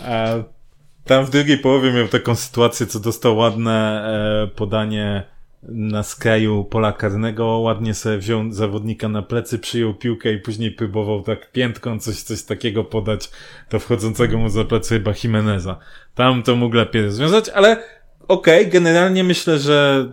A 0.09 0.29
tam 1.05 1.25
w 1.25 1.31
drugiej 1.31 1.59
połowie 1.59 1.92
miał 1.92 2.09
taką 2.09 2.35
sytuację, 2.35 2.87
co 2.87 3.01
dostał 3.01 3.37
ładne 3.37 4.05
e, 4.44 4.57
podanie 4.57 5.33
na 5.68 6.03
skraju 6.03 6.64
pola 6.64 6.92
karnego, 6.92 7.46
ładnie 7.46 7.94
sobie 7.94 8.18
wziął 8.18 8.53
zawodnika 8.53 9.09
na 9.09 9.22
plecy, 9.22 9.59
przyjął 9.59 9.94
piłkę 9.94 10.33
i 10.33 10.38
później 10.38 10.70
próbował 10.70 11.22
tak 11.22 11.53
piętką 11.53 11.98
coś, 11.98 12.22
coś 12.22 12.42
takiego 12.42 12.85
podać 12.85 13.31
do 13.70 13.81
wchodzącego 13.81 14.38
mu 14.38 14.48
za 14.48 14.64
plecy 14.64 14.94
chyba 14.94 15.12
Jimeneza. 15.25 15.79
Tam 16.14 16.42
to 16.42 16.57
mógł 16.57 16.77
lepiej 16.77 17.03
rozwiązać, 17.03 17.48
ale 17.48 17.85
okej, 18.28 18.61
okay, 18.61 18.72
generalnie 18.72 19.24
myślę, 19.24 19.58
że 19.58 20.08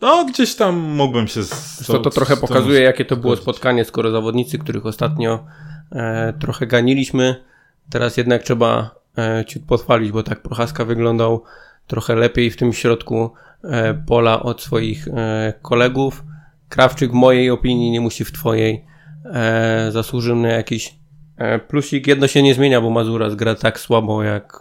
no, 0.00 0.24
gdzieś 0.24 0.54
tam 0.54 0.76
mógłbym 0.76 1.28
się 1.28 1.42
z 1.42 1.86
to, 1.86 1.98
to 1.98 2.10
trochę 2.10 2.36
pokazuje, 2.36 2.80
jakie 2.80 3.04
to 3.04 3.16
było 3.16 3.36
spotkanie, 3.36 3.84
skoro 3.84 4.10
zawodnicy, 4.10 4.58
których 4.58 4.86
ostatnio 4.86 5.44
e, 5.92 6.32
trochę 6.40 6.66
ganiliśmy, 6.66 7.44
teraz 7.90 8.16
jednak 8.16 8.42
trzeba 8.42 8.90
e, 9.18 9.44
ciut 9.44 9.62
pochwalić, 9.62 10.12
bo 10.12 10.22
tak 10.22 10.42
Prochaska 10.42 10.84
wyglądał 10.84 11.42
trochę 11.86 12.14
lepiej 12.14 12.50
w 12.50 12.56
tym 12.56 12.72
środku 12.72 13.30
e, 13.64 13.94
pola 13.94 14.42
od 14.42 14.62
swoich 14.62 15.08
e, 15.08 15.52
kolegów. 15.62 16.24
Krawczyk 16.68 17.10
w 17.10 17.14
mojej 17.14 17.50
opinii, 17.50 17.90
nie 17.90 18.00
musi 18.00 18.24
w 18.24 18.32
twojej, 18.32 18.84
e, 19.24 19.88
zasłużył 19.92 20.36
na 20.36 20.48
jakiś 20.48 20.94
e, 21.36 21.58
plusik. 21.58 22.06
Jedno 22.06 22.26
się 22.26 22.42
nie 22.42 22.54
zmienia, 22.54 22.80
bo 22.80 22.90
Mazura 22.90 23.30
gra 23.30 23.54
tak 23.54 23.80
słabo, 23.80 24.22
jak 24.22 24.60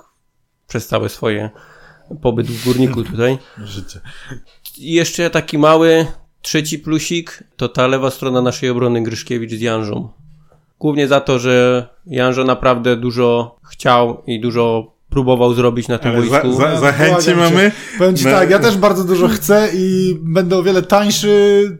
przez 0.67 0.87
całe 0.87 1.09
swoje 1.09 1.49
pobyt 2.21 2.47
w 2.47 2.65
górniku 2.65 3.03
tutaj. 3.03 3.37
Życie. 3.63 3.99
I 4.77 4.93
jeszcze 4.93 5.29
taki 5.29 5.57
mały, 5.57 6.05
trzeci 6.41 6.79
plusik, 6.79 7.43
to 7.57 7.69
ta 7.69 7.87
lewa 7.87 8.11
strona 8.11 8.41
naszej 8.41 8.69
obrony 8.69 9.03
Gryszkiewicz 9.03 9.51
z 9.51 9.61
Janżą. 9.61 10.09
Głównie 10.79 11.07
za 11.07 11.21
to, 11.21 11.39
że 11.39 11.87
Janżo 12.05 12.43
naprawdę 12.43 12.95
dużo 12.97 13.59
chciał 13.69 14.23
i 14.27 14.39
dużo 14.39 14.95
próbował 15.09 15.53
zrobić 15.53 15.87
na 15.87 15.97
tym 15.97 16.11
Ale 16.11 16.19
boisku. 16.19 16.53
Za, 16.53 16.71
za, 16.71 16.79
zachęci 16.79 17.35
mamy. 17.35 17.71
Powiem 17.97 18.15
ci 18.15 18.25
no. 18.25 18.31
tak, 18.31 18.49
ja 18.49 18.59
też 18.59 18.77
bardzo 18.77 19.03
dużo 19.03 19.27
chcę 19.27 19.69
i 19.73 20.15
będę 20.21 20.57
o 20.57 20.63
wiele 20.63 20.81
tańszy 20.81 21.77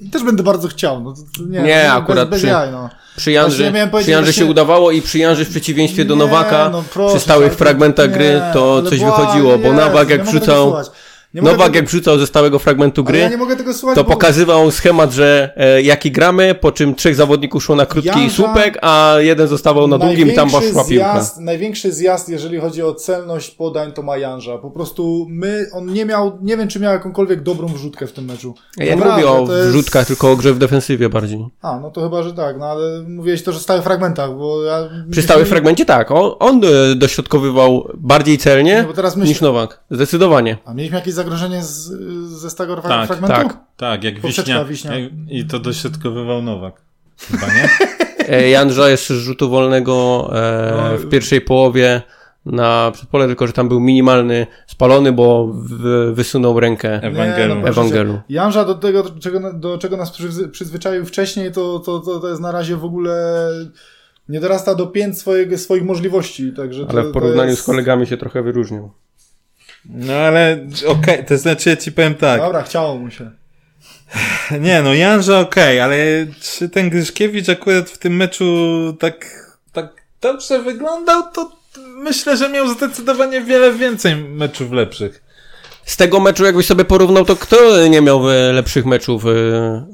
i 0.00 0.10
też 0.10 0.22
będę 0.22 0.42
bardzo 0.42 0.68
chciał. 0.68 1.02
No, 1.02 1.14
nie, 1.48 1.62
nie 1.62 1.92
akurat 1.92 2.30
bez, 2.30 2.30
bez 2.30 2.40
przy, 2.40 2.46
jaj, 2.46 2.72
no. 2.72 2.90
Przy 3.18 3.32
Janży, 3.32 3.72
przy 4.00 4.10
Janży 4.10 4.32
się 4.32 4.46
udawało 4.46 4.90
i 4.90 5.02
przy 5.02 5.18
Janży 5.18 5.44
w 5.44 5.48
przeciwieństwie 5.48 6.04
do 6.04 6.16
Nowaka, 6.16 6.68
no 6.72 6.84
proszę, 6.92 7.14
przy 7.14 7.24
stałych 7.24 7.54
fragmentach 7.54 8.10
gry 8.10 8.40
to 8.52 8.82
coś 8.82 9.00
wychodziło, 9.04 9.58
bo 9.58 9.72
Nowak 9.72 10.10
jak 10.10 10.24
wrzucał 10.24 10.76
Nowak 11.34 11.66
tego... 11.66 11.76
jak 11.76 11.86
wrzucał 11.86 12.18
ze 12.18 12.26
stałego 12.26 12.58
fragmentu 12.58 13.04
gry, 13.04 13.18
ja 13.18 13.72
słuchać, 13.72 13.94
to 13.94 14.04
bo... 14.04 14.10
pokazywał 14.10 14.70
schemat, 14.70 15.12
że 15.12 15.52
e, 15.56 15.82
jaki 15.82 16.10
gramy, 16.10 16.54
po 16.54 16.72
czym 16.72 16.94
trzech 16.94 17.14
zawodników 17.14 17.64
szło 17.64 17.76
na 17.76 17.86
krótki 17.86 18.08
Janża... 18.08 18.36
słupek, 18.36 18.78
a 18.82 19.14
jeden 19.18 19.48
zostawał 19.48 19.88
na 19.88 19.98
długim, 19.98 20.34
tam 20.34 20.50
poszła 20.50 20.84
piłka. 20.84 21.26
Największy 21.40 21.92
zjazd, 21.92 22.28
jeżeli 22.28 22.58
chodzi 22.58 22.82
o 22.82 22.94
celność 22.94 23.50
podań, 23.50 23.92
to 23.92 24.02
ma 24.02 24.16
Janża. 24.16 24.58
Po 24.58 24.70
prostu 24.70 25.26
my, 25.30 25.66
on 25.72 25.92
nie 25.92 26.04
miał, 26.04 26.38
nie 26.42 26.56
wiem, 26.56 26.68
czy 26.68 26.80
miał 26.80 26.92
jakąkolwiek 26.92 27.42
dobrą 27.42 27.68
wrzutkę 27.68 28.06
w 28.06 28.12
tym 28.12 28.24
meczu. 28.24 28.54
Ja 28.76 28.94
nie 28.94 28.96
mówię 28.96 29.30
o 29.30 29.40
jest... 29.40 29.68
wrzutkach, 29.68 30.06
tylko 30.06 30.30
o 30.30 30.36
grze 30.36 30.54
w 30.54 30.58
defensywie 30.58 31.08
bardziej. 31.08 31.46
A, 31.62 31.80
no 31.80 31.90
to 31.90 32.02
chyba, 32.02 32.22
że 32.22 32.32
tak, 32.32 32.58
no 32.58 32.66
ale 32.66 33.02
mówiłeś 33.02 33.42
to, 33.42 33.52
że 33.52 33.58
w 33.58 33.62
stałych 33.62 33.82
fragmentach, 33.84 34.36
bo 34.36 34.62
ja... 34.62 34.88
Przy 35.10 35.22
stałym 35.22 35.44
mi... 35.44 35.50
fragmencie 35.50 35.84
tak, 35.84 36.10
on, 36.10 36.32
on 36.38 36.60
e, 36.64 36.94
dośrodkowywał 36.94 37.88
bardziej 37.94 38.38
celnie 38.38 38.86
no, 38.96 39.02
myśl... 39.02 39.28
niż 39.28 39.40
Nowak. 39.40 39.80
Zdecydowanie. 39.90 40.58
A 40.64 40.74
mieliśmy 40.74 40.98
jakieś 40.98 41.14
zagrożenie 41.18 41.62
z, 41.62 41.74
ze 42.40 42.50
stałego 42.50 42.82
tak, 42.82 43.06
fragmentu? 43.06 43.36
Tak, 43.36 43.58
tak, 43.76 44.04
jak 44.04 44.20
wiśnia, 44.20 44.64
wiśnia. 44.64 44.92
I 45.28 45.44
to 45.44 45.58
dośrodkowywał 45.58 46.42
Nowak. 46.42 46.82
Chyba 47.30 47.46
nie? 47.46 47.68
E, 48.28 48.48
Janża 48.48 48.88
jeszcze 48.88 49.14
z 49.14 49.18
rzutu 49.18 49.50
wolnego 49.50 50.28
e, 50.32 50.74
no, 50.76 50.98
w 50.98 51.08
pierwszej 51.08 51.40
połowie 51.40 52.02
na 52.46 52.90
przedpole, 52.94 53.26
tylko 53.26 53.46
że 53.46 53.52
tam 53.52 53.68
był 53.68 53.80
minimalny 53.80 54.46
spalony, 54.66 55.12
bo 55.12 55.52
w, 55.54 56.12
wysunął 56.14 56.60
rękę 56.60 57.02
Ewangelu. 57.02 57.54
Nie, 57.54 57.60
no 57.60 57.68
Ewangelu. 57.68 58.20
Janża 58.28 58.64
do 58.64 58.74
tego, 58.74 59.02
do 59.02 59.20
czego, 59.20 59.52
do 59.52 59.78
czego 59.78 59.96
nas 59.96 60.12
przyzwyczaił 60.52 61.06
wcześniej, 61.06 61.52
to, 61.52 61.78
to, 61.78 61.98
to, 61.98 62.20
to 62.20 62.28
jest 62.28 62.40
na 62.40 62.52
razie 62.52 62.76
w 62.76 62.84
ogóle 62.84 63.48
nie 64.28 64.40
dorasta 64.40 64.74
do 64.74 64.86
pięt 64.86 65.18
swojego, 65.18 65.58
swoich 65.58 65.84
możliwości. 65.84 66.52
Także 66.52 66.86
Ale 66.88 67.02
w 67.02 67.12
porównaniu 67.12 67.50
jest... 67.50 67.62
z 67.62 67.66
kolegami 67.66 68.06
się 68.06 68.16
trochę 68.16 68.42
wyróżnił. 68.42 68.90
No 69.88 70.12
ale 70.12 70.66
okej, 70.86 71.14
okay, 71.14 71.24
to 71.24 71.38
znaczy 71.38 71.70
ja 71.70 71.76
ci 71.76 71.92
powiem 71.92 72.14
tak. 72.14 72.40
Dobra, 72.40 72.62
chciało 72.62 72.94
mu 72.94 73.10
się. 73.10 73.30
Nie 74.60 74.82
no, 74.82 74.94
Janża 74.94 75.40
okej, 75.40 75.80
okay, 75.80 75.84
ale 75.84 75.96
czy 76.40 76.68
ten 76.68 76.90
Gryszkiewicz 76.90 77.48
akurat 77.48 77.90
w 77.90 77.98
tym 77.98 78.16
meczu 78.16 78.46
tak, 79.00 79.26
tak 79.72 79.88
dobrze 80.20 80.62
wyglądał, 80.62 81.22
to 81.32 81.52
myślę, 81.96 82.36
że 82.36 82.48
miał 82.48 82.68
zdecydowanie 82.68 83.40
wiele 83.40 83.72
więcej 83.72 84.16
meczów 84.16 84.72
lepszych. 84.72 85.22
Z 85.84 85.96
tego 85.96 86.20
meczu, 86.20 86.44
jakbyś 86.44 86.66
sobie 86.66 86.84
porównał, 86.84 87.24
to 87.24 87.36
kto 87.36 87.86
nie 87.86 88.00
miał 88.00 88.22
lepszych 88.52 88.86
meczów 88.86 89.26
e, 89.26 89.28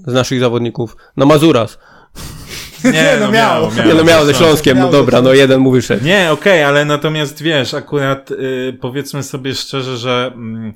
z 0.07 0.12
naszych 0.12 0.41
zawodników? 0.41 0.97
No 1.16 1.27
Mazuras. 1.27 1.79
Nie, 2.93 3.16
no, 3.20 3.26
no 3.26 3.32
miało. 3.32 3.70
miało, 3.70 3.89
nie, 3.89 3.95
no 3.95 4.05
miało 4.05 4.24
ze 4.24 4.35
Śląskiem, 4.35 4.78
no 4.78 4.91
dobra, 4.91 5.22
no 5.22 5.32
jeden 5.32 5.61
mu 5.61 5.70
wyszedł. 5.70 6.05
Nie, 6.05 6.30
okej, 6.32 6.53
okay, 6.53 6.66
ale 6.66 6.85
natomiast 6.85 7.43
wiesz, 7.43 7.74
akurat 7.74 8.30
y, 8.30 8.78
powiedzmy 8.80 9.22
sobie 9.22 9.55
szczerze, 9.55 9.97
że 9.97 10.32
y, 10.70 10.74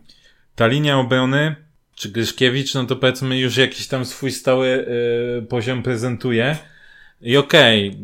ta 0.55 0.67
linia 0.67 0.99
obrony, 0.99 1.57
czy 1.95 2.09
Gryszkiewicz, 2.09 2.75
no 2.75 2.85
to 2.85 2.97
powiedzmy 2.97 3.39
już 3.39 3.57
jakiś 3.57 3.87
tam 3.87 4.05
swój 4.05 4.33
stały 4.33 4.87
y, 5.39 5.47
poziom 5.47 5.83
prezentuje. 5.83 6.57
I 7.21 7.37
okej, 7.37 7.89
okay, 7.89 7.99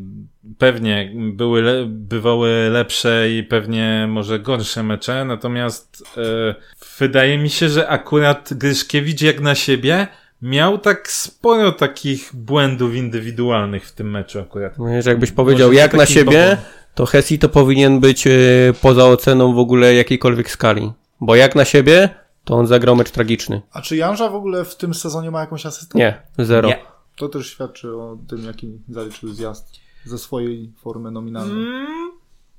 pewnie 0.58 1.12
były, 1.14 1.62
le, 1.62 1.84
bywały 1.88 2.70
lepsze 2.70 3.30
i 3.30 3.42
pewnie 3.42 4.06
może 4.08 4.38
gorsze 4.38 4.82
mecze, 4.82 5.24
natomiast 5.24 6.04
y, 6.16 6.54
wydaje 6.98 7.38
mi 7.38 7.50
się, 7.50 7.68
że 7.68 7.88
akurat 7.88 8.54
Gryszkiewicz 8.54 9.22
jak 9.22 9.40
na 9.40 9.54
siebie 9.54 10.06
miał 10.42 10.78
tak 10.78 11.10
sporo 11.10 11.72
takich 11.72 12.30
błędów 12.34 12.94
indywidualnych 12.94 13.86
w 13.86 13.92
tym 13.92 14.10
meczu 14.10 14.40
akurat. 14.40 14.78
No, 14.78 14.88
jakbyś 14.88 15.32
powiedział, 15.32 15.72
jak 15.72 15.94
na 15.94 16.06
siebie, 16.06 16.56
to 16.94 17.06
Hesi 17.06 17.38
to 17.38 17.48
powinien 17.48 18.00
być 18.00 18.26
y, 18.26 18.74
poza 18.82 19.04
oceną 19.04 19.54
w 19.54 19.58
ogóle 19.58 19.94
jakiejkolwiek 19.94 20.50
skali. 20.50 20.92
Bo 21.20 21.36
jak 21.36 21.54
na 21.54 21.64
siebie, 21.64 22.08
to 22.44 22.54
on 22.54 22.66
zagrał 22.66 22.96
mecz 22.96 23.10
tragiczny. 23.10 23.62
A 23.72 23.82
czy 23.82 23.96
Janża 23.96 24.28
w 24.28 24.34
ogóle 24.34 24.64
w 24.64 24.76
tym 24.76 24.94
sezonie 24.94 25.30
ma 25.30 25.40
jakąś 25.40 25.66
asystę? 25.66 25.98
Nie, 25.98 26.22
zero. 26.38 26.68
Nie. 26.68 26.78
To 27.16 27.28
też 27.28 27.50
świadczy 27.50 27.96
o 27.96 28.18
tym, 28.28 28.44
jaki 28.44 28.78
zaliczył 28.88 29.28
zjazd 29.28 29.66
ze 30.04 30.18
swojej 30.18 30.72
formy 30.82 31.10
nominalnej. 31.10 31.66
Mm, 31.66 32.10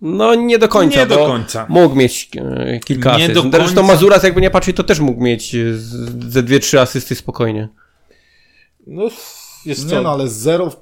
No 0.08 0.36
nie 0.36 0.60
do 0.60 0.68
końca, 0.68 0.99
Nie 0.99 1.06
do 1.06 1.16
końca. 1.18 1.66
mógł 1.70 1.95
mieć 1.95 2.30
e, 2.38 2.80
kilka 2.80 3.18
Nie 3.18 3.24
asyst. 3.26 3.47
do 3.47 3.58
Zresztą. 3.58 3.84
Mazuras 3.84 4.24
jakby 4.24 4.41
nie 4.41 4.49
patrzeć, 4.49 4.76
to 4.78 4.84
też 4.84 4.99
mógł 4.99 5.22
mieć 5.22 5.56
e, 5.56 5.74
z- 5.74 6.32
ze 6.34 6.43
dwie, 6.43 6.60
trzy 6.60 6.80
asysty 6.82 7.16
spokojnie. 7.16 7.70
No, 8.88 9.03
jest 9.66 9.84
Nie 9.84 9.89
co? 9.89 10.01
no, 10.01 10.12
ale 10.12 10.28
zero 10.28 10.70
w, 10.70 10.78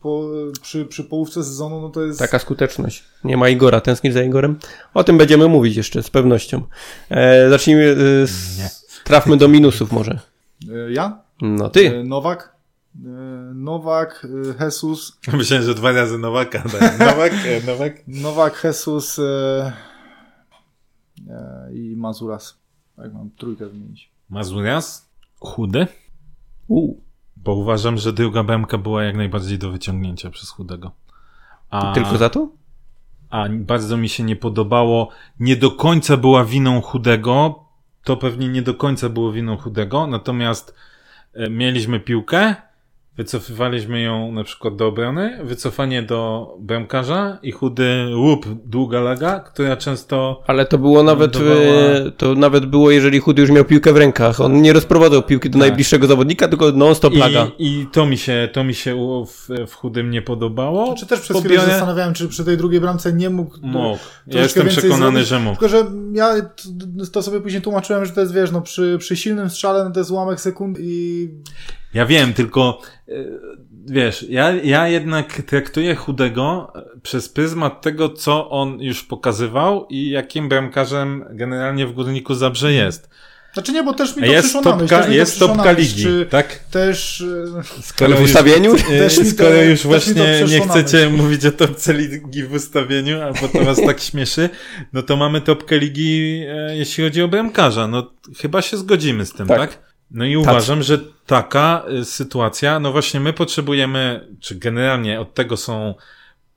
po, 0.00 0.28
przy, 0.62 0.84
przy 0.86 1.04
połówce 1.04 1.44
sezonu, 1.44 1.80
no 1.80 1.88
to 1.88 2.02
jest... 2.02 2.18
Taka 2.18 2.38
skuteczność. 2.38 3.04
Nie 3.24 3.36
ma 3.36 3.48
Igora, 3.48 3.80
tęsknisz 3.80 4.14
za 4.14 4.22
Igorem? 4.22 4.58
O 4.94 5.04
tym 5.04 5.18
będziemy 5.18 5.48
mówić 5.48 5.76
jeszcze, 5.76 6.02
z 6.02 6.10
pewnością. 6.10 6.62
E, 7.10 7.50
zacznijmy, 7.50 7.96
e, 8.64 9.04
trafmy 9.04 9.36
do 9.36 9.48
minusów 9.48 9.92
może. 9.92 10.18
E, 10.88 10.92
Ja? 10.92 11.18
No 11.42 11.68
ty. 11.70 11.96
E, 12.00 12.04
Nowak? 12.04 12.57
E, 12.96 13.08
Nowak, 13.54 14.26
e, 14.60 14.64
Jesus, 14.64 15.18
Myślałem, 15.32 15.66
że 15.66 15.74
dwa 15.74 15.92
razy 15.92 16.18
Nowaka. 16.18 16.62
dałem. 16.72 16.98
Nowak, 17.16 17.32
e, 17.32 17.66
Nowak. 17.66 17.92
Nowak, 18.08 18.64
Jesus 18.64 19.20
i 21.72 21.94
Mazuras. 21.96 22.58
Tak, 22.96 23.12
mam 23.14 23.30
trójkę 23.30 23.66
wymienić. 23.66 24.10
Mazurias, 24.30 25.08
chudy, 25.40 25.86
U. 26.68 26.94
bo 27.36 27.54
uważam, 27.54 27.96
że 27.98 28.12
druga 28.12 28.42
bramka 28.44 28.78
była 28.78 29.04
jak 29.04 29.16
najbardziej 29.16 29.58
do 29.58 29.70
wyciągnięcia 29.70 30.30
przez 30.30 30.50
chudego. 30.50 30.92
A, 31.70 31.92
Tylko 31.94 32.18
za 32.18 32.30
to? 32.30 32.48
a 33.30 33.44
bardzo 33.50 33.96
mi 33.96 34.08
się 34.08 34.22
nie 34.24 34.36
podobało, 34.36 35.08
nie 35.40 35.56
do 35.56 35.70
końca 35.70 36.16
była 36.16 36.44
winą 36.44 36.80
chudego, 36.80 37.64
to 38.04 38.16
pewnie 38.16 38.48
nie 38.48 38.62
do 38.62 38.74
końca 38.74 39.08
było 39.08 39.32
winą 39.32 39.56
chudego, 39.56 40.06
natomiast 40.06 40.74
mieliśmy 41.50 42.00
piłkę, 42.00 42.54
wycofywaliśmy 43.18 44.02
ją 44.02 44.32
na 44.32 44.44
przykład 44.44 44.76
do 44.76 44.86
obrony, 44.86 45.38
wycofanie 45.44 46.02
do 46.02 46.48
bramkarza 46.60 47.38
i 47.42 47.52
chudy 47.52 48.06
łup, 48.16 48.46
długa 48.64 49.00
laga, 49.00 49.40
która 49.40 49.76
często 49.76 50.42
Ale 50.46 50.66
to 50.66 50.78
było 50.78 51.02
nawet, 51.02 51.32
Dawała- 51.32 52.06
e, 52.06 52.10
to 52.16 52.34
nawet 52.34 52.66
było, 52.66 52.90
jeżeli 52.90 53.20
Chudy 53.20 53.42
już 53.42 53.50
miał 53.50 53.64
piłkę 53.64 53.92
w 53.92 53.96
rękach. 53.96 54.40
On 54.40 54.62
nie 54.62 54.72
rozprowadzał 54.72 55.22
piłki 55.22 55.50
do 55.50 55.58
Tak. 55.58 55.68
najbliższego 55.68 56.06
zawodnika, 56.06 56.48
tylko 56.48 56.72
non-stop 56.72 57.14
laga. 57.16 57.46
I, 57.58 57.80
I 57.80 57.86
to 57.92 58.06
mi 58.06 58.18
się, 58.18 58.48
to 58.52 58.64
mi 58.64 58.74
się 58.74 59.24
w, 59.26 59.66
w 59.66 59.74
chudym 59.74 60.10
nie 60.10 60.22
podobało. 60.22 60.84
Czy 60.84 60.90
Znaczy, 60.90 61.06
też 61.06 61.20
przez 61.20 61.36
chwilę 61.38 61.54
Pobiorę- 61.56 61.66
zastanawiałem, 61.70 62.14
czy 62.14 62.28
przy 62.28 62.44
tej 62.44 62.56
drugiej 62.56 62.80
bramce 62.80 63.12
nie 63.12 63.30
mógł... 63.30 63.56
Mógł. 63.62 63.98
Ja 64.26 64.42
jestem 64.42 64.68
przekonany, 64.68 65.10
zrobić. 65.12 65.28
że 65.28 65.40
mógł. 65.40 65.60
Tylko, 65.60 65.68
że 65.68 65.84
ja 66.12 66.34
to 67.12 67.22
sobie 67.22 67.40
później 67.40 67.62
tłumaczyłem, 67.62 68.06
że 68.06 68.12
to 68.12 68.20
jest, 68.20 68.34
wiesz, 68.34 68.50
no 68.50 68.60
przy, 68.62 68.96
przy 69.00 69.16
silnym 69.16 69.50
strzale 69.50 69.84
no 69.84 69.90
to 69.90 70.00
jest 70.00 70.10
ułamek 70.10 70.40
sekund 70.40 70.76
i 70.80 71.28
Ja 71.94 72.06
wiem, 72.06 72.34
tylko 72.34 72.80
e, 73.08 73.12
wiesz, 73.86 74.26
ja, 74.28 74.52
ja 74.52 74.88
jednak 74.88 75.42
traktuję 75.42 75.94
chudego 75.94 76.72
e, 76.74 77.00
przez 77.02 77.28
pryzmat 77.28 77.82
tego, 77.82 78.08
co 78.08 78.50
on 78.50 78.80
już 78.80 79.04
pokazywał 79.04 79.86
i 79.90 80.10
jakim 80.10 80.48
bramkarzem 80.48 81.24
generalnie 81.30 81.86
w 81.86 81.92
Górniku 81.92 82.34
Zabrze 82.34 82.72
jest. 82.72 83.10
Znaczy 83.52 83.72
nie, 83.72 83.82
bo 83.82 83.94
też 83.94 84.16
mi 84.16 84.22
to 84.22 84.28
jest 84.28 84.48
przyszło 84.48 84.60
na 84.70 84.76
myśl. 84.76 84.88
topka, 84.88 84.96
też 84.96 85.06
mi 85.06 85.12
to 85.12 85.18
jest 85.18 85.38
topka 85.38 85.64
na 85.64 85.72
myśl, 85.72 85.80
ligi, 85.80 86.26
tak? 86.30 86.58
też... 86.70 87.24
Skoro 87.82 88.16
w 88.16 88.22
ustawieniu? 88.22 88.74
Też 88.76 89.16
to- 89.16 89.24
skoro 89.24 89.62
już 89.62 89.82
właśnie 89.82 90.42
nie 90.48 90.58
na 90.58 90.66
chcecie 90.66 91.08
mówić 91.08 91.46
o 91.46 91.52
topce 91.52 91.92
ligi 91.94 92.44
w 92.44 92.52
ustawieniu, 92.52 93.22
albo 93.22 93.48
to 93.48 93.64
was 93.64 93.80
tak 93.86 94.00
śmieszy, 94.00 94.50
no 94.92 95.02
to 95.02 95.16
mamy 95.16 95.40
topkę 95.40 95.78
ligi, 95.78 96.42
e, 96.48 96.76
jeśli 96.76 97.04
chodzi 97.04 97.22
o 97.22 97.28
bramkarza. 97.28 97.88
No 97.88 98.10
chyba 98.40 98.62
się 98.62 98.76
zgodzimy 98.76 99.26
z 99.26 99.32
tym, 99.32 99.46
tak? 99.46 99.58
Tak. 99.58 99.87
No 100.10 100.24
i 100.24 100.36
uważam, 100.36 100.82
że 100.82 100.98
taka 101.26 101.84
y, 102.00 102.04
sytuacja, 102.04 102.80
no 102.80 102.92
właśnie 102.92 103.20
my 103.20 103.32
potrzebujemy, 103.32 104.28
czy 104.40 104.54
generalnie 104.54 105.20
od 105.20 105.34
tego 105.34 105.56
są 105.56 105.94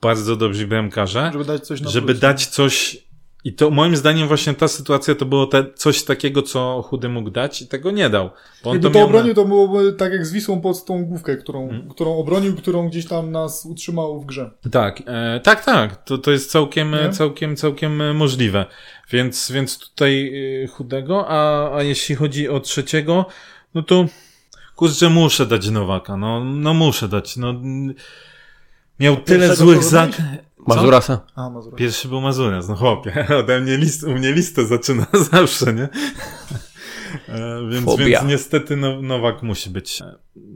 bardzo 0.02 0.36
dobrzy 0.36 0.68
bramkarze, 0.68 1.30
Żeby 1.34 1.46
dać 1.46 1.68
coś 1.68 1.82
na 1.82 1.90
żeby 1.90 2.08
plus. 2.08 2.20
dać 2.20 2.46
coś 2.46 2.98
i 3.44 3.54
to 3.54 3.70
moim 3.70 3.96
zdaniem 3.96 4.28
właśnie 4.28 4.54
ta 4.54 4.68
sytuacja 4.68 5.16
to 5.16 5.26
było 5.26 5.46
te, 5.46 5.66
coś 5.76 6.04
takiego, 6.04 6.42
co 6.42 6.82
Chudy 6.90 7.10
mógł 7.10 7.30
dać 7.30 7.62
i 7.62 7.68
tego 7.68 7.92
nie 7.92 8.10
dał. 8.10 8.30
Bo 8.64 8.70
on 8.70 8.76
Jakby 8.76 8.88
to 8.90 8.94
to 8.94 9.00
miał 9.00 9.08
na- 9.08 9.14
obronił, 9.16 9.34
to 9.34 9.46
byłoby 9.46 9.94
tak 9.94 10.12
jak 10.14 10.26
z 10.26 10.32
Wisłą 10.32 10.62
pod 10.62 10.86
tą 10.86 11.06
główkę, 11.06 11.38
którą, 11.38 11.64
Mhm. 11.64 11.90
którą 11.90 12.18
obronił, 12.18 12.56
którą 12.56 12.90
gdzieś 12.90 13.06
tam 13.08 13.32
nas 13.32 13.66
utrzymał 13.66 14.22
w 14.22 14.26
grze. 14.26 14.52
Tak, 14.72 15.02
e, 15.06 15.40
tak, 15.44 15.66
tak. 15.66 16.04
To, 16.04 16.18
to 16.18 16.32
jest 16.32 16.52
całkiem, 16.52 16.92
Nie? 16.92 17.10
całkiem, 17.10 17.56
całkiem 17.56 18.02
e, 18.02 18.14
możliwe. 18.14 18.66
Więc, 19.12 19.52
więc 19.52 19.80
tutaj 19.80 20.32
e, 20.64 20.68
chudego, 20.68 21.26
a, 21.28 21.72
a 21.78 21.84
jeśli 21.84 22.16
chodzi 22.16 22.50
o 22.50 22.60
trzeciego, 22.60 23.26
no 23.74 23.84
to 23.84 24.06
kurczę, 24.76 25.10
muszę 25.10 25.46
dać 25.46 25.70
Nowaka. 25.70 26.18
No, 26.18 26.44
no 26.46 26.74
muszę 26.74 27.08
dać. 27.08 27.38
No, 27.38 27.54
miał 29.00 29.16
tyle 29.18 29.56
złych 29.56 29.78
kogo 29.78 29.90
zag... 29.90 30.12
dałeś? 30.18 30.38
Co? 30.70 30.76
Mazurasa. 30.76 31.20
A, 31.36 31.50
Mazur. 31.50 31.76
Pierwszy 31.76 32.08
był 32.08 32.22
Mazuras, 32.22 32.70
no 32.70 32.76
chłopie. 32.76 33.28
Ode 33.40 33.62
mnie 33.62 33.78
list, 33.78 34.04
u 34.04 34.12
mnie 34.12 34.32
listę 34.32 34.66
zaczyna 34.66 35.06
zawsze, 35.32 35.74
nie? 35.74 35.90
E, 37.30 37.70
więc, 37.72 37.86
Fobia. 37.86 38.06
więc 38.06 38.24
niestety 38.24 38.78
no, 38.78 39.02
Nowak 39.02 39.44
musi 39.44 39.70
być. 39.70 40.04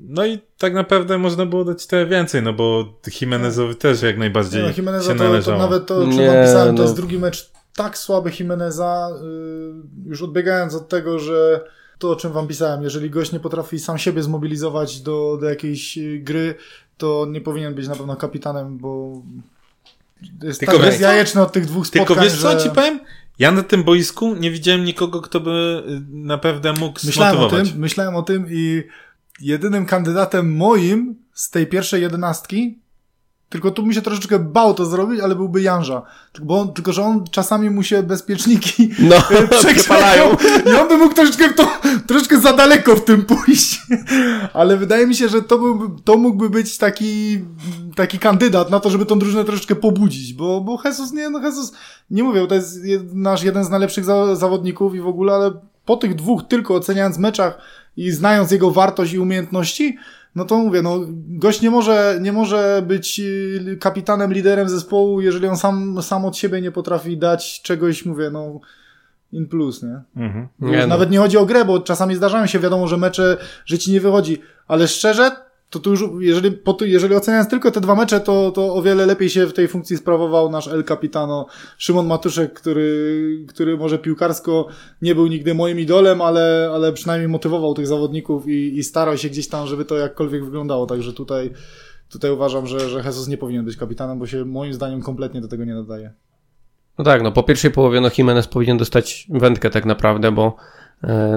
No 0.07 0.25
i 0.25 0.39
tak 0.57 0.73
naprawdę 0.73 1.17
można 1.17 1.45
było 1.45 1.65
dać 1.65 1.87
trochę 1.87 2.05
więcej, 2.05 2.43
no 2.43 2.53
bo 2.53 2.85
Jimenezowi 3.21 3.75
też 3.75 4.01
jak 4.01 4.17
najbardziej 4.17 4.61
Nie, 4.61 4.67
no, 4.67 4.73
Jimeneza 4.77 5.03
się 5.11 5.17
to, 5.17 5.23
to 5.23 5.29
należało. 5.29 5.57
nawet 5.59 5.85
to, 5.85 5.95
o 5.97 6.01
czym 6.01 6.09
Nie, 6.09 6.27
wam 6.27 6.45
pisałem, 6.45 6.75
to 6.75 6.77
no. 6.77 6.83
jest 6.83 6.95
drugi 6.95 7.19
mecz 7.19 7.51
tak 7.75 7.97
słaby 7.97 8.31
Jimeneza, 8.39 9.09
yy, 9.21 10.09
już 10.09 10.21
odbiegając 10.21 10.75
od 10.75 10.89
tego, 10.89 11.19
że 11.19 11.61
to, 11.99 12.11
o 12.11 12.15
czym 12.15 12.31
wam 12.31 12.47
pisałem, 12.47 12.83
jeżeli 12.83 13.09
gość 13.09 13.31
nie 13.31 13.39
potrafi 13.39 13.79
sam 13.79 13.97
siebie 13.97 14.23
zmobilizować 14.23 15.01
do, 15.01 15.37
do 15.41 15.49
jakiejś 15.49 15.97
yy, 15.97 16.19
gry, 16.19 16.55
to 16.97 17.27
nie 17.29 17.41
powinien 17.41 17.75
być 17.75 17.87
na 17.87 17.95
pewno 17.95 18.15
kapitanem, 18.15 18.77
bo 18.77 19.21
jest 20.43 20.59
Tylko 20.59 20.78
tak 20.78 20.86
wiesz 20.86 20.95
co? 20.95 21.01
jajeczny 21.01 21.41
od 21.41 21.51
tych 21.51 21.66
dwóch 21.66 21.88
spotkań, 21.88 22.07
Tylko 22.07 22.24
wiesz 22.24 22.41
co 22.41 22.51
że... 22.51 22.63
ci 22.63 22.76
powiem? 22.76 22.99
Ja 23.39 23.51
na 23.51 23.63
tym 23.63 23.84
boisku 23.84 24.36
nie 24.36 24.51
widziałem 24.51 24.84
nikogo, 24.84 25.22
kto 25.22 25.39
by 25.39 25.84
y, 25.88 26.01
naprawdę 26.09 26.74
mógł 26.74 26.99
Myślałem 27.05 27.38
o 27.38 27.49
tym, 27.49 27.66
myślałem 27.76 28.16
o 28.16 28.24
tym 28.24 28.47
i 28.49 28.84
jedynym 29.41 29.86
kandydatem 29.86 30.55
moim 30.55 31.16
z 31.34 31.49
tej 31.49 31.68
pierwszej 31.68 32.01
jedenastki, 32.01 32.80
tylko 33.55 33.71
tu 33.71 33.85
mi 33.85 33.93
się 33.93 34.01
troszeczkę 34.01 34.39
bał 34.39 34.73
to 34.73 34.85
zrobić, 34.85 35.19
ale 35.21 35.35
byłby 35.35 35.61
Janża. 35.61 36.01
Bo 36.41 36.59
on, 36.61 36.73
tylko, 36.73 36.93
że 36.93 37.03
on 37.03 37.23
czasami 37.31 37.69
mu 37.69 37.83
się 37.83 38.03
bezpieczniki 38.03 38.89
No, 38.99 39.15
przepalają 39.59 40.35
i 40.65 40.75
on 40.81 40.87
by 40.87 40.97
mógł 40.97 41.13
troszeczkę, 41.13 41.53
to, 41.53 41.67
troszeczkę 42.07 42.39
za 42.39 42.53
daleko 42.53 42.95
w 42.95 43.03
tym 43.03 43.25
pójść. 43.25 43.81
Ale 44.53 44.77
wydaje 44.77 45.07
mi 45.07 45.15
się, 45.15 45.29
że 45.29 45.41
to, 45.41 45.57
byłby, 45.57 46.01
to 46.03 46.17
mógłby 46.17 46.49
być 46.49 46.77
taki, 46.77 47.39
taki 47.95 48.19
kandydat 48.19 48.69
na 48.69 48.79
to, 48.79 48.89
żeby 48.89 49.05
tą 49.05 49.19
drużynę 49.19 49.43
troszeczkę 49.43 49.75
pobudzić, 49.75 50.33
bo, 50.33 50.61
bo 50.61 50.79
Jesus, 50.85 51.13
nie, 51.13 51.29
no 51.29 51.39
Jesus, 51.39 51.73
nie 52.11 52.23
mówię, 52.23 52.47
to 52.47 52.55
jest 52.55 52.79
nasz 53.13 53.43
jeden 53.43 53.63
z 53.63 53.69
najlepszych 53.69 54.05
za, 54.05 54.35
zawodników 54.35 54.95
i 54.95 55.01
w 55.01 55.07
ogóle, 55.07 55.33
ale 55.33 55.51
po 55.85 55.97
tych 55.97 56.15
dwóch 56.15 56.43
tylko 56.47 56.75
oceniając 56.75 57.17
meczach 57.17 57.57
i 57.97 58.11
znając 58.11 58.51
jego 58.51 58.71
wartość 58.71 59.13
i 59.13 59.19
umiejętności, 59.19 59.97
no 60.36 60.45
to 60.45 60.57
mówię, 60.57 60.81
no 60.81 60.99
gość 61.27 61.61
nie 61.61 61.71
może, 61.71 62.17
nie 62.21 62.33
może 62.33 62.83
być 62.88 63.19
y, 63.19 63.77
kapitanem, 63.81 64.33
liderem 64.33 64.69
zespołu, 64.69 65.21
jeżeli 65.21 65.47
on 65.47 65.57
sam, 65.57 66.01
sam 66.01 66.25
od 66.25 66.38
siebie 66.38 66.61
nie 66.61 66.71
potrafi 66.71 67.17
dać 67.17 67.61
czegoś, 67.61 68.05
mówię, 68.05 68.29
no 68.29 68.59
in 69.31 69.47
plus, 69.47 69.83
nie? 69.83 70.01
Mhm. 70.23 70.47
Nie, 70.59 70.77
no. 70.77 70.88
Nawet 70.88 71.11
nie 71.11 71.17
chodzi 71.17 71.38
o 71.38 71.45
grę, 71.45 71.65
bo 71.65 71.79
czasami 71.79 72.15
zdarzają 72.15 72.45
się, 72.45 72.59
wiadomo, 72.59 72.88
że 72.88 72.97
mecze, 72.97 73.38
że 73.65 73.77
ci 73.77 73.91
nie 73.91 74.01
wychodzi, 74.01 74.41
ale 74.67 74.88
szczerze, 74.88 75.31
to 75.70 75.80
tu 75.80 75.91
już, 75.91 76.03
jeżeli, 76.20 76.51
po, 76.51 76.78
jeżeli 76.82 77.16
oceniając 77.16 77.49
tylko 77.49 77.72
te 77.72 77.82
dwa 77.82 77.95
mecze, 77.95 78.20
to, 78.20 78.51
to 78.51 78.76
o 78.76 78.82
wiele 78.82 79.05
lepiej 79.05 79.30
się 79.30 79.47
w 79.47 79.53
tej 79.53 79.68
funkcji 79.68 79.97
sprawował 79.97 80.49
nasz 80.49 80.68
El 80.68 80.84
Capitano 80.84 81.45
Szymon 81.78 82.07
Matuszek, 82.07 82.53
który, 82.53 83.45
który 83.47 83.78
może 83.78 83.99
piłkarsko 83.99 84.68
nie 85.01 85.16
był 85.16 85.28
nigdy 85.28 85.53
moim 85.53 85.80
idolem, 85.80 86.22
ale, 86.22 86.72
ale 86.74 86.93
przynajmniej 86.93 87.30
motywował 87.30 87.74
tych 87.74 87.88
zawodników 87.88 88.47
i, 88.47 88.78
i 88.78 88.84
starał 88.84 89.18
się 89.18 89.30
gdzieś 89.30 89.47
tam, 89.47 89.68
żeby 89.68 89.86
to 89.86 89.97
jakkolwiek 89.97 90.45
wyglądało, 90.45 90.86
także 90.86 91.13
tutaj, 91.13 91.53
tutaj 92.09 92.32
uważam, 92.32 92.68
że, 92.68 92.89
że 92.89 92.97
Jesus 93.05 93.28
nie 93.28 93.38
powinien 93.38 93.66
być 93.66 93.78
kapitanem, 93.78 94.20
bo 94.20 94.28
się 94.28 94.45
moim 94.45 94.74
zdaniem 94.74 95.01
kompletnie 95.01 95.41
do 95.41 95.47
tego 95.47 95.66
nie 95.66 95.74
nadaje. 95.74 96.13
No 96.97 97.05
tak, 97.05 97.24
no 97.24 97.32
po 97.32 97.43
pierwszej 97.43 97.72
połowie 97.72 98.01
no 98.01 98.09
Jimenez 98.18 98.47
powinien 98.47 98.78
dostać 98.78 99.28
wędkę 99.30 99.70
tak 99.70 99.86
naprawdę, 99.86 100.32
bo 100.32 100.55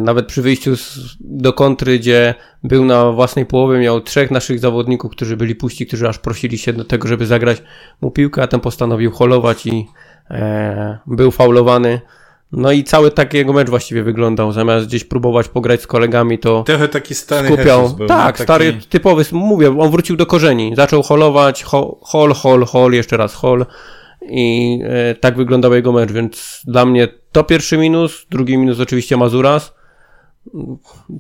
nawet 0.00 0.26
przy 0.26 0.42
wyjściu 0.42 0.74
do 1.20 1.52
kontry, 1.52 1.98
gdzie 1.98 2.34
był 2.64 2.84
na 2.84 3.12
własnej 3.12 3.46
połowie, 3.46 3.78
miał 3.78 4.00
trzech 4.00 4.30
naszych 4.30 4.59
zawodników, 4.59 5.12
którzy 5.12 5.36
byli 5.36 5.54
puści, 5.54 5.86
którzy 5.86 6.09
aż 6.09 6.18
prosili 6.18 6.59
się 6.59 6.72
do 6.72 6.84
tego, 6.84 7.09
żeby 7.09 7.26
zagrać 7.26 7.62
mu 8.00 8.11
piłkę, 8.11 8.42
a 8.42 8.46
ten 8.46 8.61
postanowił 8.61 9.11
holować 9.11 9.66
i 9.66 9.86
e, 10.30 10.98
był 11.06 11.30
faulowany. 11.30 12.00
No 12.52 12.72
i 12.72 12.84
cały 12.84 13.11
taki 13.11 13.36
jego 13.36 13.52
mecz 13.52 13.70
właściwie 13.70 14.02
wyglądał. 14.02 14.52
Zamiast 14.52 14.86
gdzieś 14.86 15.04
próbować 15.04 15.48
pograć 15.48 15.82
z 15.82 15.86
kolegami, 15.86 16.38
to 16.38 16.62
Trochę 16.62 16.88
taki 16.88 17.14
stary 17.14 17.48
skupiał. 17.48 17.88
Był, 17.88 18.06
tak, 18.06 18.36
taki... 18.36 18.42
stary, 18.42 18.78
typowy, 18.88 19.24
mówię, 19.32 19.80
on 19.80 19.90
wrócił 19.90 20.16
do 20.16 20.26
korzeni. 20.26 20.72
Zaczął 20.76 21.02
holować, 21.02 21.62
ho, 21.62 21.98
hol, 22.02 22.34
hol, 22.34 22.64
hol, 22.64 22.92
jeszcze 22.92 23.16
raz 23.16 23.34
hol. 23.34 23.66
I 24.31 24.79
e, 24.85 25.14
tak 25.14 25.37
wyglądał 25.37 25.74
jego 25.74 25.93
mecz, 25.93 26.12
więc 26.12 26.62
dla 26.66 26.87
mnie 26.87 27.09
to 27.33 27.45
pierwszy 27.45 27.79
minus, 27.79 28.26
drugi 28.31 28.59
minus 28.59 28.81
oczywiście 28.81 29.16
Mazuras. 29.16 29.74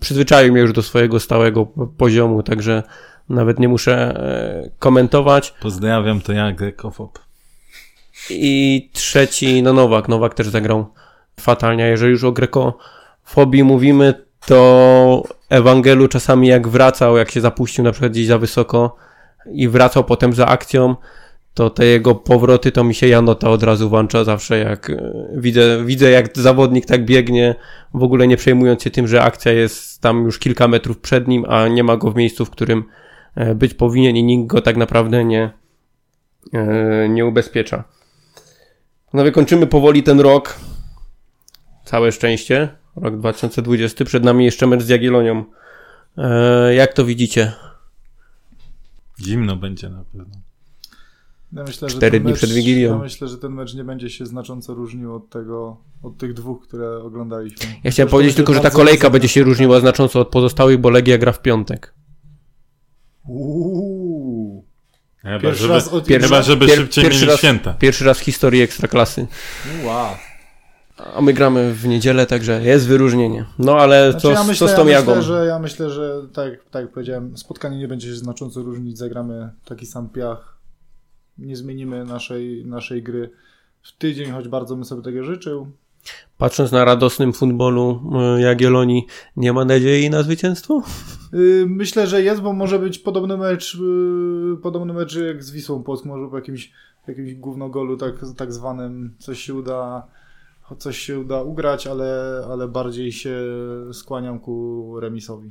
Przyzwyczaił 0.00 0.52
mnie 0.52 0.60
już 0.60 0.72
do 0.72 0.82
swojego 0.82 1.20
stałego 1.20 1.66
poziomu, 1.96 2.42
także 2.42 2.82
nawet 3.28 3.58
nie 3.58 3.68
muszę 3.68 3.94
e, 3.94 4.70
komentować. 4.78 5.54
Pozdrawiam, 5.60 6.20
to 6.20 6.32
ja, 6.32 6.52
Grekofob. 6.52 7.18
I 8.30 8.90
trzeci, 8.92 9.62
no 9.62 9.72
Nowak. 9.72 10.08
Nowak 10.08 10.34
też 10.34 10.48
zagrał 10.48 10.86
fatalnie. 11.40 11.84
Jeżeli 11.84 12.12
już 12.12 12.24
o 12.24 12.32
grekofobii 12.32 13.64
mówimy, 13.64 14.14
to 14.46 15.22
Ewangelu 15.48 16.08
czasami 16.08 16.48
jak 16.48 16.68
wracał, 16.68 17.16
jak 17.16 17.30
się 17.30 17.40
zapuścił 17.40 17.84
na 17.84 17.92
przykład 17.92 18.12
gdzieś 18.12 18.26
za 18.26 18.38
wysoko 18.38 18.96
i 19.52 19.68
wracał 19.68 20.04
potem 20.04 20.32
za 20.32 20.46
akcją, 20.46 20.96
to 21.58 21.70
te 21.70 21.86
jego 21.86 22.14
powroty 22.14 22.72
to 22.72 22.84
mi 22.84 22.94
się 22.94 23.08
Janota 23.08 23.50
od 23.50 23.62
razu 23.62 23.88
włącza 23.88 24.24
zawsze 24.24 24.58
jak 24.58 24.90
e, 24.90 25.28
widzę, 25.36 25.84
widzę 25.84 26.10
jak 26.10 26.38
zawodnik 26.38 26.86
tak 26.86 27.04
biegnie, 27.04 27.54
w 27.94 28.02
ogóle 28.02 28.26
nie 28.26 28.36
przejmując 28.36 28.82
się 28.82 28.90
tym, 28.90 29.08
że 29.08 29.22
akcja 29.22 29.52
jest 29.52 30.00
tam 30.00 30.24
już 30.24 30.38
kilka 30.38 30.68
metrów 30.68 30.98
przed 30.98 31.28
nim, 31.28 31.44
a 31.48 31.68
nie 31.68 31.84
ma 31.84 31.96
go 31.96 32.10
w 32.10 32.16
miejscu, 32.16 32.44
w 32.44 32.50
którym 32.50 32.84
e, 33.34 33.54
być 33.54 33.74
powinien 33.74 34.16
i 34.16 34.22
nikt 34.22 34.46
go 34.46 34.60
tak 34.60 34.76
naprawdę 34.76 35.24
nie, 35.24 35.50
e, 36.52 37.08
nie 37.08 37.26
ubezpiecza. 37.26 37.84
No 39.12 39.24
wykończymy 39.24 39.66
powoli 39.66 40.02
ten 40.02 40.20
rok. 40.20 40.58
Całe 41.84 42.12
szczęście. 42.12 42.68
Rok 42.96 43.16
2020. 43.16 44.04
Przed 44.04 44.24
nami 44.24 44.44
jeszcze 44.44 44.66
mecz 44.66 44.82
z 44.82 44.88
Jagiellonią. 44.88 45.44
Jak 46.76 46.92
to 46.92 47.04
widzicie? 47.04 47.52
Zimno 49.20 49.56
będzie 49.56 49.88
na 49.88 50.04
pewno. 50.12 50.47
Ja 51.52 51.62
myślę, 51.64 51.88
Cztery 51.88 52.20
dni 52.20 52.30
mecz, 52.30 52.38
przed 52.38 52.50
Wigilią. 52.50 52.90
Ja 52.92 52.98
myślę, 52.98 53.28
że 53.28 53.38
ten 53.38 53.52
mecz 53.52 53.74
nie 53.74 53.84
będzie 53.84 54.10
się 54.10 54.26
znacząco 54.26 54.74
różnił 54.74 55.14
od 55.14 55.30
tego, 55.30 55.76
od 56.02 56.16
tych 56.18 56.34
dwóch, 56.34 56.62
które 56.62 56.96
oglądaliśmy. 57.02 57.66
Ja 57.66 57.72
chciałem 57.72 57.92
Zresztą 57.92 58.10
powiedzieć 58.10 58.36
tylko, 58.36 58.54
że 58.54 58.60
ta 58.60 58.70
kolejka 58.70 59.06
mocno- 59.06 59.10
będzie 59.12 59.28
się 59.28 59.42
różniła 59.42 59.80
znacząco 59.80 60.20
od 60.20 60.28
pozostałych, 60.28 60.78
bo 60.78 60.90
Legia 60.90 61.18
gra 61.18 61.32
w 61.32 61.42
piątek. 61.42 61.94
Uuu. 63.28 64.64
Chyba, 65.22 65.38
Pierwszy 65.40 65.62
żeby, 65.62 65.74
raz 65.74 65.88
od- 65.88 66.06
chyba, 66.08 66.42
żeby 66.42 66.66
pier- 66.66 66.74
szybciej 66.76 67.04
pierwszy 67.04 67.20
mieli 67.20 67.30
raz- 67.30 67.38
święta. 67.38 67.72
Pierwszy 67.74 68.04
raz 68.04 68.18
w 68.18 68.22
historii 68.22 68.62
Ekstraklasy. 68.62 69.26
Wow. 69.84 70.06
A 71.14 71.20
my 71.20 71.32
gramy 71.32 71.74
w 71.74 71.86
niedzielę, 71.88 72.26
także 72.26 72.62
jest 72.62 72.86
wyróżnienie. 72.88 73.44
No 73.58 73.76
ale 73.78 74.10
Znaczy, 74.12 74.22
co, 74.22 74.32
ja 74.32 74.44
myślę, 74.44 74.66
co 74.66 74.72
z 74.72 74.76
tą 74.76 74.86
ja 74.86 74.92
Jagą? 74.92 75.16
myślę, 75.16 75.22
że, 75.22 75.46
ja 75.46 75.58
myślę, 75.58 75.90
że 75.90 76.22
tak, 76.34 76.52
tak 76.70 76.82
jak 76.82 76.92
powiedziałem, 76.92 77.36
spotkanie 77.36 77.78
nie 77.78 77.88
będzie 77.88 78.08
się 78.08 78.14
znacząco 78.16 78.62
różnić, 78.62 78.98
zagramy 78.98 79.50
taki 79.64 79.86
sam 79.86 80.08
piach, 80.08 80.57
nie 81.38 81.56
zmienimy 81.56 82.04
naszej, 82.04 82.66
naszej 82.66 83.02
gry 83.02 83.30
w 83.82 83.92
tydzień, 83.92 84.30
choć 84.30 84.48
bardzo 84.48 84.74
bym 84.74 84.84
sobie 84.84 85.02
tego 85.02 85.24
życzył. 85.24 85.66
Patrząc 86.38 86.72
na 86.72 86.84
radosnym 86.84 87.32
futbolu 87.32 88.12
e, 88.14 88.40
Jagiellonii, 88.40 89.06
nie 89.36 89.52
ma 89.52 89.64
nadziei 89.64 90.10
na 90.10 90.22
zwycięstwo? 90.22 90.82
Yy, 91.32 91.66
Myślę, 91.68 92.06
że 92.06 92.22
jest, 92.22 92.40
bo 92.40 92.52
może 92.52 92.78
być 92.78 92.98
podobny 92.98 93.36
mecz, 93.36 93.74
yy, 93.74 94.56
podobny 94.62 94.92
mecz 94.92 95.16
jak 95.16 95.44
z 95.44 95.50
Wisłą 95.50 95.82
Płock, 95.82 96.04
może 96.04 96.28
po 96.28 96.36
jakimś, 96.36 96.72
jakimś 97.08 97.34
gównogolu 97.34 97.96
tak, 97.96 98.14
tak 98.36 98.52
zwanym 98.52 99.14
coś 99.18 99.40
się 99.40 99.54
uda 99.54 100.08
coś 100.78 100.98
się 100.98 101.20
uda 101.20 101.42
ugrać, 101.42 101.86
ale, 101.86 102.42
ale 102.50 102.68
bardziej 102.68 103.12
się 103.12 103.42
skłaniam 103.92 104.40
ku 104.40 104.94
remisowi. 105.00 105.50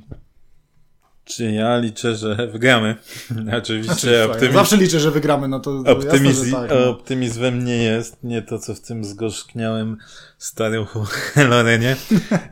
Czy 1.28 1.52
ja 1.52 1.78
liczę, 1.78 2.16
że 2.16 2.46
wygramy? 2.46 2.96
Oczywiście 3.58 3.94
Słuchaj, 3.94 4.22
optymizm, 4.22 4.54
Zawsze 4.54 4.76
liczę, 4.76 5.00
że 5.00 5.10
wygramy, 5.10 5.48
no 5.48 5.60
to, 5.60 5.82
to 5.82 5.92
optymizm, 5.92 6.26
jasne, 6.44 6.44
że 6.44 6.68
tak. 6.68 6.70
No. 6.80 6.90
optymizm 6.90 7.40
we 7.40 7.50
mnie 7.50 7.76
jest, 7.76 8.24
nie 8.24 8.42
to 8.42 8.58
co 8.58 8.74
w 8.74 8.80
tym 8.80 9.04
zgorzkniałym 9.04 9.96
starym 10.38 10.86
Lorenie. 11.50 11.96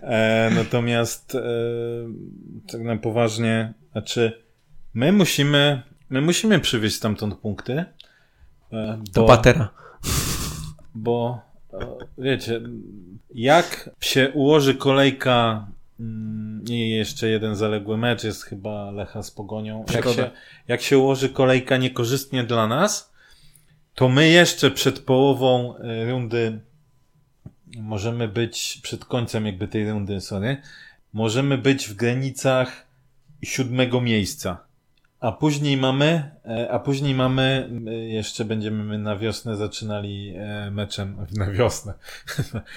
E, 0.03 0.51
natomiast 0.55 1.35
e, 1.35 1.41
tak 2.73 2.81
na 2.81 2.97
poważnie, 2.97 3.75
znaczy 3.93 4.43
my 4.95 5.13
musimy, 5.13 5.83
my 6.11 6.21
musimy 6.21 6.61
przywieźć 6.61 6.97
stamtąd 6.97 7.35
punkty. 7.35 7.85
E, 8.73 9.03
To 9.13 9.21
bo- 9.21 9.27
patera. 9.27 9.69
bo 10.95 11.41
e, 11.73 11.87
wiecie, 12.19 12.61
jak 13.35 13.91
się 14.01 14.31
ułoży 14.35 14.75
kolejka 14.75 15.67
i 16.69 16.91
jeszcze 16.91 17.29
jeden 17.29 17.57
zaległy 17.57 17.97
mecz 17.97 18.25
jest 18.25 18.43
chyba 18.43 18.91
Lecha 18.91 19.23
z 19.23 19.31
Pogonią. 19.31 19.85
Jak 19.95 20.05
się, 20.09 20.31
jak 20.69 20.83
się 20.83 20.99
ułoży 20.99 21.29
kolejka 21.29 21.77
niekorzystnie 21.77 22.45
dla 22.45 22.67
nas, 22.67 23.13
to 23.95 24.09
my 24.09 24.29
jeszcze 24.29 24.71
przed 24.71 24.99
połową 25.01 25.77
e, 25.77 26.11
rundy 26.11 26.61
możemy 27.79 28.29
być, 28.29 28.81
przed 28.83 29.05
końcem 29.05 29.47
jakby 29.47 29.69
tej 29.69 29.91
rundy, 29.91 30.21
sorry, 30.21 30.57
możemy 31.13 31.59
być 31.59 31.89
w 31.89 31.95
granicach 31.95 32.87
siódmego 33.43 34.01
miejsca. 34.01 34.66
A 35.21 35.33
później 35.33 35.77
mamy, 35.77 36.31
e, 36.45 36.71
a 36.71 36.79
później 36.79 37.15
mamy, 37.15 37.71
e, 37.87 37.95
jeszcze 37.95 38.45
będziemy 38.45 38.85
my 38.85 38.99
na 38.99 39.17
wiosnę 39.17 39.57
zaczynali 39.57 40.35
e, 40.37 40.71
meczem, 40.71 41.17
na 41.37 41.51
wiosnę, 41.51 41.95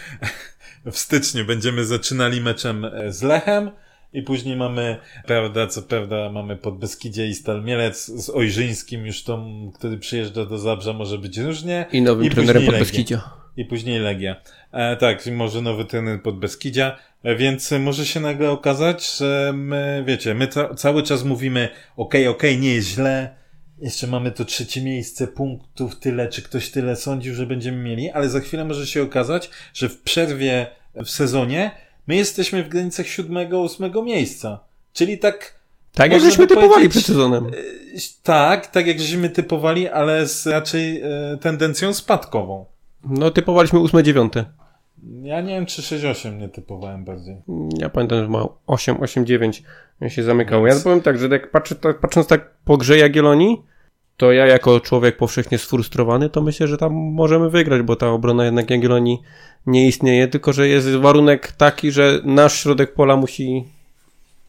w 0.92 0.98
styczniu 0.98 1.46
będziemy 1.46 1.86
zaczynali 1.86 2.42
meczem 2.42 2.86
z 3.10 3.22
Lechem 3.24 3.72
i 4.14 4.22
później 4.22 4.56
mamy, 4.56 4.98
prawda, 5.26 5.68
co 5.68 5.82
prawda 5.82 6.30
mamy 6.30 6.58
Podbeskidzie 6.58 7.28
i 7.28 7.36
Stal 7.36 7.64
Mielec 7.64 8.06
z 8.06 8.30
Ojrzyńskim 8.30 9.06
już 9.06 9.24
tą, 9.24 9.72
który 9.76 9.98
przyjeżdża 9.98 10.46
do 10.46 10.58
Zabrza 10.58 10.94
może 10.94 11.18
być 11.18 11.38
różnie. 11.38 11.86
I 11.92 12.02
nowym 12.02 12.26
I 12.26 12.30
trenerem 12.30 12.62
później 12.62 12.66
pod 12.66 12.74
Legia. 12.74 12.86
Beskidzia. 12.86 13.39
I 13.60 13.66
później 13.66 14.00
Legia. 14.00 14.36
E, 14.72 14.98
tak, 14.98 15.26
może 15.26 15.62
nowy 15.62 15.86
trener 15.86 16.22
pod 16.22 16.40
Beskidzia, 16.40 16.98
e, 17.24 17.36
więc 17.36 17.72
może 17.72 18.06
się 18.06 18.20
nagle 18.20 18.52
okazać, 18.52 19.18
że 19.18 19.52
my, 19.56 20.04
wiecie, 20.08 20.34
my 20.34 20.48
ca 20.48 20.74
cały 20.74 21.04
czas 21.04 21.24
mówimy, 21.24 21.70
okej, 21.98 22.28
okej, 22.28 22.60
nie 22.60 22.74
jest 22.74 22.88
źle, 22.88 23.36
jeszcze 23.82 24.08
mamy 24.08 24.32
to 24.32 24.46
trzecie 24.46 24.82
miejsce, 24.82 25.28
punktów 25.28 26.00
tyle, 26.00 26.28
czy 26.28 26.42
ktoś 26.42 26.70
tyle 26.70 26.96
sądził, 26.96 27.36
że 27.36 27.46
będziemy 27.46 27.78
mieli, 27.78 28.12
ale 28.12 28.30
za 28.30 28.40
chwilę 28.40 28.66
może 28.66 28.88
się 28.88 29.04
okazać, 29.04 29.50
że 29.74 29.90
w 29.90 30.02
przerwie 30.02 30.68
w 30.96 31.10
sezonie 31.10 31.72
my 32.08 32.16
jesteśmy 32.16 32.64
w 32.64 32.70
granicach 32.70 33.08
siódmego, 33.08 33.62
ósmego 33.62 34.04
miejsca. 34.04 34.60
Czyli 34.94 35.18
tak 35.18 35.60
Tak 35.94 36.12
jak 36.12 36.22
żeśmy 36.22 36.48
typowali 36.48 36.90
przed 36.90 37.06
sezonem. 37.06 37.46
E, 37.46 37.52
Tak, 38.24 38.68
tak 38.68 38.88
jak 38.88 39.00
żeśmy 39.00 39.30
typowali, 39.30 39.88
ale 39.88 40.28
z 40.28 40.48
raczej 40.48 41.02
e, 41.02 41.38
tendencją 41.42 41.94
spadkową. 41.94 42.66
No 43.04 43.32
typowaliśmy 43.32 43.80
8-9. 43.80 44.44
Ja 45.22 45.42
nie 45.42 45.56
wiem, 45.56 45.66
czy 45.66 45.82
6-8 45.82 46.38
nie 46.38 46.50
typowałem 46.50 47.06
bardziej. 47.06 47.42
Ja 47.78 47.90
pamiętam, 47.90 48.24
że 48.24 48.30
ma 48.30 48.46
8, 48.68 49.02
8, 49.02 49.26
9 49.26 49.64
się 50.08 50.24
zamykało. 50.24 50.68
Ja 50.68 50.76
powiem 50.84 51.02
tak, 51.02 51.20
że 51.20 51.28
jak 51.28 51.52
patrzę, 51.52 51.76
tak, 51.76 52.00
patrząc 52.00 52.28
tak 52.28 52.54
po 52.66 52.78
grze 52.78 52.98
Jagiellonii, 52.98 53.62
to 54.18 54.32
ja 54.32 54.46
jako 54.46 54.80
człowiek 54.80 55.18
powszechnie 55.18 55.58
sfrustrowany, 55.58 56.30
to 56.30 56.42
myślę, 56.42 56.68
że 56.68 56.78
tam 56.78 56.94
możemy 56.94 57.50
wygrać, 57.50 57.82
bo 57.82 57.96
ta 57.96 58.10
obrona 58.10 58.46
jednak 58.46 58.70
Jagiellonii 58.70 59.22
nie 59.66 59.88
istnieje, 59.88 60.28
tylko 60.28 60.54
że 60.54 60.68
jest 60.68 60.90
warunek 60.90 61.52
taki, 61.52 61.92
że 61.92 62.22
nasz 62.24 62.54
środek 62.54 62.94
pola 62.94 63.16
musi 63.16 63.66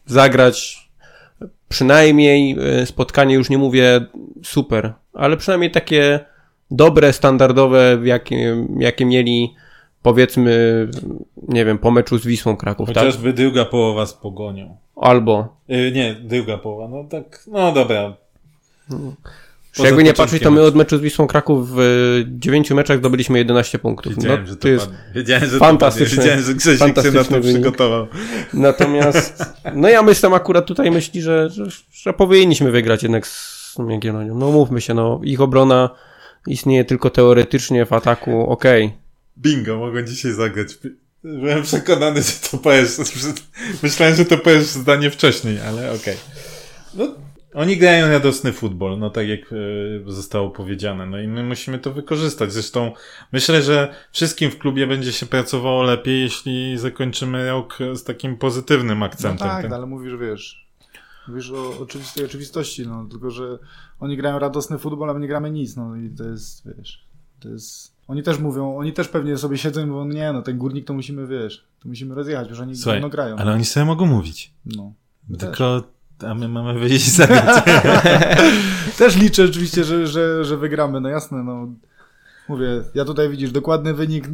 zagrać 0.05 0.89
przynajmniej 1.69 2.57
e, 2.59 2.85
spotkanie, 2.85 3.35
już 3.35 3.49
nie 3.49 3.57
mówię 3.57 4.05
super, 4.43 4.93
ale 5.13 5.37
przynajmniej 5.37 5.71
takie 5.71 6.19
dobre, 6.71 7.13
standardowe, 7.13 7.99
jakie, 8.03 8.67
jakie 8.77 9.05
mieli 9.05 9.55
powiedzmy, 10.01 10.87
nie 11.47 11.65
wiem, 11.65 11.77
po 11.77 11.91
meczu 11.91 12.17
z 12.17 12.25
Wisłą 12.25 12.57
Kraków, 12.57 12.87
tak? 12.87 12.97
Chociażby 12.97 13.33
druga 13.33 13.65
połowa 13.65 14.05
z 14.05 14.13
pogonią. 14.13 14.77
Albo. 14.95 15.55
Yy, 15.67 15.91
nie, 15.91 16.15
druga 16.23 16.57
połowa, 16.57 16.87
no 16.87 17.03
tak, 17.09 17.43
no 17.47 17.71
dobra. 17.71 18.13
Jakby 19.79 20.03
nie 20.03 20.13
patrzeć, 20.13 20.43
to 20.43 20.51
my 20.51 20.61
od 20.61 20.75
meczu 20.75 20.97
z 20.97 21.01
Wisłą 21.01 21.27
Kraków 21.27 21.71
w 21.71 21.79
y, 21.79 22.25
dziewięciu 22.27 22.75
meczach 22.75 22.97
zdobyliśmy 22.97 23.37
11 23.37 23.79
punktów. 23.79 24.15
Wiedziałem, 24.15 24.41
no, 24.41 24.47
że 24.47 24.55
to, 24.55 24.61
to 24.61 24.67
jest. 24.67 24.89
Wiedziałem, 25.15 25.49
że 25.49 25.57
fantastyczny- 25.57 26.15
to. 26.15 26.21
Wiedziałem, 26.21 26.43
że 26.43 26.53
Grzesiek 26.53 27.01
się 27.01 27.11
na 27.11 27.23
to 27.23 27.41
przygotował. 27.41 28.07
Natomiast, 28.53 29.43
no 29.75 29.89
ja 29.89 30.01
myślę 30.01 30.29
akurat 30.29 30.65
tutaj 30.65 30.91
myśli, 30.91 31.21
że, 31.21 31.49
że, 31.49 31.65
że 31.91 32.13
powinniśmy 32.13 32.71
wygrać 32.71 33.03
jednak 33.03 33.27
z 33.27 33.77
Jagiellonią. 33.89 34.35
No 34.35 34.51
mówmy 34.51 34.81
się, 34.81 34.93
no 34.93 35.19
ich 35.23 35.41
obrona 35.41 35.89
istnieje 36.47 36.85
tylko 36.85 37.09
teoretycznie 37.09 37.85
w 37.85 37.93
ataku, 37.93 38.49
okej. 38.49 38.93
Bingo, 39.37 39.77
mogłem 39.77 40.07
dzisiaj 40.07 40.31
zagrać. 40.33 40.67
Byłem 41.23 41.63
przekonany, 41.63 42.21
że 42.23 42.31
to 42.51 42.57
powiesz. 42.57 42.89
Myślałem, 43.83 44.15
że 44.15 44.25
to 44.25 44.37
powiesz 44.37 44.63
zdanie 44.63 45.09
wcześniej, 45.11 45.59
ale 45.59 45.91
okej. 45.93 46.15
No, 46.93 47.15
oni 47.53 47.77
grają 47.77 48.07
radosny 48.09 48.53
futbol, 48.53 48.99
no 48.99 49.09
tak 49.09 49.27
jak 49.27 49.39
e, 49.53 49.55
zostało 50.11 50.49
powiedziane. 50.49 51.05
No 51.05 51.19
i 51.19 51.27
my 51.27 51.43
musimy 51.43 51.79
to 51.79 51.91
wykorzystać. 51.93 52.53
Zresztą 52.53 52.91
myślę, 53.31 53.61
że 53.61 53.95
wszystkim 54.11 54.51
w 54.51 54.57
klubie 54.57 54.87
będzie 54.87 55.11
się 55.11 55.25
pracowało 55.25 55.83
lepiej, 55.83 56.21
jeśli 56.21 56.77
zakończymy 56.77 57.47
rok 57.49 57.77
z 57.93 58.03
takim 58.03 58.37
pozytywnym 58.37 58.99
No 58.99 59.05
akcentem. 59.05 59.47
tak, 59.47 59.61
Ten- 59.61 59.69
no, 59.69 59.75
ale 59.75 59.85
mówisz, 59.85 60.13
wiesz, 60.17 60.67
mówisz 61.27 61.51
o 61.51 61.79
oczywistej 61.79 62.25
oczywistości, 62.25 62.87
no, 62.87 63.07
tylko 63.11 63.31
że 63.31 63.59
oni 64.01 64.17
grają 64.17 64.39
radosny 64.39 64.77
futbol, 64.77 65.09
a 65.09 65.13
my 65.13 65.19
nie 65.19 65.27
gramy 65.27 65.51
nic, 65.51 65.75
no 65.75 65.95
i 65.95 66.09
to 66.09 66.23
jest, 66.23 66.67
wiesz, 66.77 67.05
To 67.39 67.49
jest... 67.49 67.91
Oni 68.07 68.23
też 68.23 68.39
mówią, 68.39 68.77
oni 68.77 68.93
też 68.93 69.07
pewnie 69.07 69.37
sobie 69.37 69.57
siedzą 69.57 69.81
i 69.81 69.85
mówią, 69.85 70.05
nie 70.05 70.33
no, 70.33 70.41
ten 70.41 70.57
górnik 70.57 70.85
to 70.85 70.93
musimy, 70.93 71.27
wiesz, 71.27 71.65
to 71.79 71.89
musimy 71.89 72.15
rozjechać, 72.15 72.49
już 72.49 72.59
oni 72.59 72.75
Słuchaj, 72.75 73.09
grają. 73.09 73.35
ale 73.35 73.53
oni 73.53 73.65
sobie 73.65 73.85
mogą 73.85 74.05
mówić. 74.05 74.53
No. 74.65 74.93
Tylko, 75.39 75.83
a 76.27 76.35
my 76.35 76.47
mamy 76.47 76.79
wyjść 76.79 77.07
i 77.07 77.11
zagrać. 77.11 77.63
Też 78.97 79.15
liczę 79.15 79.45
oczywiście, 79.45 79.83
że, 79.83 80.07
że, 80.07 80.45
że 80.45 80.57
wygramy, 80.57 81.01
no 81.01 81.09
jasne, 81.09 81.43
no. 81.43 81.67
Mówię, 82.49 82.67
ja 82.95 83.05
tutaj 83.05 83.29
widzisz, 83.29 83.51
dokładny 83.51 83.93
wynik 83.93 84.27
y, 84.27 84.29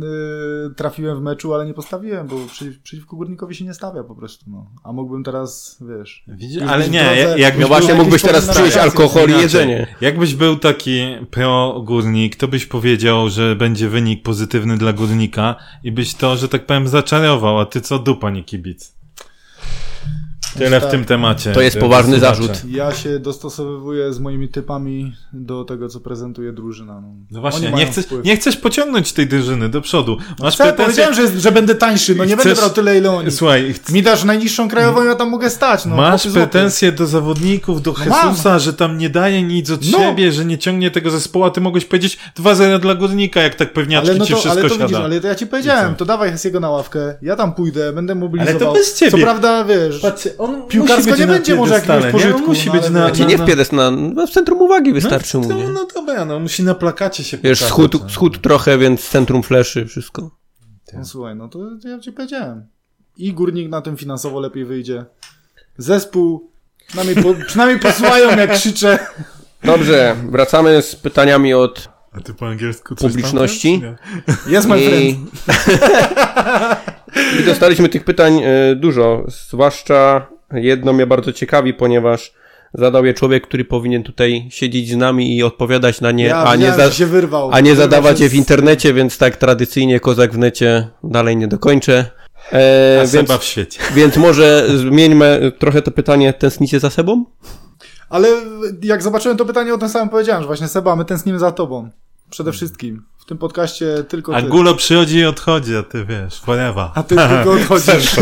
trafiłem 0.75 1.17
w 1.17 1.21
meczu, 1.21 1.53
ale 1.53 1.65
nie 1.65 1.73
postawiłem, 1.73 2.27
bo 2.27 2.35
przy, 2.51 2.79
przeciwko 2.83 3.15
górnikowi 3.15 3.55
się 3.55 3.65
nie 3.65 3.73
stawia 3.73 4.03
po 4.03 4.15
prostu, 4.15 4.45
no. 4.47 4.71
A 4.83 4.93
mógłbym 4.93 5.23
teraz, 5.23 5.77
wiesz... 5.89 6.23
Widzisz? 6.27 6.63
Ale 6.67 6.89
nie, 6.89 7.03
drodze- 7.03 7.37
jakbyś 7.39 7.61
No 7.61 7.67
był 7.67 7.77
właśnie 7.77 7.93
mógłbyś 7.93 8.21
teraz 8.21 8.49
przyjąć 8.49 8.77
alkohol 8.77 9.29
i 9.29 9.33
jedzenie. 9.41 9.87
Jakbyś 10.01 10.35
był 10.35 10.55
taki 10.55 11.15
pro-górnik, 11.31 12.35
to 12.35 12.47
byś 12.47 12.65
powiedział, 12.65 13.29
że 13.29 13.55
będzie 13.55 13.89
wynik 13.89 14.23
pozytywny 14.23 14.77
dla 14.77 14.93
górnika 14.93 15.55
i 15.83 15.91
byś 15.91 16.15
to, 16.15 16.37
że 16.37 16.49
tak 16.49 16.65
powiem, 16.65 16.87
zaczarował, 16.87 17.59
a 17.59 17.65
ty 17.65 17.81
co 17.81 17.99
dupa, 17.99 18.29
nie 18.29 18.43
kibic. 18.43 18.96
Tyle 20.57 20.81
w 20.81 20.85
tym 20.85 21.05
temacie. 21.05 21.51
To 21.53 21.61
jest 21.61 21.77
poważny 21.79 22.19
zarzut. 22.19 22.51
Ja 22.69 22.91
się 22.93 23.19
dostosowywuję 23.19 24.13
z 24.13 24.19
moimi 24.19 24.49
typami 24.49 25.13
do 25.33 25.63
tego, 25.63 25.89
co 25.89 25.99
prezentuje 25.99 26.53
drużyna. 26.53 27.01
No, 27.01 27.07
No 27.31 27.41
właśnie, 27.41 27.71
nie 27.71 27.87
nie 28.23 28.35
chcesz 28.37 28.57
pociągnąć 28.57 29.13
tej 29.13 29.27
drużyny 29.27 29.69
do 29.69 29.81
przodu. 29.81 30.17
Masz 30.39 30.53
Chcę, 30.55 30.63
pretensje... 30.63 31.03
powiedziałem, 31.05 31.33
że, 31.33 31.39
że 31.39 31.51
będę 31.51 31.75
tańszy, 31.75 32.15
no 32.15 32.25
nie 32.25 32.35
Chcesz- 32.35 32.45
będę 32.45 32.55
brał 32.61 32.69
tyle, 32.69 32.97
ile 32.97 33.11
oni. 33.11 33.31
Słuchaj, 33.31 33.73
chc- 33.73 33.93
Mi 33.93 34.03
dasz 34.03 34.23
najniższą 34.23 34.69
krajową, 34.69 35.03
ja 35.03 35.15
tam 35.15 35.29
mogę 35.29 35.49
stać. 35.49 35.85
No, 35.85 35.95
masz 35.95 36.27
pretensje 36.27 36.91
do 36.91 37.05
zawodników, 37.07 37.81
do 37.81 37.93
No. 38.09 38.15
Jesusa, 38.29 38.59
że 38.59 38.73
tam 38.73 38.97
nie 38.97 39.09
daje 39.09 39.43
nic 39.43 39.69
od 39.71 39.91
No. 39.91 39.97
siebie, 39.99 40.31
że 40.31 40.45
nie 40.45 40.57
ciągnie 40.57 40.91
tego 40.91 41.09
zespołu, 41.09 41.45
a 41.45 41.49
ty 41.51 41.61
mogłeś 41.61 41.85
powiedzieć 41.85 42.17
2-0 42.35 42.79
dla 42.79 42.95
górnika, 42.95 43.41
jak 43.41 43.55
tak 43.55 43.73
pewniaczki 43.73 44.09
Ale, 44.09 44.19
no 44.19 44.25
ci 44.25 44.33
to, 44.33 44.39
wszystko 44.39 44.59
ale 44.59 44.69
to 44.69 44.75
siada. 44.75 44.85
widzisz, 44.87 44.99
ale 45.03 45.21
to 45.21 45.27
ja 45.27 45.35
ci 45.35 45.47
powiedziałem, 45.47 45.95
to 45.95 46.05
dawaj 46.05 46.31
Hesiego 46.31 46.59
na 46.59 46.69
ławkę, 46.69 47.15
ja 47.21 47.35
tam 47.35 47.53
pójdę, 47.53 47.93
będę 47.93 48.15
mobilizował. 48.15 48.73
bez 48.73 48.99
ciebie. 48.99 49.11
Co 49.11 49.17
prawda, 49.17 49.63
wiesz, 49.63 49.99
Patrz, 49.99 50.27
on 50.37 50.67
Piłkarsko 50.67 51.11
musi 51.11 51.11
być 51.11 51.19
nie 51.19 51.25
na 51.25 51.33
będzie 51.33 51.55
może 51.55 51.73
jakiegoś 51.73 52.03
nie? 52.03 52.05
On 52.05 52.11
pożytku, 52.11 52.47
musi 52.47 52.67
no 52.67 52.73
być 52.73 52.81
na, 52.81 52.89
wiesz. 52.89 53.17
Znaczy 53.17 53.21
na, 53.21 53.27
nie 53.27 53.55
na... 53.55 53.65
w 53.65 53.71
na, 53.71 53.91
no 53.91 54.27
w 54.27 54.29
centrum 54.29 54.61
uwagi 54.61 54.93
wystarczy 54.93 55.37
mu, 55.37 55.47
no, 55.49 55.57
nie? 55.57 55.67
no 55.67 55.87
dobra, 55.95 56.25
no 56.25 56.39
musi 56.39 56.63
na 56.63 56.75
plakacie 56.75 57.23
się 57.23 57.37
Wiesz, 57.37 57.59
pokazać, 57.59 57.73
schód, 57.73 58.03
no. 58.03 58.09
schód 58.09 58.41
trochę, 58.41 58.77
więc 58.77 59.09
centrum 59.09 59.43
fleszy, 59.43 59.85
wszystko. 59.85 60.31
no, 60.93 61.05
słuchaj, 61.05 61.35
no 61.35 61.47
to 61.47 61.59
ja 61.85 61.99
ci 61.99 62.11
powiedziałem. 62.11 62.67
I 63.17 63.33
górnik 63.33 63.69
na 63.69 63.81
tym 63.81 63.97
finansowo 63.97 64.39
lepiej 64.39 64.65
wyjdzie. 64.65 65.05
Zespół, 65.77 66.51
przynajmniej, 66.87 67.23
po, 67.23 67.33
przynajmniej 67.47 67.79
posłuchają 67.79 68.37
jak 68.37 68.51
krzyczę. 68.53 68.99
Dobrze, 69.63 70.15
wracamy 70.29 70.81
z 70.81 70.95
pytaniami 70.95 71.53
od 71.53 71.89
A 72.11 72.21
ty 72.21 72.33
po 72.33 72.47
angielsku 72.47 72.95
coś 72.95 73.11
Publiczności? 73.11 73.81
Jest 74.47 74.67
my 74.67 74.81
I, 74.81 74.87
friend. 74.87 75.31
I 77.39 77.43
dostaliśmy 77.43 77.89
tych 77.89 78.03
pytań 78.03 78.41
e, 78.43 78.75
dużo, 78.75 79.23
zwłaszcza 79.27 80.27
jedno 80.53 80.93
mnie 80.93 81.07
bardzo 81.07 81.33
ciekawi, 81.33 81.73
ponieważ 81.73 82.33
zadał 82.73 83.05
je 83.05 83.13
człowiek, 83.13 83.47
który 83.47 83.65
powinien 83.65 84.03
tutaj 84.03 84.47
siedzieć 84.49 84.89
z 84.89 84.95
nami 84.95 85.37
i 85.37 85.43
odpowiadać 85.43 86.01
na 86.01 86.11
nie, 86.11 86.25
ja 86.25 86.43
a, 86.43 86.55
nie 86.55 86.73
za, 86.73 87.05
wyrwał. 87.05 87.49
a 87.53 87.59
nie 87.59 87.75
zadawać 87.75 88.19
je 88.19 88.29
w 88.29 88.33
internecie, 88.35 88.93
więc 88.93 89.17
tak 89.17 89.37
tradycyjnie 89.37 89.99
kozak 89.99 90.33
w 90.33 90.37
necie 90.37 90.87
dalej 91.03 91.37
nie 91.37 91.47
dokończę. 91.47 92.05
E, 92.53 92.97
A 92.97 93.07
więc, 93.07 93.11
Seba 93.11 93.37
w 93.37 93.43
świecie. 93.43 93.79
więc 93.95 94.17
może 94.17 94.67
zmieńmy 94.77 95.51
trochę 95.59 95.81
to 95.81 95.91
pytanie, 95.91 96.33
tęsknicie 96.33 96.79
za 96.79 96.89
sobą? 96.89 97.25
Ale 98.09 98.27
jak 98.83 99.03
zobaczyłem 99.03 99.37
to 99.37 99.45
pytanie, 99.45 99.73
o 99.73 99.77
tym 99.77 99.89
samym 99.89 100.09
powiedziałem, 100.09 100.43
że 100.43 100.47
właśnie 100.47 100.67
Seba, 100.67 100.95
my 100.95 101.05
tęsknimy 101.05 101.39
za 101.39 101.51
tobą. 101.51 101.89
Przede 102.29 102.51
wszystkim. 102.51 103.03
W 103.27 103.29
tym 103.29 103.37
podcaście 103.37 104.03
tylko 104.03 104.35
A 104.35 104.41
ty. 104.41 104.47
Gulo 104.47 104.75
przychodzi 104.75 105.17
i 105.17 105.25
odchodzi, 105.25 105.75
a 105.75 105.83
ty 105.83 106.05
wiesz, 106.05 106.41
forever. 106.41 106.89
A 106.95 107.03
ty 107.03 107.15
tylko 107.15 107.51
odchodzisz. 107.57 108.15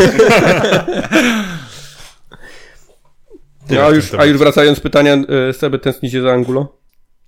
A, 3.86 3.90
już, 3.90 4.14
a 4.14 4.24
już 4.24 4.38
wracając 4.38 4.80
pytania, 4.80 5.14
e, 5.14 5.52
Seby, 5.52 5.78
tęsknicie 5.78 6.22
za 6.22 6.32
Angulo? 6.32 6.78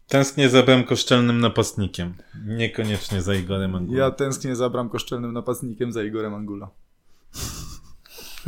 Tęsknię 0.08 0.48
za 0.48 0.62
bramkoszczelnym 0.62 1.40
napastnikiem. 1.40 2.14
Niekoniecznie 2.46 3.22
za 3.22 3.34
Igorem 3.34 3.74
Angulą. 3.74 3.98
Ja 3.98 4.10
tęsknię 4.10 4.56
za 4.56 4.70
bramkoszczelnym 4.70 5.32
napastnikiem 5.32 5.92
za 5.92 6.02
Igorem 6.02 6.34
Angula. 6.34 6.70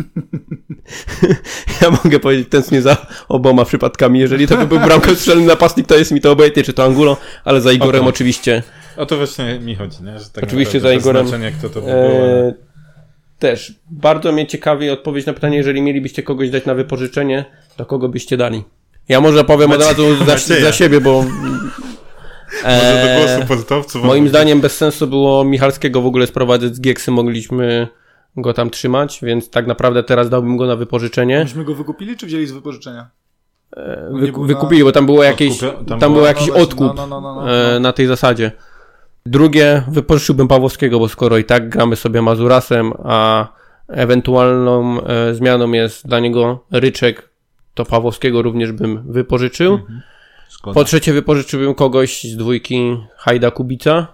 Ja 1.83 1.91
mogę 2.05 2.21
powiedzieć 2.21 2.49
tęsknię 2.49 2.83
za 2.83 3.07
oboma 3.29 3.65
przypadkami. 3.65 4.21
Jeżeli 4.21 4.49
to 4.49 4.57
by 4.57 4.67
był 4.67 4.81
bramkostrzelny 4.81 5.47
napastnik, 5.47 5.87
to 5.87 5.99
jest 5.99 6.13
mi 6.13 6.21
to 6.21 6.33
obojętnie, 6.33 6.63
czy 6.63 6.73
to 6.73 6.85
Angulo, 6.85 7.17
ale 7.45 7.61
za 7.61 7.73
Igorem 7.73 8.01
Okej. 8.01 8.09
oczywiście. 8.09 8.63
O 8.97 9.07
to 9.07 9.17
właśnie 9.17 9.59
mi 9.59 9.75
chodzi, 9.75 10.03
nie? 10.03 10.19
Że 10.19 10.25
tak 10.33 10.45
Oczywiście 10.45 10.81
za 10.81 10.93
Igorem. 10.93 11.27
Kto 11.59 11.69
to 11.69 11.81
by 11.81 11.87
był, 11.87 11.97
ale... 11.97 12.49
E, 12.49 12.55
też. 13.39 13.75
Bardzo 13.91 14.33
mnie 14.33 14.47
ciekawi 14.47 14.91
odpowiedź 14.91 15.27
na 15.27 15.33
pytanie, 15.33 15.57
jeżeli 15.57 15.83
mielibyście 15.83 16.23
kogoś 16.23 16.51
dać 16.51 16.65
na 16.65 16.75
wypożyczenie, 16.75 17.45
to 17.77 17.87
kogo 17.87 18.09
byście 18.09 18.37
dali? 18.37 18.65
Ja 19.09 19.21
może 19.21 19.45
powiem 19.45 19.73
od 19.73 19.83
razu 19.83 20.25
za, 20.25 20.37
za 20.61 20.73
siebie, 20.73 21.01
bo... 21.01 21.25
Może 22.65 23.03
do 23.03 23.11
e, 23.11 23.19
głosu 23.19 23.49
portowców. 23.49 24.05
Moim 24.05 24.29
zdaniem 24.29 24.61
bez 24.61 24.77
sensu 24.77 25.07
było 25.07 25.45
Michalskiego 25.45 26.03
w 26.03 26.07
ogóle 26.07 26.27
sprowadzać 26.27 26.77
z 26.77 26.81
Gieksy, 26.81 27.11
mogliśmy 27.11 27.89
go 28.43 28.55
tam 28.55 28.71
trzymać, 28.71 29.19
więc 29.23 29.51
tak 29.51 29.67
naprawdę 29.67 30.03
teraz 30.03 30.31
dałbym 30.31 30.57
go 30.57 30.67
na 30.67 30.77
wypożyczenie. 30.77 31.39
Myśmy 31.39 31.65
go 31.65 31.75
wykupili, 31.75 32.17
czy 32.17 32.27
wzięli 32.27 32.47
z 32.47 32.53
wypożyczenia? 32.53 33.11
Wy, 34.11 34.27
nie 34.27 34.33
był 34.33 34.45
wykupili, 34.45 34.85
bo 34.85 34.93
tam 34.93 35.07
było 35.07 35.25
jakieś, 35.25 35.59
Odkupia- 35.63 35.85
tam 35.85 35.87
tam, 35.87 35.99
było- 35.99 36.11
był 36.13 36.21
no 36.21 36.27
jakiś 36.27 36.47
właśnie, 36.47 36.63
odkup 36.63 36.87
no, 36.87 36.95
no, 36.95 37.07
no, 37.07 37.21
no, 37.21 37.35
no. 37.35 37.53
e, 37.77 37.81
na 37.81 37.93
tej 37.93 38.07
zasadzie. 38.07 38.53
Drugie, 39.27 39.83
wypożyczyłbym 39.89 40.49
Pawłowskiego, 40.49 40.99
bo 40.99 41.09
skoro 41.09 41.39
i 41.39 41.45
tak 41.45 41.69
gramy 41.69 41.97
sobie 41.97 42.23
Mazurasem, 42.23 42.93
a 43.05 43.49
ewentualną 43.89 45.01
e, 45.03 45.35
zmianą 45.35 45.73
jest 45.73 46.07
dla 46.07 46.21
niego 46.21 46.65
Ryczek, 46.71 47.31
to 47.75 47.85
Pawłowskiego 47.85 48.43
również 48.43 48.73
bym 48.73 49.13
wypożyczył. 49.13 49.79
Szkoda. 50.49 50.75
Po 50.75 50.85
trzecie, 50.85 51.13
wypożyczyłbym 51.13 51.75
kogoś 51.75 52.25
z 52.25 52.37
dwójki 52.37 52.97
Hajda 53.17 53.51
Kubica. 53.51 54.07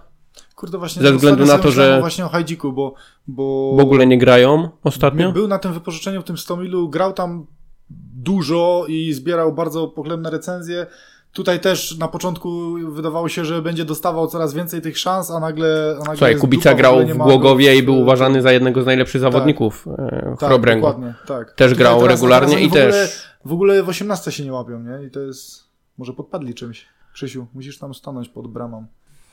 Kurde, 0.57 0.77
właśnie 0.77 1.01
Ze 1.01 1.13
względu 1.13 1.45
na 1.45 1.57
to, 1.57 1.71
że- 1.71 1.99
właśnie 1.99 2.25
o 2.25 2.29
Hajdziku, 2.29 2.73
bo, 2.73 2.93
bo 3.27 3.73
W 3.77 3.79
ogóle 3.79 4.07
nie 4.07 4.17
grają 4.17 4.69
ostatnio. 4.83 5.27
By- 5.27 5.33
Był 5.33 5.47
na 5.47 5.59
tym 5.59 5.73
wypożyczeniu 5.73 6.21
w 6.21 6.23
tym 6.25 6.37
Stomilu, 6.37 6.89
grał 6.89 7.13
tam 7.13 7.45
dużo 8.23 8.85
i 8.87 9.13
zbierał 9.13 9.53
bardzo 9.53 9.87
pochlebne 9.87 10.29
recenzje. 10.29 10.85
Tutaj 11.33 11.59
też 11.59 11.97
na 11.97 12.07
początku 12.07 12.49
wydawało 12.91 13.29
się, 13.29 13.45
że 13.45 13.61
będzie 13.61 13.85
dostawał 13.85 14.27
coraz 14.27 14.53
więcej 14.53 14.81
tych 14.81 14.97
szans, 14.99 15.31
a 15.31 15.39
nagle. 15.39 15.91
A 15.95 15.99
nagle 15.99 16.15
Słuchaj, 16.17 16.35
Kubica 16.35 16.69
dupa, 16.69 16.77
grał 16.77 17.07
w 17.07 17.15
ma 17.15 17.23
Głogowie 17.25 17.65
go 17.73 17.79
i 17.79 17.81
w- 17.81 17.85
był 17.85 18.01
uważany 18.01 18.41
za 18.41 18.51
jednego 18.51 18.81
z 18.81 18.85
najlepszych 18.85 19.21
zawodników 19.21 19.87
e, 19.87 20.33
w 20.35 20.39
tak, 20.39 20.49
Chrobręgu. 20.49 20.87
dokładnie, 20.87 21.13
tak. 21.27 21.47
Też 21.53 21.71
Tutaj 21.71 21.77
grał 21.83 21.99
teraz- 22.01 22.19
regularnie 22.19 22.47
teraz 22.55 22.63
i 22.63 22.69
w 22.69 22.71
ogóle, 22.73 22.91
też 22.91 23.23
W 23.45 23.53
ogóle 23.53 23.83
w 23.83 23.89
18 23.89 24.31
się 24.31 24.43
nie 24.45 24.53
łapią, 24.53 24.79
nie? 24.83 25.07
I 25.07 25.11
to 25.11 25.19
jest. 25.19 25.63
Może 25.97 26.13
podpadli 26.13 26.53
czymś. 26.53 26.85
Krzysiu, 27.13 27.47
musisz 27.53 27.79
tam 27.79 27.93
stanąć 27.93 28.29
pod 28.29 28.47
bramą. 28.47 28.85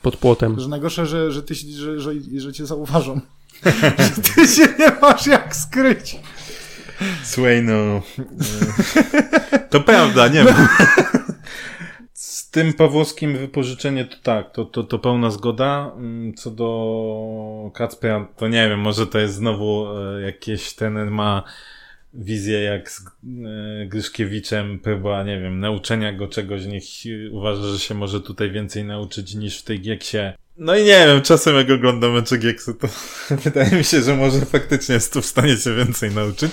Pod 0.05 0.17
płotem. 0.17 0.59
Że 0.59 0.67
najgorsze, 0.67 1.05
że, 1.05 1.31
że, 1.31 1.43
ty, 1.43 1.55
że, 1.55 1.99
że, 1.99 2.11
że 2.37 2.53
cię 2.53 2.65
zauważą. 2.65 3.21
że 3.97 4.21
ty 4.21 4.47
się 4.47 4.67
nie 4.79 4.91
masz 5.01 5.27
jak 5.27 5.55
skryć. 5.55 6.15
Słuchaj, 7.23 7.63
no... 7.63 7.73
e, 7.73 8.01
to 9.69 9.81
prawda, 9.81 10.27
nie 10.27 10.43
wiem. 10.43 10.67
Z 12.13 12.49
tym 12.49 12.73
Pawłowskim 12.73 13.37
wypożyczenie 13.37 14.05
to 14.05 14.17
tak, 14.23 14.51
to, 14.51 14.65
to, 14.65 14.83
to 14.83 14.99
pełna 14.99 15.31
zgoda. 15.31 15.91
Mm, 15.97 16.33
Co 16.33 16.51
do 16.51 17.71
Kacpera, 17.73 18.27
to 18.37 18.47
nie 18.47 18.69
wiem, 18.69 18.79
może 18.79 19.07
to 19.07 19.19
jest 19.19 19.33
znowu 19.33 19.87
e, 19.87 20.21
jakieś 20.21 20.73
ten 20.73 21.11
ma 21.11 21.43
wizję 22.15 22.61
jak 22.61 22.91
z 22.91 23.01
e, 23.01 23.85
Gryszkiewiczem, 23.85 24.79
próba, 24.79 25.23
nie 25.23 25.39
wiem, 25.39 25.59
nauczenia 25.59 26.13
go 26.13 26.27
czegoś, 26.27 26.65
niech 26.65 26.83
uważa, 27.31 27.63
że 27.63 27.79
się 27.79 27.93
może 27.93 28.21
tutaj 28.21 28.51
więcej 28.51 28.83
nauczyć 28.83 29.35
niż 29.35 29.59
w 29.59 29.63
tej 29.63 29.81
Gieksie. 29.81 30.17
No 30.57 30.75
i 30.75 30.83
nie 30.83 31.05
wiem, 31.07 31.21
czasem 31.21 31.55
jak 31.55 31.69
oglądam 31.69 32.11
mecze 32.11 32.37
Gieksu, 32.37 32.73
to 32.73 32.87
wydaje 33.43 33.71
mi 33.71 33.83
się, 33.83 34.01
że 34.01 34.15
może 34.15 34.39
faktycznie 34.45 34.95
jest 34.95 35.13
tu 35.13 35.21
w 35.21 35.25
stanie 35.25 35.57
się 35.57 35.75
więcej 35.75 36.11
nauczyć. 36.11 36.51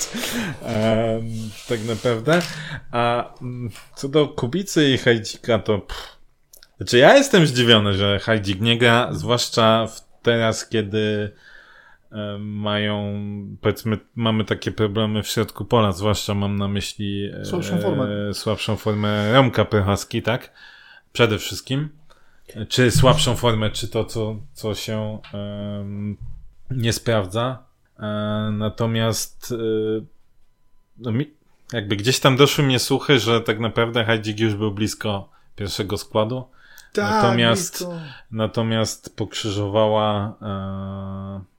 Em, 0.62 1.22
tak 1.68 1.84
naprawdę. 1.84 2.42
A 2.90 3.34
mm, 3.42 3.70
co 3.96 4.08
do 4.08 4.28
Kubicy 4.28 4.90
i 4.90 4.98
Hajdzika, 4.98 5.58
to 5.58 5.78
pff, 5.78 6.16
znaczy 6.76 6.98
ja 6.98 7.16
jestem 7.16 7.46
zdziwiony, 7.46 7.94
że 7.94 8.18
Hajdzik 8.18 8.60
nie 8.60 8.78
gra, 8.78 9.08
zwłaszcza 9.12 9.88
teraz, 10.22 10.68
kiedy 10.68 11.32
e, 11.36 11.51
mają, 12.38 13.14
powiedzmy, 13.60 13.98
mamy 14.14 14.44
takie 14.44 14.72
problemy 14.72 15.22
w 15.22 15.26
środku 15.28 15.64
pola, 15.64 15.92
zwłaszcza 15.92 16.34
mam 16.34 16.56
na 16.56 16.68
myśli 16.68 17.30
e, 17.40 17.44
Słabszą 17.44 17.78
formę. 17.78 18.34
słabszą 18.34 18.76
formę 18.76 19.32
Romka 19.32 19.64
Pychaski, 19.64 20.22
tak? 20.22 20.52
Przede 21.12 21.38
wszystkim. 21.38 21.88
Czy 22.68 22.90
słabszą 22.90 23.36
formę, 23.36 23.70
czy 23.70 23.88
to, 23.88 24.04
co, 24.04 24.36
co 24.52 24.74
się 24.74 25.18
em, 25.34 26.16
nie 26.70 26.92
sprawdza. 26.92 27.64
E, 27.98 28.02
natomiast 28.52 29.52
e, 29.52 30.04
no 30.98 31.12
mi, 31.12 31.30
jakby 31.72 31.96
gdzieś 31.96 32.20
tam 32.20 32.36
doszły 32.36 32.64
mnie 32.64 32.78
słuchy, 32.78 33.18
że 33.18 33.40
tak 33.40 33.58
naprawdę 33.60 34.04
Hajdzik 34.04 34.40
już 34.40 34.54
był 34.54 34.72
blisko 34.72 35.28
pierwszego 35.56 35.98
składu. 35.98 36.44
Tak, 36.92 37.10
natomiast, 37.22 37.72
blisko. 37.78 38.00
natomiast 38.30 39.16
pokrzyżowała 39.16 40.34
e, 40.42 41.51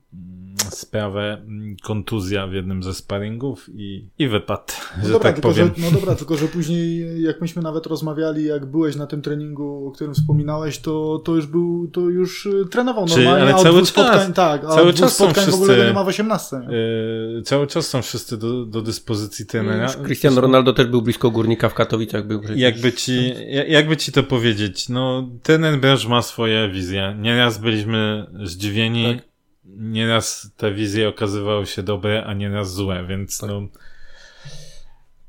sprawę 0.69 1.41
kontuzja 1.83 2.47
w 2.47 2.53
jednym 2.53 2.83
ze 2.83 2.93
sparingów 2.93 3.69
i, 3.75 4.09
i 4.19 4.27
wypadł, 4.27 4.63
No 4.97 5.05
że 5.07 5.11
dobra, 5.13 5.29
tak 5.29 5.35
tylko, 5.35 5.49
powiem. 5.49 5.71
Że, 5.77 5.83
no 5.85 5.91
dobra, 5.91 6.15
tylko 6.15 6.37
że 6.37 6.47
później, 6.47 7.05
jak 7.21 7.41
myśmy 7.41 7.61
nawet 7.61 7.85
rozmawiali, 7.85 8.45
jak 8.45 8.65
byłeś 8.65 8.95
na 8.95 9.07
tym 9.07 9.21
treningu, 9.21 9.87
o 9.87 9.91
którym 9.91 10.13
wspominałeś, 10.13 10.79
to, 10.79 11.21
to 11.25 11.35
już 11.35 11.45
był, 11.47 11.87
to 11.87 12.01
już 12.01 12.45
y, 12.45 12.65
trenował 12.71 13.05
Czyli- 13.07 13.25
normalnie, 13.25 13.53
ale 13.53 13.63
cały 13.63 13.79
czas, 13.79 13.89
spotkań, 13.89 14.33
tak, 14.33 14.61
cały 14.61 14.93
czas 14.93 15.15
są 15.17 15.25
spotkań 15.25 15.45
w 15.45 15.53
ogóle 15.53 15.73
wszyscy- 15.73 15.87
nie 15.87 15.93
ma 15.93 16.03
w 16.03 16.07
18. 16.07 16.55
E, 16.57 17.41
cały 17.41 17.67
czas 17.67 17.87
są 17.87 18.01
wszyscy 18.01 18.37
do, 18.37 18.65
do 18.65 18.81
dyspozycji 18.81 19.45
trenera. 19.45 19.83
Już 19.83 19.95
Cristiano 19.97 20.41
Ronaldo 20.41 20.73
też 20.73 20.87
był 20.87 21.01
blisko 21.01 21.31
Górnika 21.31 21.69
w 21.69 21.73
Katowicach. 21.73 22.27
Był 22.27 22.39
przecież. 22.39 22.59
Jakby 22.61 22.93
ci, 22.93 23.33
ja- 23.49 23.65
jakby 23.65 23.97
ci 23.97 24.11
to 24.11 24.23
powiedzieć, 24.23 24.89
no 24.89 25.29
ten 25.43 25.79
branż 25.79 26.07
ma 26.07 26.21
swoje 26.21 26.69
wizje. 26.69 27.15
Nieraz 27.19 27.57
byliśmy 27.57 28.25
zdziwieni, 28.43 29.15
Tak. 29.15 29.32
Nieraz 29.77 30.51
te 30.57 30.73
wizje 30.73 31.09
okazywały 31.09 31.65
się 31.65 31.83
dobre, 31.83 32.23
a 32.25 32.33
nieraz 32.33 32.73
złe, 32.73 33.05
więc 33.07 33.37
Tak. 33.37 33.49
no 33.49 33.67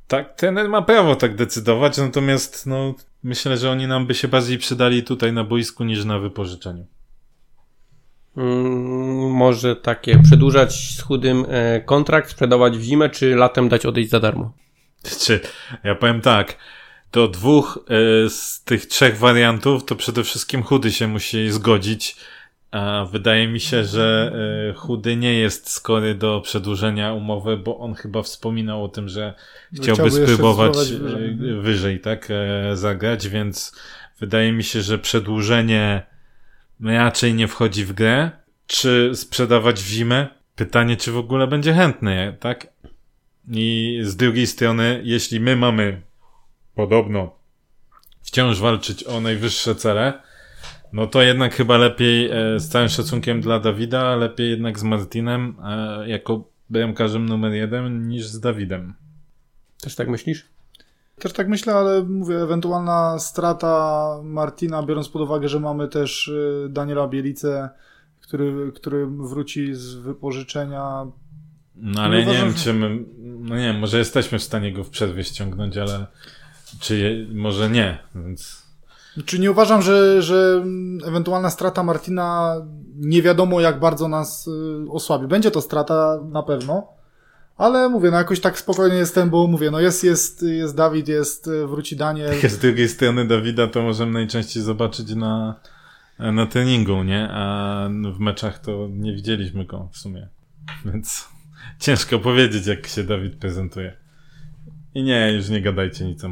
tak, 0.08 0.34
ten 0.36 0.68
ma 0.68 0.82
prawo 0.82 1.16
tak 1.16 1.36
decydować, 1.36 1.98
natomiast 1.98 2.66
no 2.66 2.94
myślę, 3.22 3.56
że 3.56 3.70
oni 3.70 3.86
nam 3.86 4.06
by 4.06 4.14
się 4.14 4.28
bardziej 4.28 4.58
przydali 4.58 5.02
tutaj 5.02 5.32
na 5.32 5.44
boisku 5.44 5.84
niż 5.84 6.04
na 6.04 6.18
wypożyczeniu. 6.18 6.86
Mm, 8.36 9.30
może 9.30 9.76
takie 9.76 10.18
przedłużać 10.22 10.96
z 10.96 11.02
chudym 11.02 11.46
e, 11.48 11.80
kontrakt, 11.80 12.30
sprzedawać 12.30 12.78
w 12.78 12.82
zimę, 12.82 13.10
czy 13.10 13.36
latem 13.36 13.68
dać 13.68 13.86
odejść 13.86 14.10
za 14.10 14.20
darmo? 14.20 14.52
Czy 15.20 15.40
ja 15.84 15.94
powiem 15.94 16.20
tak, 16.20 16.56
do 17.12 17.28
dwóch 17.28 17.78
e, 17.78 18.30
z 18.30 18.62
tych 18.64 18.86
trzech 18.86 19.18
wariantów 19.18 19.84
to 19.84 19.96
przede 19.96 20.24
wszystkim 20.24 20.62
chudy 20.62 20.92
się 20.92 21.08
musi 21.08 21.50
zgodzić. 21.50 22.16
A 22.74 23.04
wydaje 23.04 23.48
mi 23.48 23.60
się, 23.60 23.84
że 23.84 24.32
e, 24.70 24.74
chudy 24.74 25.16
nie 25.16 25.34
jest 25.34 25.70
skory 25.70 26.14
do 26.14 26.40
przedłużenia 26.40 27.12
umowy, 27.12 27.56
bo 27.56 27.78
on 27.78 27.94
chyba 27.94 28.22
wspominał 28.22 28.84
o 28.84 28.88
tym, 28.88 29.08
że 29.08 29.34
Że 29.72 29.82
chciałby 29.82 30.10
chciałby 30.10 30.26
spróbować 30.26 30.76
wyżej. 30.76 30.98
wyżej, 30.98 31.60
wyżej 31.60 32.00
tak, 32.00 32.28
e, 32.30 32.76
zagrać, 32.76 33.28
więc 33.28 33.76
wydaje 34.20 34.52
mi 34.52 34.64
się, 34.64 34.82
że 34.82 34.98
przedłużenie 34.98 36.02
raczej 36.80 37.34
nie 37.34 37.48
wchodzi 37.48 37.84
w 37.84 37.92
grę. 37.92 38.30
Czy 38.66 39.10
sprzedawać 39.14 39.82
w 39.82 39.88
zimę? 39.88 40.28
Pytanie, 40.56 40.96
czy 40.96 41.12
w 41.12 41.18
ogóle 41.18 41.46
będzie 41.46 41.72
chętny, 41.72 42.36
tak? 42.40 42.66
I 43.50 43.98
z 44.02 44.16
drugiej 44.16 44.46
strony, 44.46 45.00
jeśli 45.04 45.40
my 45.40 45.56
mamy 45.56 46.02
podobno 46.74 47.36
wciąż 48.22 48.60
walczyć 48.60 49.04
o 49.04 49.20
najwyższe 49.20 49.74
cele, 49.74 50.22
no 50.94 51.06
to 51.06 51.22
jednak 51.22 51.54
chyba 51.54 51.78
lepiej, 51.78 52.30
e, 52.30 52.60
z 52.60 52.68
całym 52.68 52.88
szacunkiem 52.88 53.40
dla 53.40 53.60
Dawida, 53.60 54.16
lepiej 54.16 54.50
jednak 54.50 54.78
z 54.78 54.82
Martinem 54.82 55.56
e, 55.64 56.08
jako 56.08 56.44
bramkarzem 56.70 57.26
numer 57.26 57.52
jeden 57.52 58.08
niż 58.08 58.26
z 58.26 58.40
Dawidem. 58.40 58.94
Też 59.80 59.94
tak 59.94 60.08
myślisz? 60.08 60.48
Też 61.18 61.32
tak 61.32 61.48
myślę, 61.48 61.74
ale 61.74 62.02
mówię, 62.02 62.42
ewentualna 62.42 63.18
strata 63.18 64.20
Martina, 64.22 64.82
biorąc 64.82 65.08
pod 65.08 65.22
uwagę, 65.22 65.48
że 65.48 65.60
mamy 65.60 65.88
też 65.88 66.28
y, 66.28 66.66
Daniela 66.70 67.08
Bielicę, 67.08 67.70
który, 68.20 68.72
który 68.72 69.06
wróci 69.06 69.74
z 69.74 69.94
wypożyczenia. 69.94 71.06
No 71.76 72.02
ale 72.02 72.26
nie 72.26 72.32
wiem, 72.32 72.54
czy 72.54 72.72
my, 72.74 73.04
no 73.18 73.56
nie 73.56 73.62
wiem, 73.62 73.78
może 73.78 73.98
jesteśmy 73.98 74.38
w 74.38 74.42
stanie 74.42 74.72
go 74.72 74.84
w 74.84 74.90
przerwie 74.90 75.24
ściągnąć, 75.24 75.76
ale 75.76 76.06
czy 76.80 76.98
je, 76.98 77.26
może 77.34 77.70
nie, 77.70 77.98
więc 78.14 78.63
Czy 79.24 79.38
nie 79.38 79.50
uważam, 79.50 79.82
że, 79.82 80.22
że 80.22 80.64
ewentualna 81.06 81.50
strata 81.50 81.82
Martina 81.82 82.56
nie 82.96 83.22
wiadomo 83.22 83.60
jak 83.60 83.80
bardzo 83.80 84.08
nas 84.08 84.46
y, 84.46 84.90
osłabi. 84.90 85.26
Będzie 85.26 85.50
to 85.50 85.60
strata 85.60 86.20
na 86.30 86.42
pewno, 86.42 86.88
ale 87.56 87.88
mówię, 87.88 88.10
no 88.10 88.16
jakoś 88.16 88.40
tak 88.40 88.58
spokojnie 88.58 88.96
jestem, 88.96 89.30
bo 89.30 89.46
mówię, 89.46 89.70
no 89.70 89.80
jest, 89.80 90.04
jest, 90.04 90.42
jest 90.42 90.76
Dawid, 90.76 91.08
jest, 91.08 91.46
y, 91.46 91.66
wróci 91.66 91.96
Daniel. 91.96 92.34
z 92.50 92.58
drugiej 92.58 92.88
strony 92.88 93.26
Dawida 93.26 93.66
to 93.68 93.82
możemy 93.82 94.12
najczęściej 94.12 94.62
zobaczyć 94.62 95.14
na, 95.14 95.60
na 96.18 96.46
treningu, 96.46 97.02
nie? 97.02 97.28
A 97.30 97.88
w 98.16 98.20
meczach 98.20 98.58
to 98.58 98.88
nie 98.90 99.14
widzieliśmy 99.14 99.64
go 99.64 99.88
w 99.92 99.98
sumie. 99.98 100.28
Więc 100.84 101.28
ciężko 101.80 102.18
powiedzieć, 102.18 102.66
jak 102.66 102.86
się 102.86 103.04
Dawid 103.04 103.36
prezentuje. 103.36 104.03
I 104.94 105.02
nie, 105.02 105.32
już 105.32 105.48
nie 105.48 105.60
gadajcie 105.60 106.04
nic 106.04 106.24
o 106.24 106.28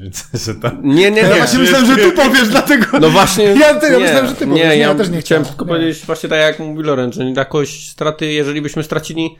Widzę, 0.00 0.22
że 0.46 0.54
tam... 0.54 0.80
Nie, 0.84 1.10
nie, 1.10 1.20
Ja 1.20 1.28
nie. 1.28 1.34
właśnie 1.34 1.58
myślałem, 1.58 1.86
że 1.86 1.96
ty 1.96 2.12
powiesz, 2.12 2.48
dlatego... 2.48 2.86
No 3.00 3.10
właśnie. 3.10 3.44
Ja, 3.44 3.74
ty, 3.74 3.86
ja 3.86 3.92
nie, 3.92 3.98
myślałem, 4.04 4.26
że 4.26 4.34
ty 4.34 4.46
nie, 4.46 4.52
powiesz. 4.52 4.68
Nie, 4.68 4.76
ja, 4.76 4.88
ja 4.88 4.94
też 4.94 5.08
nie 5.10 5.20
chciałem 5.20 5.44
tylko 5.44 5.64
Nie. 5.64 5.68
powiedzieć 5.68 6.06
właśnie 6.06 6.28
tak 6.28 6.38
jak 6.40 6.58
mówi 6.58 6.82
Lorenz, 6.82 7.14
że 7.16 7.24
jakoś 7.30 7.88
straty, 7.88 8.26
jeżeli 8.26 8.62
byśmy 8.62 8.82
stracili 8.82 9.36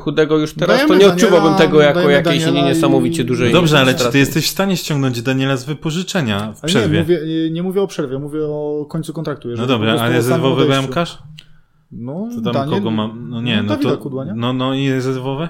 chudego 0.00 0.38
już 0.38 0.54
teraz, 0.54 0.76
Dajemy 0.76 0.88
to 0.88 0.94
nie 0.94 1.00
Daniela, 1.00 1.14
odczuwałbym 1.14 1.54
tego 1.58 1.80
jako 1.80 2.10
jakiejś 2.10 2.44
Daniela 2.44 2.68
niesamowicie 2.68 3.22
i- 3.22 3.24
dużej 3.24 3.52
Dobrze, 3.52 3.78
ale 3.78 3.92
czy 3.92 3.98
straty. 3.98 4.12
ty 4.12 4.18
jesteś 4.18 4.46
w 4.46 4.50
stanie 4.50 4.76
ściągnąć 4.76 5.22
Daniela 5.22 5.56
z 5.56 5.64
wypożyczenia 5.64 6.38
w 6.38 6.42
Ale 6.42 6.52
nie, 6.62 6.66
przerwie? 6.68 7.00
mówię, 7.00 7.18
nie, 7.26 7.50
nie 7.50 7.62
mówię 7.62 7.82
o 7.82 7.86
przerwie, 7.86 8.18
mówię 8.18 8.40
o 8.46 8.86
końcu 8.88 9.12
kontraktu. 9.12 9.48
no 9.56 9.66
dobra, 9.66 9.92
a 10.00 10.08
rezerwowy 10.08 10.66
bramkarz? 10.66 11.18
No, 11.92 12.28
To 12.34 12.40
tam 12.40 12.52
Daniel, 12.52 12.78
kogo 12.78 12.90
mam? 12.90 13.30
No 13.30 13.40
nie, 13.42 13.62
no 13.62 13.68
Dawida 13.68 13.90
to... 13.90 13.96
Kudła, 13.98 14.24
nie? 14.24 14.32
No, 14.34 14.52
no 14.52 14.74
i 14.74 14.90
rezerwowe? 14.90 15.48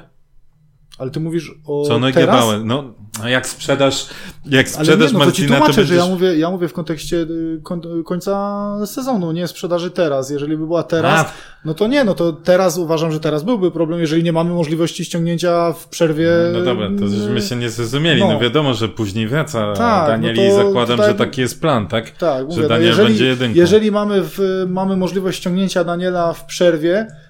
Ale 0.99 1.11
ty 1.11 1.21
mówisz 1.21 1.53
o 1.67 1.85
Co, 1.89 1.99
no 1.99 2.09
i 2.09 2.13
teraz? 2.13 2.37
Gebauer. 2.37 2.65
No, 2.65 2.85
jak 3.25 3.49
sprzedasz, 3.49 4.07
jak 4.47 4.67
Ale 4.67 4.75
sprzedasz 4.75 5.13
nie, 5.13 5.19
no 5.19 5.25
to 5.25 5.33
ci 5.33 5.43
Martina, 5.43 5.49
to 5.49 5.55
tłumaczę, 5.55 5.81
będziesz... 5.81 5.89
że 5.89 5.95
ja 5.95 6.07
mówię, 6.07 6.39
ja 6.39 6.51
mówię 6.51 6.69
w 6.69 6.73
kontekście 6.73 7.17
y, 7.17 7.61
koń, 7.63 7.81
końca 8.05 8.87
sezonu, 8.87 9.33
nie 9.33 9.49
sprzedaży 9.49 9.91
teraz. 9.91 10.31
Jeżeli 10.31 10.57
by 10.57 10.67
była 10.67 10.83
teraz, 10.83 11.27
A, 11.27 11.33
no 11.65 11.75
to 11.75 11.87
nie, 11.87 12.05
no 12.05 12.15
to 12.15 12.33
teraz 12.33 12.79
uważam, 12.79 13.13
że 13.13 13.21
teraz 13.21 13.43
byłby 13.43 13.71
problem, 13.71 14.01
jeżeli 14.01 14.23
nie 14.23 14.33
mamy 14.33 14.51
możliwości 14.51 15.05
ściągnięcia 15.05 15.73
w 15.73 15.89
przerwie. 15.89 16.31
No 16.53 16.63
dobra, 16.63 16.89
to 16.99 17.09
żeśmy 17.09 17.43
się 17.43 17.57
nie 17.57 17.71
zrozumieli. 17.71 18.21
No, 18.21 18.33
no. 18.33 18.39
wiadomo, 18.39 18.75
że 18.75 18.89
później 18.89 19.29
wraca 19.29 19.73
Tak, 19.73 20.09
Daniel 20.09 20.35
no 20.37 20.43
i 20.43 20.53
zakładam, 20.53 20.97
tutaj- 20.97 21.13
że 21.13 21.19
taki 21.19 21.41
jest 21.41 21.61
plan, 21.61 21.87
tak? 21.87 22.11
Tak, 22.11 22.39
że 22.39 22.45
mówię, 22.45 22.63
no 22.63 22.69
Daniel 22.69 22.87
jeżeli, 22.89 23.09
będzie 23.09 23.27
jedynką. 23.27 23.57
jeżeli 23.57 23.91
mamy, 23.93 24.23
w, 24.23 24.67
mamy 24.69 24.97
możliwość 24.97 25.39
ściągnięcia 25.39 25.85
Daniela 25.85 26.33
w 26.33 26.45
przerwie, 26.45 27.01
y, 27.01 27.26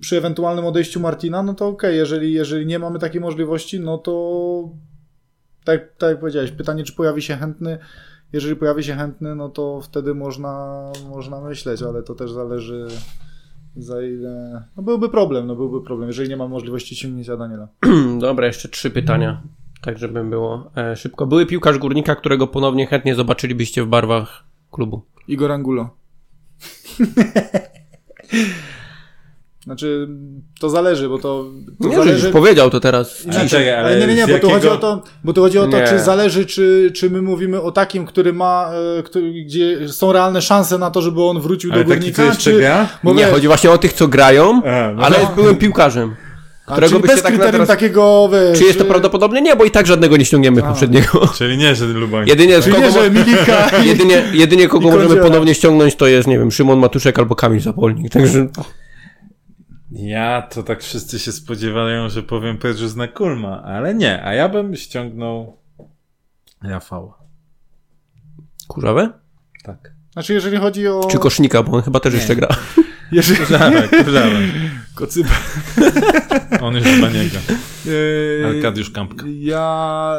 przy 0.00 0.16
ewentualnym 0.16 0.64
odejściu 0.64 1.00
Martina, 1.00 1.42
no 1.42 1.54
to 1.54 1.68
okej, 1.68 1.96
jeżeli, 1.96 2.32
jeżeli 2.32 2.66
nie 2.66 2.78
mamy 2.78 2.98
takiej 2.98 3.20
możliwości, 3.20 3.80
no 3.80 3.98
to 3.98 4.68
tak, 5.64 5.80
tak 5.98 6.10
jak 6.10 6.20
powiedziałeś, 6.20 6.50
pytanie, 6.50 6.84
czy 6.84 6.92
pojawi 6.92 7.22
się 7.22 7.36
chętny. 7.36 7.78
Jeżeli 8.32 8.56
pojawi 8.56 8.84
się 8.84 8.94
chętny, 8.94 9.34
no 9.34 9.48
to 9.48 9.80
wtedy 9.80 10.14
można, 10.14 10.82
można 11.08 11.40
myśleć, 11.40 11.82
ale 11.82 12.02
to 12.02 12.14
też 12.14 12.32
zależy 12.32 12.86
za 13.76 14.02
ile. 14.02 14.64
No 14.76 14.82
byłby 14.82 15.08
problem, 15.08 15.46
no 15.46 15.56
byłby 15.56 15.82
problem, 15.82 16.08
jeżeli 16.08 16.28
nie 16.28 16.36
ma 16.36 16.48
możliwości 16.48 16.96
ściągnięcia 16.96 17.36
Daniela. 17.36 17.68
Dobra, 18.20 18.46
jeszcze 18.46 18.68
trzy 18.68 18.90
pytania, 18.90 19.42
tak 19.82 19.98
żeby 19.98 20.24
było 20.24 20.70
e, 20.76 20.96
szybko. 20.96 21.26
Były 21.26 21.46
piłkarz 21.46 21.78
Górnika, 21.78 22.14
którego 22.14 22.46
ponownie 22.46 22.86
chętnie 22.86 23.14
zobaczylibyście 23.14 23.82
w 23.82 23.86
barwach 23.86 24.44
klubu. 24.70 25.02
Igor 25.28 25.52
Angulo. 25.52 25.90
Znaczy, 29.66 30.08
to 30.60 30.70
zależy, 30.70 31.08
bo 31.08 31.18
to, 31.18 31.44
to 31.82 31.88
Nie, 31.88 31.96
zależy. 31.96 32.24
już 32.26 32.32
powiedział 32.32 32.70
to 32.70 32.80
teraz. 32.80 33.26
Czekaj, 33.48 33.70
ale, 33.74 33.86
ale 33.88 34.00
nie, 34.00 34.06
nie, 34.06 34.14
nie, 34.14 34.26
bo 34.26 34.38
tu 34.38 34.50
chodzi 34.50 34.66
jakiego- 34.66 34.72
o 34.74 34.76
to, 34.76 35.02
bo 35.24 35.32
tu 35.32 35.40
chodzi 35.40 35.58
o 35.58 35.66
to, 35.66 35.78
Nie. 35.78 35.84
czy 35.88 35.98
zależy, 36.00 36.46
czy, 36.46 36.92
czy 36.94 37.10
my 37.10 37.22
mówimy 37.22 37.62
o 37.62 37.72
takim, 37.72 38.06
który 38.06 38.32
ma, 38.32 38.70
e, 38.98 39.02
który, 39.02 39.32
gdzie 39.44 39.88
są 39.88 40.12
realne 40.12 40.42
szanse 40.42 40.78
na 40.78 40.90
to, 40.90 41.02
żeby 41.02 41.22
on 41.22 41.40
wrócił 41.40 41.72
Ale 41.72 41.84
do 41.84 41.90
taki, 41.90 42.00
górnika, 42.12 42.36
czy, 42.36 42.52
gra? 42.58 42.88
bo 43.04 43.14
nie, 43.14 43.24
chodzi 43.26 43.46
właśnie 43.46 43.70
o 43.70 43.78
tych, 43.78 43.92
co 43.92 44.08
grają, 44.08 44.62
A, 44.64 44.92
no 44.96 45.02
ale 45.02 45.16
to- 45.16 45.32
byłem 45.36 45.56
piłkarzem. 45.56 46.14
a, 46.66 46.72
którego 46.72 46.90
czyli 46.90 47.02
byście 47.02 47.14
bez 47.16 47.22
tak 47.22 47.32
na 47.32 47.38
kryterium 47.38 47.66
teraz- 47.66 47.68
takiego, 47.78 48.28
wiesz, 48.32 48.58
Czy 48.58 48.64
jest 48.64 48.78
to 48.78 48.84
e, 48.84 48.88
prawdopodobne? 48.88 49.42
Nie, 49.42 49.56
bo 49.56 49.64
i 49.64 49.70
tak 49.70 49.86
żadnego 49.86 50.16
nie 50.16 50.24
ściągniemy 50.24 50.64
A. 50.64 50.68
poprzedniego. 50.68 51.26
Czyli 51.38 51.58
nie, 51.58 51.74
że 51.74 51.86
Lubań. 51.86 52.28
Jedynie, 52.28 52.60
z 52.60 52.64
Czyli 52.64 52.76
kogo, 52.76 52.86
nie, 52.86 52.92
że 52.92 53.10
Milika 53.10 53.70
jedynie, 53.84 54.22
jedynie 54.32 54.68
kogo 54.68 54.90
możemy 54.90 55.16
ponownie 55.16 55.54
ściągnąć, 55.54 55.96
to 55.96 56.06
jest, 56.06 56.28
nie 56.28 56.38
wiem, 56.38 56.50
Szymon 56.52 56.78
Matuszek 56.78 57.18
albo 57.18 57.34
Kamil 57.36 57.60
Zapolnik. 57.60 58.12
Także 58.12 58.46
Ja 59.98 60.42
to 60.42 60.62
tak 60.62 60.82
wszyscy 60.82 61.18
się 61.18 61.32
spodziewają, 61.32 62.08
że 62.08 62.22
powiem 62.22 62.58
Pedro 62.58 62.86
na 62.96 63.08
Kulma, 63.08 63.62
ale 63.62 63.94
nie, 63.94 64.24
a 64.24 64.34
ja 64.34 64.48
bym 64.48 64.76
ściągnął 64.76 65.56
Rafała. 66.62 67.18
kurzawę? 68.68 69.10
Tak. 69.64 69.92
Znaczy, 70.12 70.34
jeżeli 70.34 70.56
chodzi 70.56 70.88
o... 70.88 71.00
Czy 71.10 71.18
kosznika, 71.18 71.62
bo 71.62 71.76
on 71.76 71.82
chyba 71.82 72.00
też 72.00 72.14
jeszcze 72.14 72.36
gra. 72.36 72.48
Jeżeli... 73.12 73.46
Żarek, 73.46 73.90
żarek. 74.08 74.50
Kocyba. 74.94 75.30
On 76.62 76.74
już 76.74 76.84
chyba 76.84 77.08
nie 77.08 77.24
gra. 77.24 77.40
Eee, 77.86 78.56
Arkadiusz 78.56 78.90
Kampka. 78.90 79.26
Ja... 79.38 80.14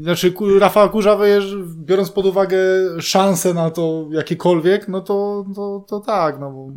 Znaczy, 0.00 0.32
ku- 0.32 0.58
Rafał 0.58 0.90
Kurzawy, 0.90 1.40
biorąc 1.74 2.10
pod 2.10 2.26
uwagę 2.26 2.58
szanse 3.00 3.54
na 3.54 3.70
to 3.70 4.08
jakiekolwiek, 4.10 4.88
no 4.88 5.00
to, 5.00 5.44
to, 5.54 5.84
to 5.88 6.00
tak, 6.00 6.40
no 6.40 6.50
bo, 6.50 6.68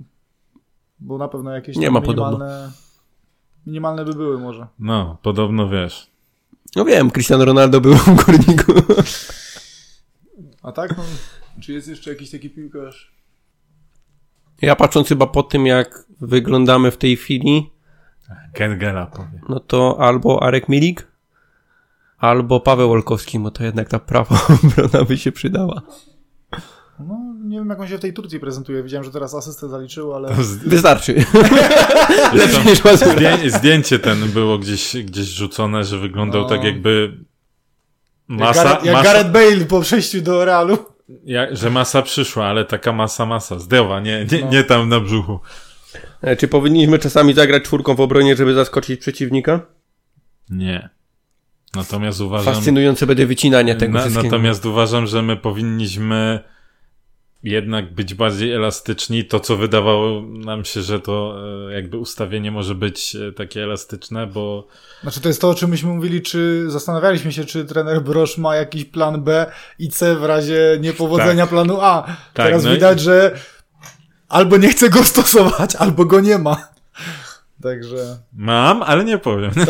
bo 1.01 1.17
na 1.17 1.27
pewno 1.27 1.51
jakieś 1.51 1.77
Nie 1.77 1.91
ma 1.91 2.01
podobno. 2.01 2.31
minimalne, 2.31 2.71
minimalne 3.65 4.05
by 4.05 4.13
były 4.13 4.39
może. 4.39 4.67
No, 4.79 5.17
podobno 5.21 5.69
wiesz. 5.69 6.11
No 6.75 6.85
wiem, 6.85 7.11
Cristiano 7.11 7.45
Ronaldo 7.45 7.81
był 7.81 7.93
w 8.05 8.25
górniku. 8.25 8.73
A 10.63 10.71
tak? 10.71 10.97
No, 10.97 11.03
czy 11.61 11.73
jest 11.73 11.87
jeszcze 11.87 12.09
jakiś 12.09 12.31
taki 12.31 12.49
piłkarz? 12.49 13.11
Ja 14.61 14.75
patrząc 14.75 15.07
chyba 15.07 15.27
po 15.27 15.43
tym, 15.43 15.65
jak 15.65 16.05
wyglądamy 16.21 16.91
w 16.91 16.97
tej 16.97 17.17
chwili, 17.17 17.69
Kengela 18.53 19.05
powie. 19.05 19.41
no 19.49 19.59
to 19.59 19.97
albo 19.99 20.43
Arek 20.43 20.69
Milik, 20.69 21.07
albo 22.17 22.59
Paweł 22.59 22.91
Olkowski, 22.91 23.39
bo 23.39 23.51
to 23.51 23.63
jednak 23.63 23.89
ta 23.89 23.99
prawa 23.99 24.39
obrona 24.63 25.05
by 25.05 25.17
się 25.17 25.31
przydała. 25.31 25.81
No, 27.07 27.19
nie 27.49 27.57
wiem 27.57 27.69
jak 27.69 27.79
on 27.79 27.87
się 27.87 27.97
w 27.97 28.01
tej 28.01 28.13
Turcji 28.13 28.39
prezentuje. 28.39 28.83
Widziałem, 28.83 29.03
że 29.03 29.11
teraz 29.11 29.35
asystę 29.35 29.69
zaliczył, 29.69 30.13
ale... 30.13 30.33
Wystarczy. 30.65 31.13
Niż. 32.65 32.79
Zdję, 33.13 33.37
zdjęcie 33.51 33.99
ten 33.99 34.27
było 34.29 34.57
gdzieś, 34.57 34.97
gdzieś 35.03 35.25
rzucone, 35.27 35.83
że 35.83 35.97
wyglądał 35.99 36.41
No. 36.41 36.49
tak 36.49 36.63
jakby 36.63 37.17
masa, 38.27 38.63
jak 38.63 38.67
Gareth, 38.71 38.85
jak 38.85 38.93
masa 38.95 39.03
Gareth 39.13 39.31
Bale 39.31 39.65
po 39.65 39.81
przejściu 39.81 40.21
do 40.21 40.45
Realu. 40.45 40.77
jak, 41.25 41.57
że 41.57 41.69
masa 41.69 42.01
przyszła, 42.01 42.45
ale 42.45 42.65
taka 42.65 42.91
masa, 42.91 43.25
masa, 43.25 43.59
zdrowa, 43.59 43.99
nie, 43.99 44.25
nie, 44.31 44.39
No. 44.41 44.51
nie 44.51 44.63
tam 44.63 44.89
na 44.89 44.99
brzuchu. 44.99 45.39
E, 46.21 46.35
Czy 46.35 46.47
powinniśmy 46.47 46.99
czasami 46.99 47.33
zagrać 47.33 47.63
czwórką 47.63 47.95
w 47.95 48.01
obronie, 48.01 48.35
żeby 48.35 48.53
zaskoczyć 48.53 48.99
przeciwnika? 48.99 49.59
Nie. 50.49 50.89
Natomiast 51.75 52.21
uważam... 52.21 52.53
Fascynujące 52.53 53.07
będzie 53.07 53.25
wycinanie 53.27 53.75
tego 53.75 53.99
Na, 53.99 54.05
natomiast 54.23 54.65
uważam, 54.65 55.07
że 55.07 55.21
my 55.21 55.37
powinniśmy 55.37 56.39
jednak 57.43 57.93
być 57.93 58.13
bardziej 58.13 58.53
elastyczni. 58.53 59.25
To, 59.25 59.39
co 59.39 59.57
wydawało 59.57 60.21
nam 60.21 60.65
się, 60.65 60.81
że 60.81 60.99
to 60.99 61.37
e, 61.69 61.73
jakby 61.73 61.97
ustawienie 61.97 62.51
może 62.51 62.75
być 62.75 63.15
e, 63.15 63.31
takie 63.31 63.63
elastyczne, 63.63 64.27
bo 64.27 64.67
Znaczy 65.01 65.21
to 65.21 65.27
jest 65.27 65.41
to, 65.41 65.49
o 65.49 65.55
czym 65.55 65.69
myśmy 65.69 65.89
mówili, 65.89 66.21
czy 66.21 66.65
zastanawialiśmy 66.67 67.31
się, 67.31 67.45
czy 67.45 67.65
trener 67.65 68.01
Brosz 68.01 68.37
ma 68.37 68.55
jakiś 68.55 68.85
plan 68.85 69.23
B 69.23 69.45
i 69.79 69.89
C 69.89 70.15
w 70.15 70.23
razie 70.23 70.77
niepowodzenia 70.79 71.47
planu 71.47 71.77
A. 71.81 72.17
Teraz 72.33 72.63
no 72.63 72.69
i- 72.69 72.73
widać, 72.73 72.99
że 72.99 73.35
albo 74.29 74.57
nie 74.57 74.69
chce 74.69 74.89
go 74.89 75.03
stosować, 75.03 75.75
albo 75.83 76.05
go 76.05 76.19
nie 76.19 76.37
ma. 76.37 76.67
Także... 77.63 78.17
mam, 78.33 78.83
ale 78.83 79.03
nie 79.03 79.17
powiem. 79.17 79.51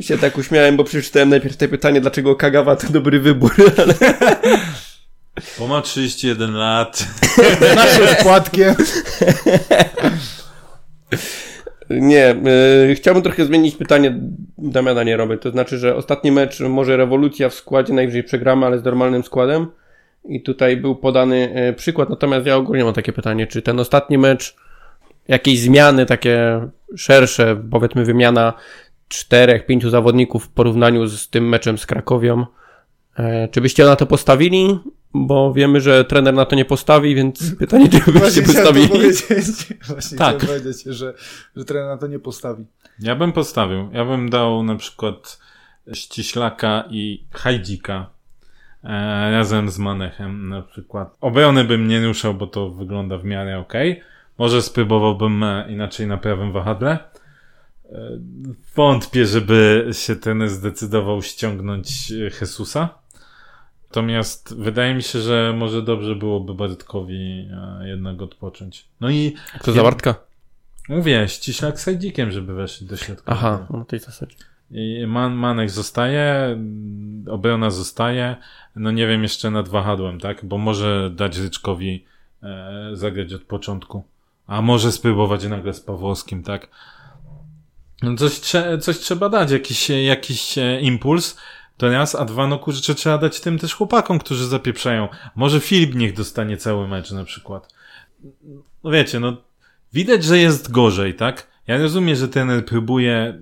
się 0.00 0.18
tak 0.18 0.38
uśmiałem, 0.38 0.76
bo 0.76 0.84
przeczytałem 0.84 1.28
najpierw 1.28 1.56
te 1.56 1.68
pytanie, 1.68 2.00
dlaczego 2.00 2.36
Kagawa 2.36 2.76
to 2.76 2.92
dobry 2.92 3.20
wybór, 3.20 3.54
ale 3.82 3.94
Bo 5.58 5.66
ma 5.66 5.82
31 5.82 6.54
lat. 6.54 7.06
Naszym 7.76 8.06
wkładkiem. 8.06 8.74
nie. 11.90 12.36
Yy, 12.88 12.94
chciałbym 12.94 13.22
trochę 13.22 13.44
zmienić 13.44 13.76
pytanie 13.76 14.20
Damiana 14.58 15.02
nie 15.02 15.16
robię. 15.16 15.38
To 15.38 15.50
znaczy, 15.50 15.78
że 15.78 15.96
ostatni 15.96 16.32
mecz 16.32 16.60
może 16.60 16.96
rewolucja 16.96 17.48
w 17.48 17.54
składzie, 17.54 17.92
najwyżej 17.92 18.24
przegramy, 18.24 18.66
ale 18.66 18.78
z 18.78 18.84
normalnym 18.84 19.24
składem. 19.24 19.66
I 20.24 20.42
tutaj 20.42 20.76
był 20.76 20.96
podany 20.96 21.52
e, 21.54 21.72
przykład, 21.72 22.10
natomiast 22.10 22.46
ja 22.46 22.56
ogólnie 22.56 22.84
mam 22.84 22.94
takie 22.94 23.12
pytanie, 23.12 23.46
czy 23.46 23.62
ten 23.62 23.80
ostatni 23.80 24.18
mecz, 24.18 24.56
jakieś 25.28 25.60
zmiany 25.60 26.06
takie 26.06 26.68
szersze, 26.96 27.62
powiedzmy 27.70 28.04
wymiana 28.04 28.52
czterech, 29.08 29.66
pięciu 29.66 29.90
zawodników 29.90 30.44
w 30.44 30.48
porównaniu 30.48 31.06
z 31.06 31.30
tym 31.30 31.48
meczem 31.48 31.78
z 31.78 31.86
Krakowią, 31.86 32.46
e, 33.18 33.48
czy 33.48 33.60
byście 33.60 33.84
na 33.84 33.96
to 33.96 34.06
postawili? 34.06 34.78
Bo 35.14 35.52
wiemy, 35.52 35.80
że 35.80 36.04
trener 36.04 36.34
na 36.34 36.44
to 36.44 36.56
nie 36.56 36.64
postawi, 36.64 37.14
więc 37.14 37.56
pytanie, 37.58 37.88
czy 37.88 38.12
byście 38.12 38.42
postawili? 38.42 38.88
Właśnie 39.88 40.18
Tak. 40.18 40.36
chciałem 40.36 40.60
powiedzieć, 40.62 40.82
że, 40.82 41.14
że 41.56 41.64
trener 41.64 41.88
na 41.88 41.96
to 41.96 42.06
nie 42.06 42.18
postawi. 42.18 42.64
Ja 43.00 43.16
bym 43.16 43.32
postawił. 43.32 43.88
Ja 43.92 44.04
bym 44.04 44.30
dał 44.30 44.62
na 44.62 44.76
przykład 44.76 45.38
Ściślaka 45.94 46.84
i 46.90 47.24
Hajdzika 47.32 48.10
e, 48.84 48.88
razem 49.30 49.70
z 49.70 49.78
Manechem 49.78 50.48
na 50.48 50.62
przykład. 50.62 51.16
Obrony 51.20 51.64
bym 51.64 51.88
nie 51.88 52.06
ruszał, 52.06 52.34
bo 52.34 52.46
to 52.46 52.70
wygląda 52.70 53.18
w 53.18 53.24
miarę 53.24 53.58
ok. 53.58 53.72
Może 54.38 54.62
spróbowałbym 54.62 55.42
e, 55.42 55.66
inaczej 55.72 56.06
na 56.06 56.16
prawym 56.16 56.52
wahadle. 56.52 56.98
E, 57.92 58.18
wątpię, 58.76 59.26
żeby 59.26 59.88
się 59.92 60.16
ten 60.16 60.48
zdecydował 60.48 61.22
ściągnąć 61.22 62.12
e, 62.12 62.14
Jesusa. 62.40 63.03
Natomiast 63.94 64.54
wydaje 64.58 64.94
mi 64.94 65.02
się, 65.02 65.20
że 65.20 65.54
może 65.56 65.82
dobrze 65.82 66.16
byłoby 66.16 66.54
Bartkowi 66.54 67.48
e, 67.82 67.88
jednak 67.88 68.22
odpocząć. 68.22 68.84
No 69.00 69.10
i 69.10 69.34
Kto 69.60 69.72
za 69.72 69.82
Bartka? 69.82 70.14
mówię, 70.88 71.28
ściślak 71.28 71.80
z 71.80 71.84
Hajdzikiem, 71.84 72.30
żeby 72.30 72.54
weszli 72.54 72.86
do 72.86 72.96
środka. 72.96 73.32
Aha, 73.32 73.66
no 73.70 73.84
tej 73.84 73.98
zasadzie. 73.98 74.36
I 74.70 75.04
Man, 75.06 75.34
Manek 75.34 75.70
zostaje, 75.70 76.58
obrona 77.30 77.70
zostaje, 77.70 78.36
no 78.76 78.90
nie 78.90 79.06
wiem 79.06 79.22
jeszcze 79.22 79.50
nad 79.50 79.68
wahadłem, 79.68 80.20
tak? 80.20 80.44
Bo 80.44 80.58
może 80.58 81.10
dać 81.14 81.38
Ryczkowi 81.38 82.04
e, 82.42 82.90
zagrać 82.92 83.32
od 83.32 83.42
początku. 83.42 84.04
A 84.46 84.62
może 84.62 84.92
spróbować 84.92 85.44
nagle 85.44 85.74
z 85.74 85.80
Pawłowskim, 85.80 86.42
tak? 86.42 86.68
No 88.02 88.16
coś, 88.16 88.32
trze- 88.32 88.78
coś 88.80 88.98
trzeba 88.98 89.28
dać, 89.28 89.50
jakiś, 89.50 89.90
jakiś 89.90 90.58
e, 90.58 90.80
impuls. 90.80 91.36
To 91.76 91.90
raz, 91.90 92.14
a 92.14 92.24
dwa, 92.24 92.46
no 92.46 92.58
kurczę, 92.58 92.94
trzeba 92.94 93.18
dać 93.18 93.40
tym 93.40 93.58
też 93.58 93.74
chłopakom, 93.74 94.18
którzy 94.18 94.46
zapieprzają. 94.46 95.08
Może 95.36 95.60
Filip 95.60 95.94
niech 95.94 96.14
dostanie 96.14 96.56
cały 96.56 96.88
mecz 96.88 97.10
na 97.10 97.24
przykład. 97.24 97.74
No 98.84 98.90
wiecie, 98.90 99.20
no 99.20 99.36
widać, 99.92 100.24
że 100.24 100.38
jest 100.38 100.70
gorzej, 100.70 101.14
tak? 101.14 101.46
Ja 101.66 101.78
rozumiem, 101.78 102.16
że 102.16 102.28
ten 102.28 102.62
próbuje 102.62 103.40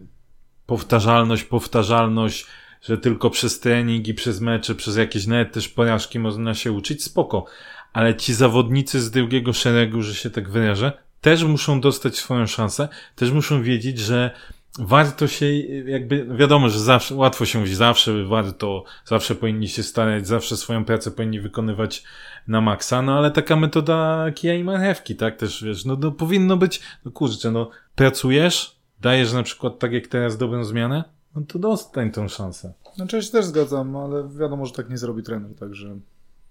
powtarzalność, 0.67 1.45
powtarzalność, 1.45 2.47
że 2.83 2.99
tylko 2.99 3.31
przez 3.31 3.61
trening 3.61 4.09
i 4.09 4.15
przez 4.15 4.41
mecze, 4.41 4.75
przez 4.75 4.97
jakieś 4.97 5.27
nawet 5.27 5.53
też 5.53 5.69
porażki 5.69 6.19
można 6.19 6.55
się 6.55 6.73
uczyć, 6.73 7.05
spoko. 7.05 7.45
Ale 7.93 8.17
ci 8.17 8.35
zawodnicy 8.35 9.01
z 9.01 9.11
drugiego 9.11 9.53
szeregu, 9.53 10.03
że 10.03 10.15
się 10.15 10.31
tak 10.31 10.51
wyrażę, 10.51 10.93
też 11.21 11.45
muszą 11.45 11.81
dostać 11.81 12.17
swoją 12.17 12.47
szansę, 12.47 12.89
też 13.17 13.31
muszą 13.31 13.63
wiedzieć, 13.63 13.99
że 13.99 14.31
warto 14.79 15.27
się, 15.27 15.47
jakby, 15.87 16.27
wiadomo, 16.37 16.69
że 16.69 16.81
zawsze, 16.81 17.15
łatwo 17.15 17.47
się 17.47 17.59
mówi, 17.59 17.75
zawsze 17.75 18.25
warto, 18.25 18.85
zawsze 19.05 19.35
powinni 19.35 19.69
się 19.69 19.83
starać, 19.83 20.27
zawsze 20.27 20.57
swoją 20.57 20.85
pracę 20.85 21.11
powinni 21.11 21.41
wykonywać 21.41 22.05
na 22.49 22.61
maksa, 22.61 23.03
no 23.03 23.19
ale 23.19 23.31
taka 23.31 23.57
metoda 23.57 24.27
kija 24.35 24.55
i 24.55 24.65
marchewki, 24.65 25.17
tak, 25.17 25.37
też 25.37 25.65
wiesz, 25.65 25.85
no, 25.85 25.97
no 26.01 26.13
powinno 26.13 26.57
być, 26.57 26.81
no 27.05 27.13
kurczę, 27.13 27.51
no 27.51 27.71
pracujesz, 27.95 28.77
dajesz 29.01 29.33
na 29.33 29.43
przykład 29.43 29.79
tak 29.79 29.93
jak 29.93 30.07
teraz 30.07 30.39
dobrą 30.39 30.65
zmianę, 30.65 31.05
no 31.37 31.43
to 31.49 31.59
dostań 31.59 32.11
tą 32.11 32.29
szansę. 32.29 32.73
Znaczy 32.97 33.17
ja 33.17 33.23
się 33.23 33.31
też 33.31 33.45
zgadzam, 33.45 33.97
ale 33.97 34.29
wiadomo, 34.29 34.67
że 34.67 34.73
tak 34.73 34.91
nie 34.91 34.99
zrobi 34.99 35.23
trener, 35.23 35.55
także... 35.61 35.99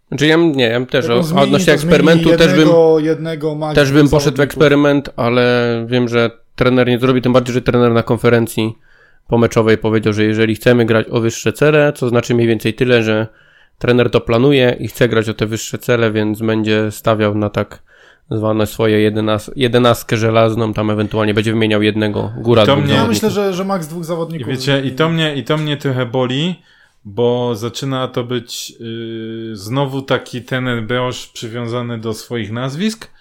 Znaczy 0.07 0.27
ja 0.27 0.35
nie, 0.37 0.63
ja 0.63 0.85
też, 0.85 1.07
Jak 1.07 1.23
zmieni, 1.23 1.43
odnośnie 1.43 1.65
to 1.65 1.71
eksperymentu 1.71 2.23
zmieni 2.23 2.37
też 2.37 2.47
bym, 2.47 2.59
jednego, 2.59 2.99
jednego 2.99 3.57
też 3.75 3.91
bym 3.91 4.09
poszedł 4.09 4.37
w 4.37 4.39
eksperyment, 4.39 5.09
ale 5.15 5.85
wiem, 5.89 6.07
że 6.07 6.40
trener 6.61 6.87
nie 6.87 6.99
zrobi, 6.99 7.21
tym 7.21 7.33
bardziej, 7.33 7.53
że 7.53 7.61
trener 7.61 7.91
na 7.91 8.03
konferencji 8.03 8.77
pomeczowej 9.27 9.77
powiedział, 9.77 10.13
że 10.13 10.23
jeżeli 10.23 10.55
chcemy 10.55 10.85
grać 10.85 11.07
o 11.11 11.19
wyższe 11.21 11.53
cele, 11.53 11.93
co 11.93 12.09
znaczy 12.09 12.35
mniej 12.35 12.47
więcej 12.47 12.73
tyle, 12.73 13.03
że 13.03 13.27
trener 13.77 14.09
to 14.09 14.21
planuje 14.21 14.75
i 14.79 14.87
chce 14.87 15.09
grać 15.09 15.29
o 15.29 15.33
te 15.33 15.45
wyższe 15.45 15.77
cele, 15.77 16.11
więc 16.11 16.41
będzie 16.41 16.91
stawiał 16.91 17.35
na 17.35 17.49
tak 17.49 17.83
zwane 18.31 18.67
swoje 18.67 18.99
jedenas 18.99 19.51
jedenastkę 19.55 20.17
żelazną, 20.17 20.73
tam 20.73 20.89
ewentualnie 20.89 21.33
będzie 21.33 21.51
wymieniał 21.51 21.81
jednego, 21.81 22.31
góra 22.37 22.65
To 22.65 22.75
mnie- 22.75 22.93
Ja 22.93 23.07
myślę, 23.07 23.29
że, 23.29 23.53
że 23.53 23.63
max 23.65 23.87
dwóch 23.87 24.03
I 24.03 24.05
zawodników. 24.05 24.47
wiecie, 24.47 24.81
i 24.85 24.91
to 24.91 25.09
mnie, 25.09 25.35
i 25.35 25.43
to 25.43 25.57
mnie 25.57 25.77
trochę 25.77 26.05
boli, 26.05 26.55
bo 27.05 27.55
zaczyna 27.55 28.07
to 28.07 28.23
być 28.23 28.69
yy, 28.79 29.55
znowu 29.55 30.01
taki 30.01 30.41
ten 30.41 30.87
Beosz 30.87 31.27
przywiązany 31.27 31.97
do 31.99 32.13
swoich 32.13 32.51
nazwisk, 32.51 33.11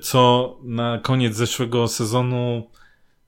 co 0.00 0.56
na 0.62 0.98
koniec 1.02 1.36
zeszłego 1.36 1.88
sezonu 1.88 2.70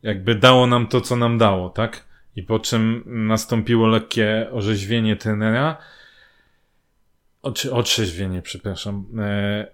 jakby 0.03 0.35
dało 0.35 0.67
nam 0.67 0.87
to, 0.87 1.01
co 1.01 1.17
nam 1.17 1.39
dało, 1.39 1.71
tak? 1.71 2.05
I 2.37 2.43
po 2.43 2.59
czym 2.59 3.03
nastąpiło 3.07 3.87
lekkie 3.87 4.49
orzeźwienie 4.53 5.17
trenera. 5.17 5.77
Oczy, 7.43 7.73
otrzeźwienie, 7.73 8.43
przepraszam. 8.43 9.05
E, 9.19 9.67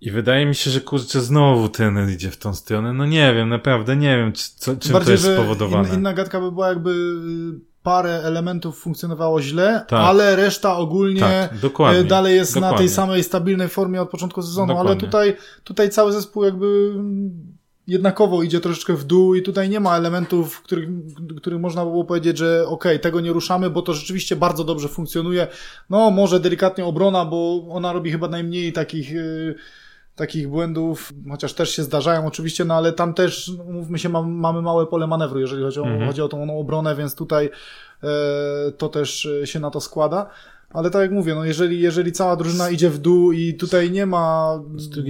I 0.00 0.10
wydaje 0.10 0.46
mi 0.46 0.54
się, 0.54 0.70
że 0.70 0.80
kurczę, 0.80 1.20
znowu 1.20 1.68
trener 1.68 2.10
idzie 2.10 2.30
w 2.30 2.36
tą 2.36 2.54
stronę. 2.54 2.92
No 2.92 3.06
nie 3.06 3.34
wiem, 3.34 3.48
naprawdę 3.48 3.96
nie 3.96 4.16
wiem, 4.16 4.32
c- 4.32 4.52
co, 4.56 4.76
czym 4.76 4.92
to 5.04 5.10
jest 5.10 5.24
spowodowane. 5.24 5.88
in- 5.88 5.94
inna 5.94 6.12
gadka 6.12 6.40
by 6.40 6.52
była, 6.52 6.68
jakby 6.68 6.94
parę 7.82 8.20
elementów 8.24 8.78
funkcjonowało 8.78 9.42
źle, 9.42 9.84
Tak. 9.88 10.00
ale 10.00 10.36
reszta 10.36 10.76
ogólnie 10.76 11.20
Tak, 11.20 11.94
y, 11.94 12.04
dalej 12.04 12.36
jest 12.36 12.54
na 12.54 12.60
dokładnie. 12.60 12.78
tej 12.78 12.88
samej 12.88 13.24
stabilnej 13.24 13.68
formie 13.68 14.02
od 14.02 14.10
początku 14.10 14.42
sezonu, 14.42 14.72
ale 14.72 14.78
Dokładnie. 14.82 15.00
tutaj, 15.08 15.36
tutaj 15.64 15.90
cały 15.90 16.12
zespół 16.12 16.44
jakby 16.44 16.94
jednakowo 17.86 18.42
idzie 18.42 18.60
troszeczkę 18.60 18.94
w 18.94 19.04
dół 19.04 19.34
i 19.34 19.42
tutaj 19.42 19.68
nie 19.68 19.80
ma 19.80 19.96
elementów, 19.96 20.62
których, 20.62 20.88
których 21.36 21.60
można 21.60 21.84
by 21.84 21.90
było 21.90 22.04
powiedzieć, 22.04 22.38
że 22.38 22.64
okej, 22.68 23.00
tego 23.00 23.20
nie 23.20 23.32
ruszamy, 23.32 23.70
bo 23.70 23.82
to 23.82 23.94
rzeczywiście 23.94 24.36
bardzo 24.36 24.64
dobrze 24.64 24.88
funkcjonuje. 24.88 25.46
No 25.90 26.10
może 26.10 26.40
delikatnie 26.40 26.84
obrona, 26.84 27.24
bo 27.24 27.66
ona 27.70 27.92
robi 27.92 28.10
chyba 28.10 28.28
najmniej 28.28 28.72
takich... 28.72 29.12
y, 29.12 29.54
takich 30.16 30.48
błędów, 30.48 31.12
chociaż 31.30 31.54
też 31.54 31.70
się 31.70 31.82
zdarzają 31.82 32.26
oczywiście, 32.26 32.64
no 32.64 32.74
ale 32.74 32.92
tam 32.92 33.14
też, 33.14 33.50
no, 33.58 33.64
mówmy 33.64 33.98
się, 33.98 34.08
mam, 34.08 34.32
mamy 34.32 34.62
małe 34.62 34.86
pole 34.86 35.06
manewru, 35.06 35.40
jeżeli 35.40 35.62
chodzi 35.62 35.80
o, 35.80 35.86
Mhm. 35.86 36.06
chodzi 36.06 36.22
o 36.22 36.28
tą 36.28 36.58
obronę, 36.58 36.96
więc 36.96 37.14
tutaj 37.14 37.50
e, 38.02 38.08
to 38.78 38.88
też 38.88 39.26
e, 39.26 39.46
się 39.46 39.60
na 39.60 39.70
to 39.70 39.80
składa. 39.80 40.30
Ale 40.70 40.90
tak 40.90 41.02
jak 41.02 41.10
mówię, 41.10 41.34
no 41.34 41.44
jeżeli, 41.44 41.80
jeżeli 41.80 42.12
cała 42.12 42.36
drużyna 42.36 42.70
idzie 42.70 42.90
w 42.90 42.98
dół 42.98 43.32
i 43.32 43.54
tutaj 43.54 43.90
nie 43.90 44.06
ma 44.06 44.58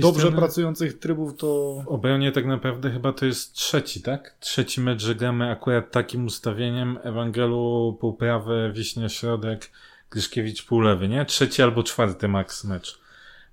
dobrze 0.00 0.20
strony- 0.20 0.36
pracujących 0.36 0.98
trybów, 0.98 1.36
to 1.36 1.76
obronie 1.86 2.32
tak 2.32 2.46
naprawdę 2.46 2.90
chyba 2.90 3.12
to 3.12 3.26
jest 3.26 3.52
trzeci, 3.52 4.02
tak? 4.02 4.34
Trzeci 4.40 4.80
mecz, 4.80 5.02
że 5.02 5.14
gramy 5.14 5.50
akurat 5.50 5.90
takim 5.90 6.26
ustawieniem. 6.26 6.98
Ewangelu 7.02 7.96
półprawy, 8.00 8.72
Wiśnia 8.74 9.08
środek, 9.08 9.70
Gryszkiewicz 10.10 10.66
półlewy, 10.66 11.08
nie? 11.08 11.24
Trzeci 11.24 11.62
albo 11.62 11.82
czwarty 11.82 12.28
max 12.28 12.64
mecz. 12.64 13.01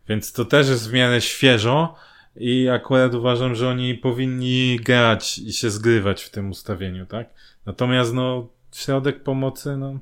Więc 0.10 0.34
to 0.34 0.45
też 0.45 0.70
jest 0.70 0.89
w 0.89 0.93
miarę 0.93 1.22
świeżo 1.22 1.95
i 2.36 2.70
akurat 2.70 3.14
uważam, 3.14 3.55
że 3.55 3.70
oni 3.70 3.95
powinni 3.95 4.80
grać 4.84 5.38
i 5.38 5.53
się 5.53 5.70
zgrywać 5.70 6.24
w 6.24 6.30
tym 6.30 6.49
ustawieniu, 6.49 7.05
tak? 7.05 7.30
Natomiast 7.66 8.14
no, 8.14 8.47
środek 8.72 9.24
pomocy, 9.24 9.78
no, 9.78 9.99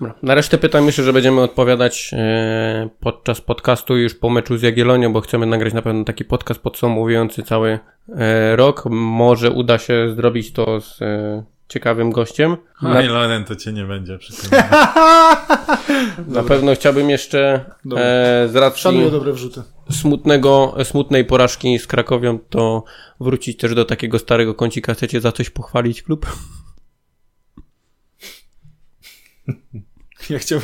Dobra. 0.00 0.14
Na 0.22 0.34
resztę 0.34 0.58
pytań 0.58 0.84
myślę, 0.84 1.04
że 1.04 1.12
będziemy 1.12 1.40
odpowiadać 1.40 2.10
e, 2.12 2.88
podczas 3.00 3.40
podcastu 3.40 3.96
już 3.96 4.14
po 4.14 4.30
meczu 4.30 4.56
z 4.56 4.62
Jagiellonią, 4.62 5.12
bo 5.12 5.20
chcemy 5.20 5.46
nagrać 5.46 5.72
na 5.72 5.82
pewno 5.82 6.04
taki 6.04 6.24
podcast 6.24 6.60
podsumowujący 6.60 7.42
cały 7.42 7.78
e, 8.16 8.56
rok. 8.56 8.84
Może 8.90 9.50
uda 9.50 9.78
się 9.78 10.14
zrobić 10.16 10.52
to 10.52 10.80
z 10.80 11.02
e, 11.02 11.44
ciekawym 11.74 12.10
gościem. 12.10 12.56
Na, 12.82 12.94
no 12.94 13.00
i 13.00 13.06
Loren 13.06 13.44
to 13.44 13.56
cię 13.56 13.72
nie 13.72 13.84
będzie 13.84 14.18
na 16.28 16.42
pewno 16.42 16.74
chciałbym 16.74 17.10
jeszcze 17.10 17.64
e, 17.96 18.48
z 18.48 18.56
racji 18.56 18.82
szanuję 18.82 19.10
dobre 19.10 19.32
wrzuty. 19.32 19.62
smutnego, 19.90 20.74
smutnej 20.84 21.24
porażki 21.24 21.78
z 21.78 21.86
Krakowią, 21.86 22.38
to 22.38 22.84
wrócić 23.20 23.56
też 23.56 23.74
do 23.74 23.84
takiego 23.84 24.18
starego 24.18 24.54
kącika. 24.54 24.94
Chcecie 24.94 25.20
za 25.20 25.32
coś 25.32 25.50
pochwalić 25.50 26.02
klub? 26.02 26.26
Ja, 30.30 30.38
chciał, 30.38 30.60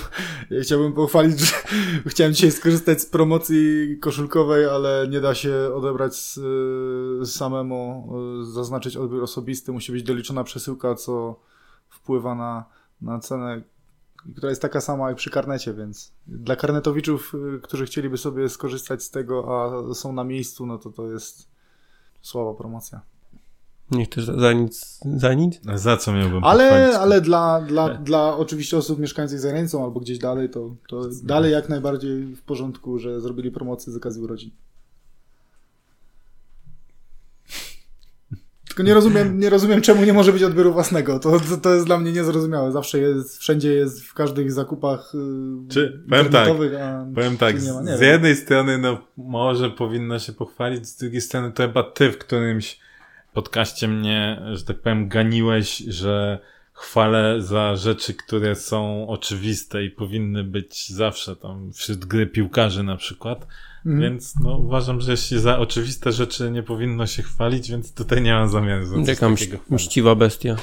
ja 0.51 0.61
chciałbym 0.61 0.93
pochwalić, 0.93 1.41
że 1.41 1.57
chciałem 2.11 2.35
dzisiaj 2.35 2.51
skorzystać 2.51 3.01
z 3.01 3.07
promocji 3.07 3.99
koszulkowej, 4.01 4.67
ale 4.67 5.07
nie 5.11 5.21
da 5.21 5.35
się 5.35 5.55
odebrać 5.75 6.39
y, 7.23 7.27
samemu, 7.27 8.13
y, 8.43 8.53
zaznaczyć 8.53 8.97
odbiór 8.97 9.23
osobisty. 9.23 9.73
Musi 9.73 9.93
być 9.93 10.03
doliczona 10.03 10.45
przesyłka, 10.45 10.95
co 10.95 11.41
wpływa 11.89 12.35
na, 12.35 12.65
na 13.01 13.19
cenę, 13.19 13.63
która 14.37 14.49
jest 14.49 14.63
taka 14.63 14.81
sama 14.81 15.09
jak 15.09 15.17
przy 15.17 15.31
karnecie, 15.31 15.75
więc 15.75 16.13
dla 16.27 16.57
karnetowiczów, 16.57 17.35
y, 17.57 17.61
którzy 17.61 17.87
chcieliby 17.87 18.19
sobie 18.19 18.49
skorzystać 18.49 19.03
z 19.03 19.11
tego, 19.11 19.63
a 19.91 19.95
są 19.95 20.13
na 20.13 20.25
miejscu, 20.25 20.67
no 20.67 20.79
to 20.79 20.91
to 20.91 21.13
jest 21.13 21.49
słaba 22.23 22.55
promocja. 22.55 23.01
Nie 23.91 24.05
chcesz 24.05 24.25
za, 24.25 24.41
za 24.41 24.53
nic, 24.53 25.01
za 25.17 25.35
nic? 25.35 25.61
Za 25.75 25.97
co 25.97 26.13
miałbym 26.13 26.45
Ale, 26.45 26.69
pochwalić? 26.71 26.97
ale 26.97 27.21
dla, 27.21 27.61
dla, 27.61 27.95
dla 27.95 28.37
oczywiście 28.37 28.77
osób 28.77 28.99
mieszkających 28.99 29.41
za 29.41 29.49
granicą 29.49 29.85
albo 29.85 30.01
gdzieś 30.01 30.19
dalej, 30.19 30.51
to, 30.51 30.75
to 30.89 31.03
dalej 31.23 31.53
jak 31.53 31.69
najbardziej 31.69 32.23
w 32.23 32.43
porządku, 32.43 32.99
że 32.99 33.21
zrobili 33.21 33.51
promocję 33.51 33.93
z 33.93 33.97
okazji 33.97 34.23
urodzin. 34.23 34.51
Tylko 38.69 38.83
nie 38.83 38.95
rozumiem, 38.95 39.39
nie 39.41 39.51
rozumiem, 39.51 39.81
czemu 39.81 40.05
nie 40.05 40.13
może 40.13 40.33
być 40.33 40.43
odbioru 40.43 40.73
własnego. 40.73 41.19
To, 41.19 41.41
to, 41.41 41.57
to 41.57 41.75
jest 41.75 41.87
dla 41.87 41.99
mnie 41.99 42.13
niezrozumiałe. 42.13 42.73
Zawsze 42.73 42.99
jest, 42.99 43.39
wszędzie 43.39 43.73
jest, 43.73 44.05
w 44.05 44.15
każdych 44.15 44.53
zakupach 44.53 45.13
yy, 45.15 45.69
Czy- 45.69 46.03
powiem 46.11 46.27
internetowych, 46.27 46.73
a 46.81 47.07
Powiem 47.15 47.37
tak, 47.37 47.63
nie 47.63 47.73
ma, 47.73 47.83
nie 47.83 47.97
z 47.97 48.01
wiem. 48.01 48.13
jednej 48.13 48.37
strony 48.37 48.79
no 48.79 48.99
może 49.17 49.71
powinno 49.71 50.19
się 50.19 50.33
pochwalić, 50.33 50.87
z 50.87 50.97
drugiej 50.97 51.21
strony 51.21 51.53
to 51.53 51.63
chyba 51.63 51.83
ty 51.83 52.13
w 52.13 52.19
którymś 52.19 52.81
podcaście 53.33 53.89
mnie, 53.89 54.43
że 54.53 54.65
tak 54.65 54.81
powiem, 54.81 55.09
ganiłeś, 55.09 55.79
że 55.79 56.39
chwalę 56.73 57.43
za 57.43 57.77
rzeczy, 57.77 58.15
które 58.15 58.55
są 58.55 59.09
oczywiste 59.09 59.85
i 59.85 59.91
powinny 59.91 60.45
być 60.45 60.91
zawsze 60.93 61.37
tam 61.37 61.73
wśród 61.73 62.05
gry 62.05 62.27
piłkarzy 62.27 62.83
na 62.83 62.97
przykład. 62.97 63.47
Mhm. 63.87 64.01
Więc 64.01 64.35
no 64.41 64.57
uważam, 64.57 65.01
że 65.01 65.11
jeśli 65.11 65.41
za 65.41 65.59
oczywiste 65.59 66.13
rzeczy 66.13 66.51
nie 66.51 66.63
powinno 66.63 67.07
się 67.07 67.23
chwalić, 67.23 67.71
więc 67.71 67.95
tutaj 67.95 68.23
nie 68.23 68.33
mam 68.33 68.49
zamiaru 68.49 69.05
Jaka 69.07 69.29
mś, 69.29 69.41
takiego 69.41 69.59
chwalić. 69.59 69.71
mściwa 69.71 70.15
bestia. 70.15 70.57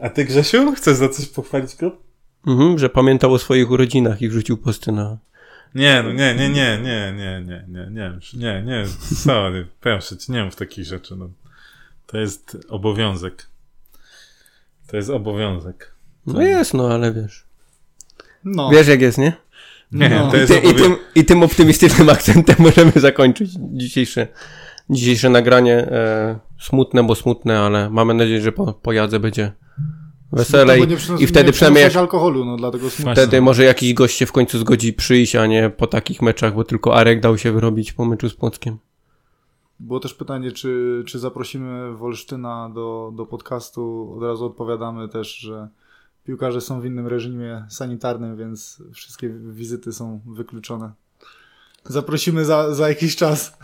A 0.00 0.10
ty 0.10 0.24
Grzesiu, 0.24 0.72
chcesz 0.72 0.96
za 0.96 1.08
coś 1.08 1.26
pochwalić 1.26 1.74
klub? 1.74 2.02
Mhm, 2.46 2.78
że 2.78 2.88
pamiętał 2.88 3.32
o 3.32 3.38
swoich 3.38 3.70
urodzinach 3.70 4.22
i 4.22 4.28
wrzucił 4.28 4.56
posty 4.56 4.92
na... 4.92 5.18
Nie, 5.74 6.02
no 6.02 6.12
nie, 6.12 6.34
nie, 6.34 6.48
nie, 6.50 6.78
nie, 6.82 7.12
nie, 7.16 7.42
nie, 7.46 7.64
nie, 7.68 7.90
nie, 7.90 8.18
nie, 8.34 8.62
nie, 8.62 8.86
sorry, 9.24 9.66
proszę 9.80 10.16
cię, 10.16 10.32
nie 10.32 10.44
mów 10.44 10.56
takich 10.56 10.84
rzeczy, 10.84 11.16
no. 11.16 11.28
To 12.06 12.18
jest 12.18 12.56
obowiązek. 12.68 13.46
To 14.86 14.96
jest 14.96 15.10
obowiązek. 15.10 15.94
No 16.26 16.42
jest, 16.42 16.74
no 16.74 16.88
ale 16.94 17.12
wiesz. 17.12 17.44
No, 18.44 18.70
Wiesz 18.70 18.86
jak 18.88 19.00
jest, 19.00 19.18
nie? 19.18 19.32
Nie, 19.92 20.08
No. 20.08 20.30
to 20.30 20.36
I, 20.36 20.40
jest 20.40 20.52
ty, 20.52 20.58
i, 20.58 20.60
obowiązek. 20.60 20.86
tym, 20.86 20.96
I 21.14 21.24
tym 21.24 21.42
optymistycznym 21.42 22.08
akcentem 22.10 22.56
możemy 22.58 22.92
zakończyć 22.96 23.50
dzisiejsze, 23.60 24.28
dzisiejsze 24.90 25.28
nagranie. 25.30 25.74
E, 25.76 26.38
smutne, 26.60 27.02
bo 27.02 27.14
smutne, 27.14 27.58
ale 27.60 27.90
mamy 27.90 28.14
nadzieję, 28.14 28.40
że 28.40 28.52
po, 28.52 28.72
po 28.72 28.92
jadze 28.92 29.20
będzie 29.20 29.52
weselej. 30.34 30.86
No 31.08 31.18
I 31.18 31.26
wtedy 31.26 31.46
nie 31.46 31.52
przynajmniej 31.52 31.96
alkoholu, 31.96 32.44
no 32.44 32.56
dlatego 32.56 32.90
wtedy 32.90 33.40
może 33.40 33.64
jakiś 33.64 33.94
gość 33.94 34.18
się 34.18 34.26
w 34.26 34.32
końcu 34.32 34.58
zgodzi 34.58 34.92
przyjść, 34.92 35.36
a 35.36 35.46
nie 35.46 35.70
po 35.70 35.86
takich 35.86 36.22
meczach, 36.22 36.54
bo 36.54 36.64
tylko 36.64 36.96
Arek 36.96 37.20
dał 37.20 37.38
się 37.38 37.52
wyrobić 37.52 37.92
po 37.92 38.04
meczu 38.04 38.28
z 38.28 38.34
Płockiem. 38.34 38.78
Było 39.80 40.00
też 40.00 40.14
pytanie, 40.14 40.52
czy, 40.52 41.02
czy 41.06 41.18
zaprosimy 41.18 41.96
Wolsztyna 41.96 42.70
do, 42.74 43.12
do 43.16 43.26
podcastu. 43.26 44.14
Od 44.16 44.22
razu 44.22 44.46
odpowiadamy 44.46 45.08
też, 45.08 45.36
że 45.36 45.68
piłkarze 46.24 46.60
są 46.60 46.80
w 46.80 46.86
innym 46.86 47.06
reżimie 47.06 47.66
sanitarnym, 47.68 48.36
więc 48.36 48.82
wszystkie 48.92 49.28
wizyty 49.28 49.92
są 49.92 50.20
wykluczone. 50.26 50.92
Zaprosimy 51.84 52.44
za, 52.44 52.74
za 52.74 52.88
jakiś 52.88 53.16
czas. 53.16 53.58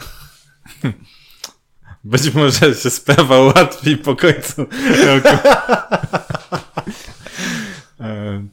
Być 2.04 2.34
może 2.34 2.74
się 2.74 2.90
sprawa 2.90 3.40
ułatwi 3.40 3.96
po 3.96 4.16
końcu 4.16 4.66
roku. 5.06 5.28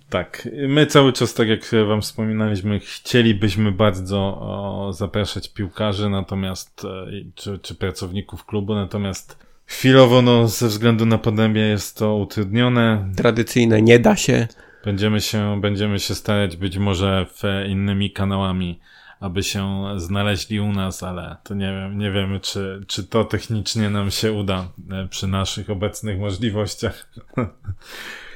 Tak, 0.10 0.50
my 0.68 0.86
cały 0.86 1.14
czas, 1.14 1.34
tak 1.34 1.48
jak 1.48 1.72
wam 1.88 2.02
wspominaliśmy, 2.02 2.80
chcielibyśmy 2.80 3.72
bardzo 3.72 4.18
o, 4.18 4.94
zapraszać 4.94 5.50
piłkarzy, 5.50 6.10
natomiast, 6.10 6.86
e, 6.86 7.08
czy, 7.36 7.60
czy 7.60 7.76
pracowników 7.76 8.46
klubu, 8.46 8.76
natomiast 8.76 9.46
chwilowo, 9.66 10.22
no, 10.22 10.48
ze 10.48 10.68
względu 10.68 11.06
na 11.06 11.18
pandemię 11.18 11.62
jest 11.62 11.98
to 11.98 12.16
utrudnione. 12.16 13.12
Tradycyjne, 13.16 13.82
nie 13.82 14.00
da 14.00 14.16
się. 14.16 14.48
Będziemy 14.86 15.22
się, 15.22 15.62
będziemy 15.62 16.00
się 16.00 16.16
starać 16.16 16.58
być 16.58 16.78
może 16.78 17.26
w 17.34 17.44
innymi 17.70 18.12
kanałami, 18.12 18.80
aby 19.20 19.44
się 19.44 19.86
znaleźli 19.98 20.60
u 20.60 20.72
nas, 20.72 21.04
ale 21.04 21.36
to 21.44 21.54
nie 21.54 21.72
wiem, 21.72 21.98
nie 21.98 22.12
wiemy, 22.12 22.40
czy, 22.40 22.82
czy 22.88 23.04
to 23.04 23.26
technicznie 23.26 23.90
nam 23.90 24.12
się 24.12 24.34
uda 24.34 24.68
e, 24.92 25.08
przy 25.08 25.28
naszych 25.28 25.70
obecnych 25.70 26.20
możliwościach. 26.20 27.10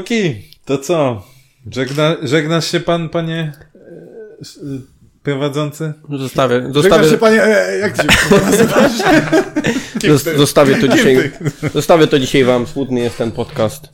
Okej, 0.00 0.48
to 0.64 0.78
co? 0.78 1.22
Żegna, 1.70 2.16
żegnasz 2.22 2.70
się 2.70 2.80
pan, 2.80 3.08
panie 3.08 3.52
e, 3.74 3.78
e, 3.78 4.80
prowadzący? 5.22 5.92
Zostawię, 6.18 6.68
zostawię, 6.72 7.10
się 7.10 7.18
panie, 7.18 7.42
e, 7.42 7.78
jak 7.78 7.98
ty 7.98 8.02
się 8.02 8.36
nazywasz? 8.50 8.92
zostawię 10.36 10.74
to 10.74 10.88
dzisiaj, 10.88 11.32
zostawię 11.74 12.06
to 12.06 12.18
dzisiaj 12.18 12.44
wam. 12.44 12.66
Smutny 12.66 13.00
jest 13.00 13.18
ten 13.18 13.32
podcast. 13.32 13.88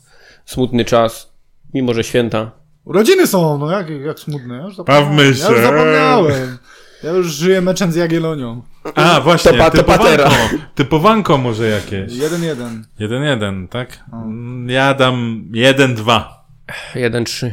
Smutny 0.46 0.84
czas. 0.84 1.32
Mimo, 1.74 1.94
że 1.94 2.04
święta. 2.04 2.50
Urodziny 2.84 3.26
są, 3.26 3.58
no 3.58 3.70
jak, 3.70 3.90
jak 3.90 4.20
smutne. 4.20 4.56
Ja 4.56 4.62
już 4.64 4.76
zapomniałem. 4.76 5.18
Ja 5.18 5.50
już 5.50 5.60
zapomniałem. 5.60 6.58
Ja 7.02 7.10
już 7.10 7.26
żyję 7.26 7.60
meczem 7.60 7.92
z 7.92 7.96
Jagiellonią. 7.96 8.62
A, 8.94 9.20
właśnie, 9.20 9.52
To 9.52 9.58
pa- 9.58 9.70
to 9.70 9.84
patera. 9.84 10.24
typowanko, 10.30 10.56
typowanko 10.74 11.38
może 11.38 11.66
jakieś. 11.68 12.12
Jeden 12.12 12.42
jeden. 12.42 12.84
Jeden, 12.98 13.22
jeden, 13.22 13.68
tak? 13.68 14.04
Mm, 14.12 14.68
Ja 14.70 14.94
dam 14.94 15.44
jeden, 15.52 15.94
dwa. 15.94 16.44
1-3. 16.94 17.50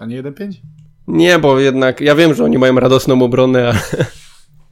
A 0.00 0.06
nie 0.06 0.16
jeden 0.16 0.34
pięć? 0.34 0.60
Nie, 1.06 1.38
bo 1.38 1.60
jednak 1.60 2.00
ja 2.00 2.14
wiem, 2.14 2.34
że 2.34 2.44
oni 2.44 2.58
mają 2.58 2.80
radosną 2.80 3.22
obronę, 3.22 3.68
ale 3.68 3.78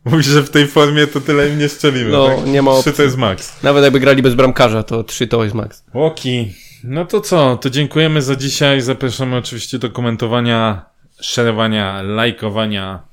Mówisz, 0.04 0.26
że 0.26 0.42
w 0.42 0.50
tej 0.50 0.66
formie 0.66 1.06
to 1.06 1.20
tyle 1.20 1.48
im 1.48 1.58
nie 1.58 1.68
strzelimy, 1.68 2.10
No, 2.10 2.26
tak? 2.28 2.46
nie 2.46 2.62
ma 2.62 2.70
Trzy 2.70 2.78
opcji. 2.78 2.92
to 2.92 3.02
jest 3.02 3.16
max. 3.16 3.62
nawet 3.62 3.84
jakby 3.84 4.00
grali 4.00 4.22
bez 4.22 4.34
bramkarza, 4.34 4.82
to 4.82 5.04
3 5.04 5.26
to 5.26 5.44
jest 5.44 5.54
max. 5.54 5.84
Łoki. 5.94 6.52
No 6.84 7.04
to 7.04 7.20
co? 7.20 7.56
To 7.56 7.70
dziękujemy 7.70 8.22
za 8.22 8.36
dzisiaj. 8.36 8.80
Zapraszamy 8.80 9.36
oczywiście 9.36 9.78
do 9.78 9.90
komentowania, 9.90 10.84
szerowania, 11.20 12.02
lajkowania. 12.02 13.07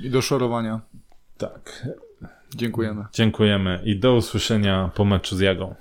I 0.00 0.10
do 0.10 0.22
szorowania. 0.22 0.80
Tak. 1.38 1.86
Dziękujemy. 2.56 3.04
Dziękujemy 3.12 3.80
i 3.84 3.98
do 3.98 4.14
usłyszenia 4.14 4.90
po 4.94 5.04
meczu 5.04 5.36
z 5.36 5.40
Jagą. 5.40 5.74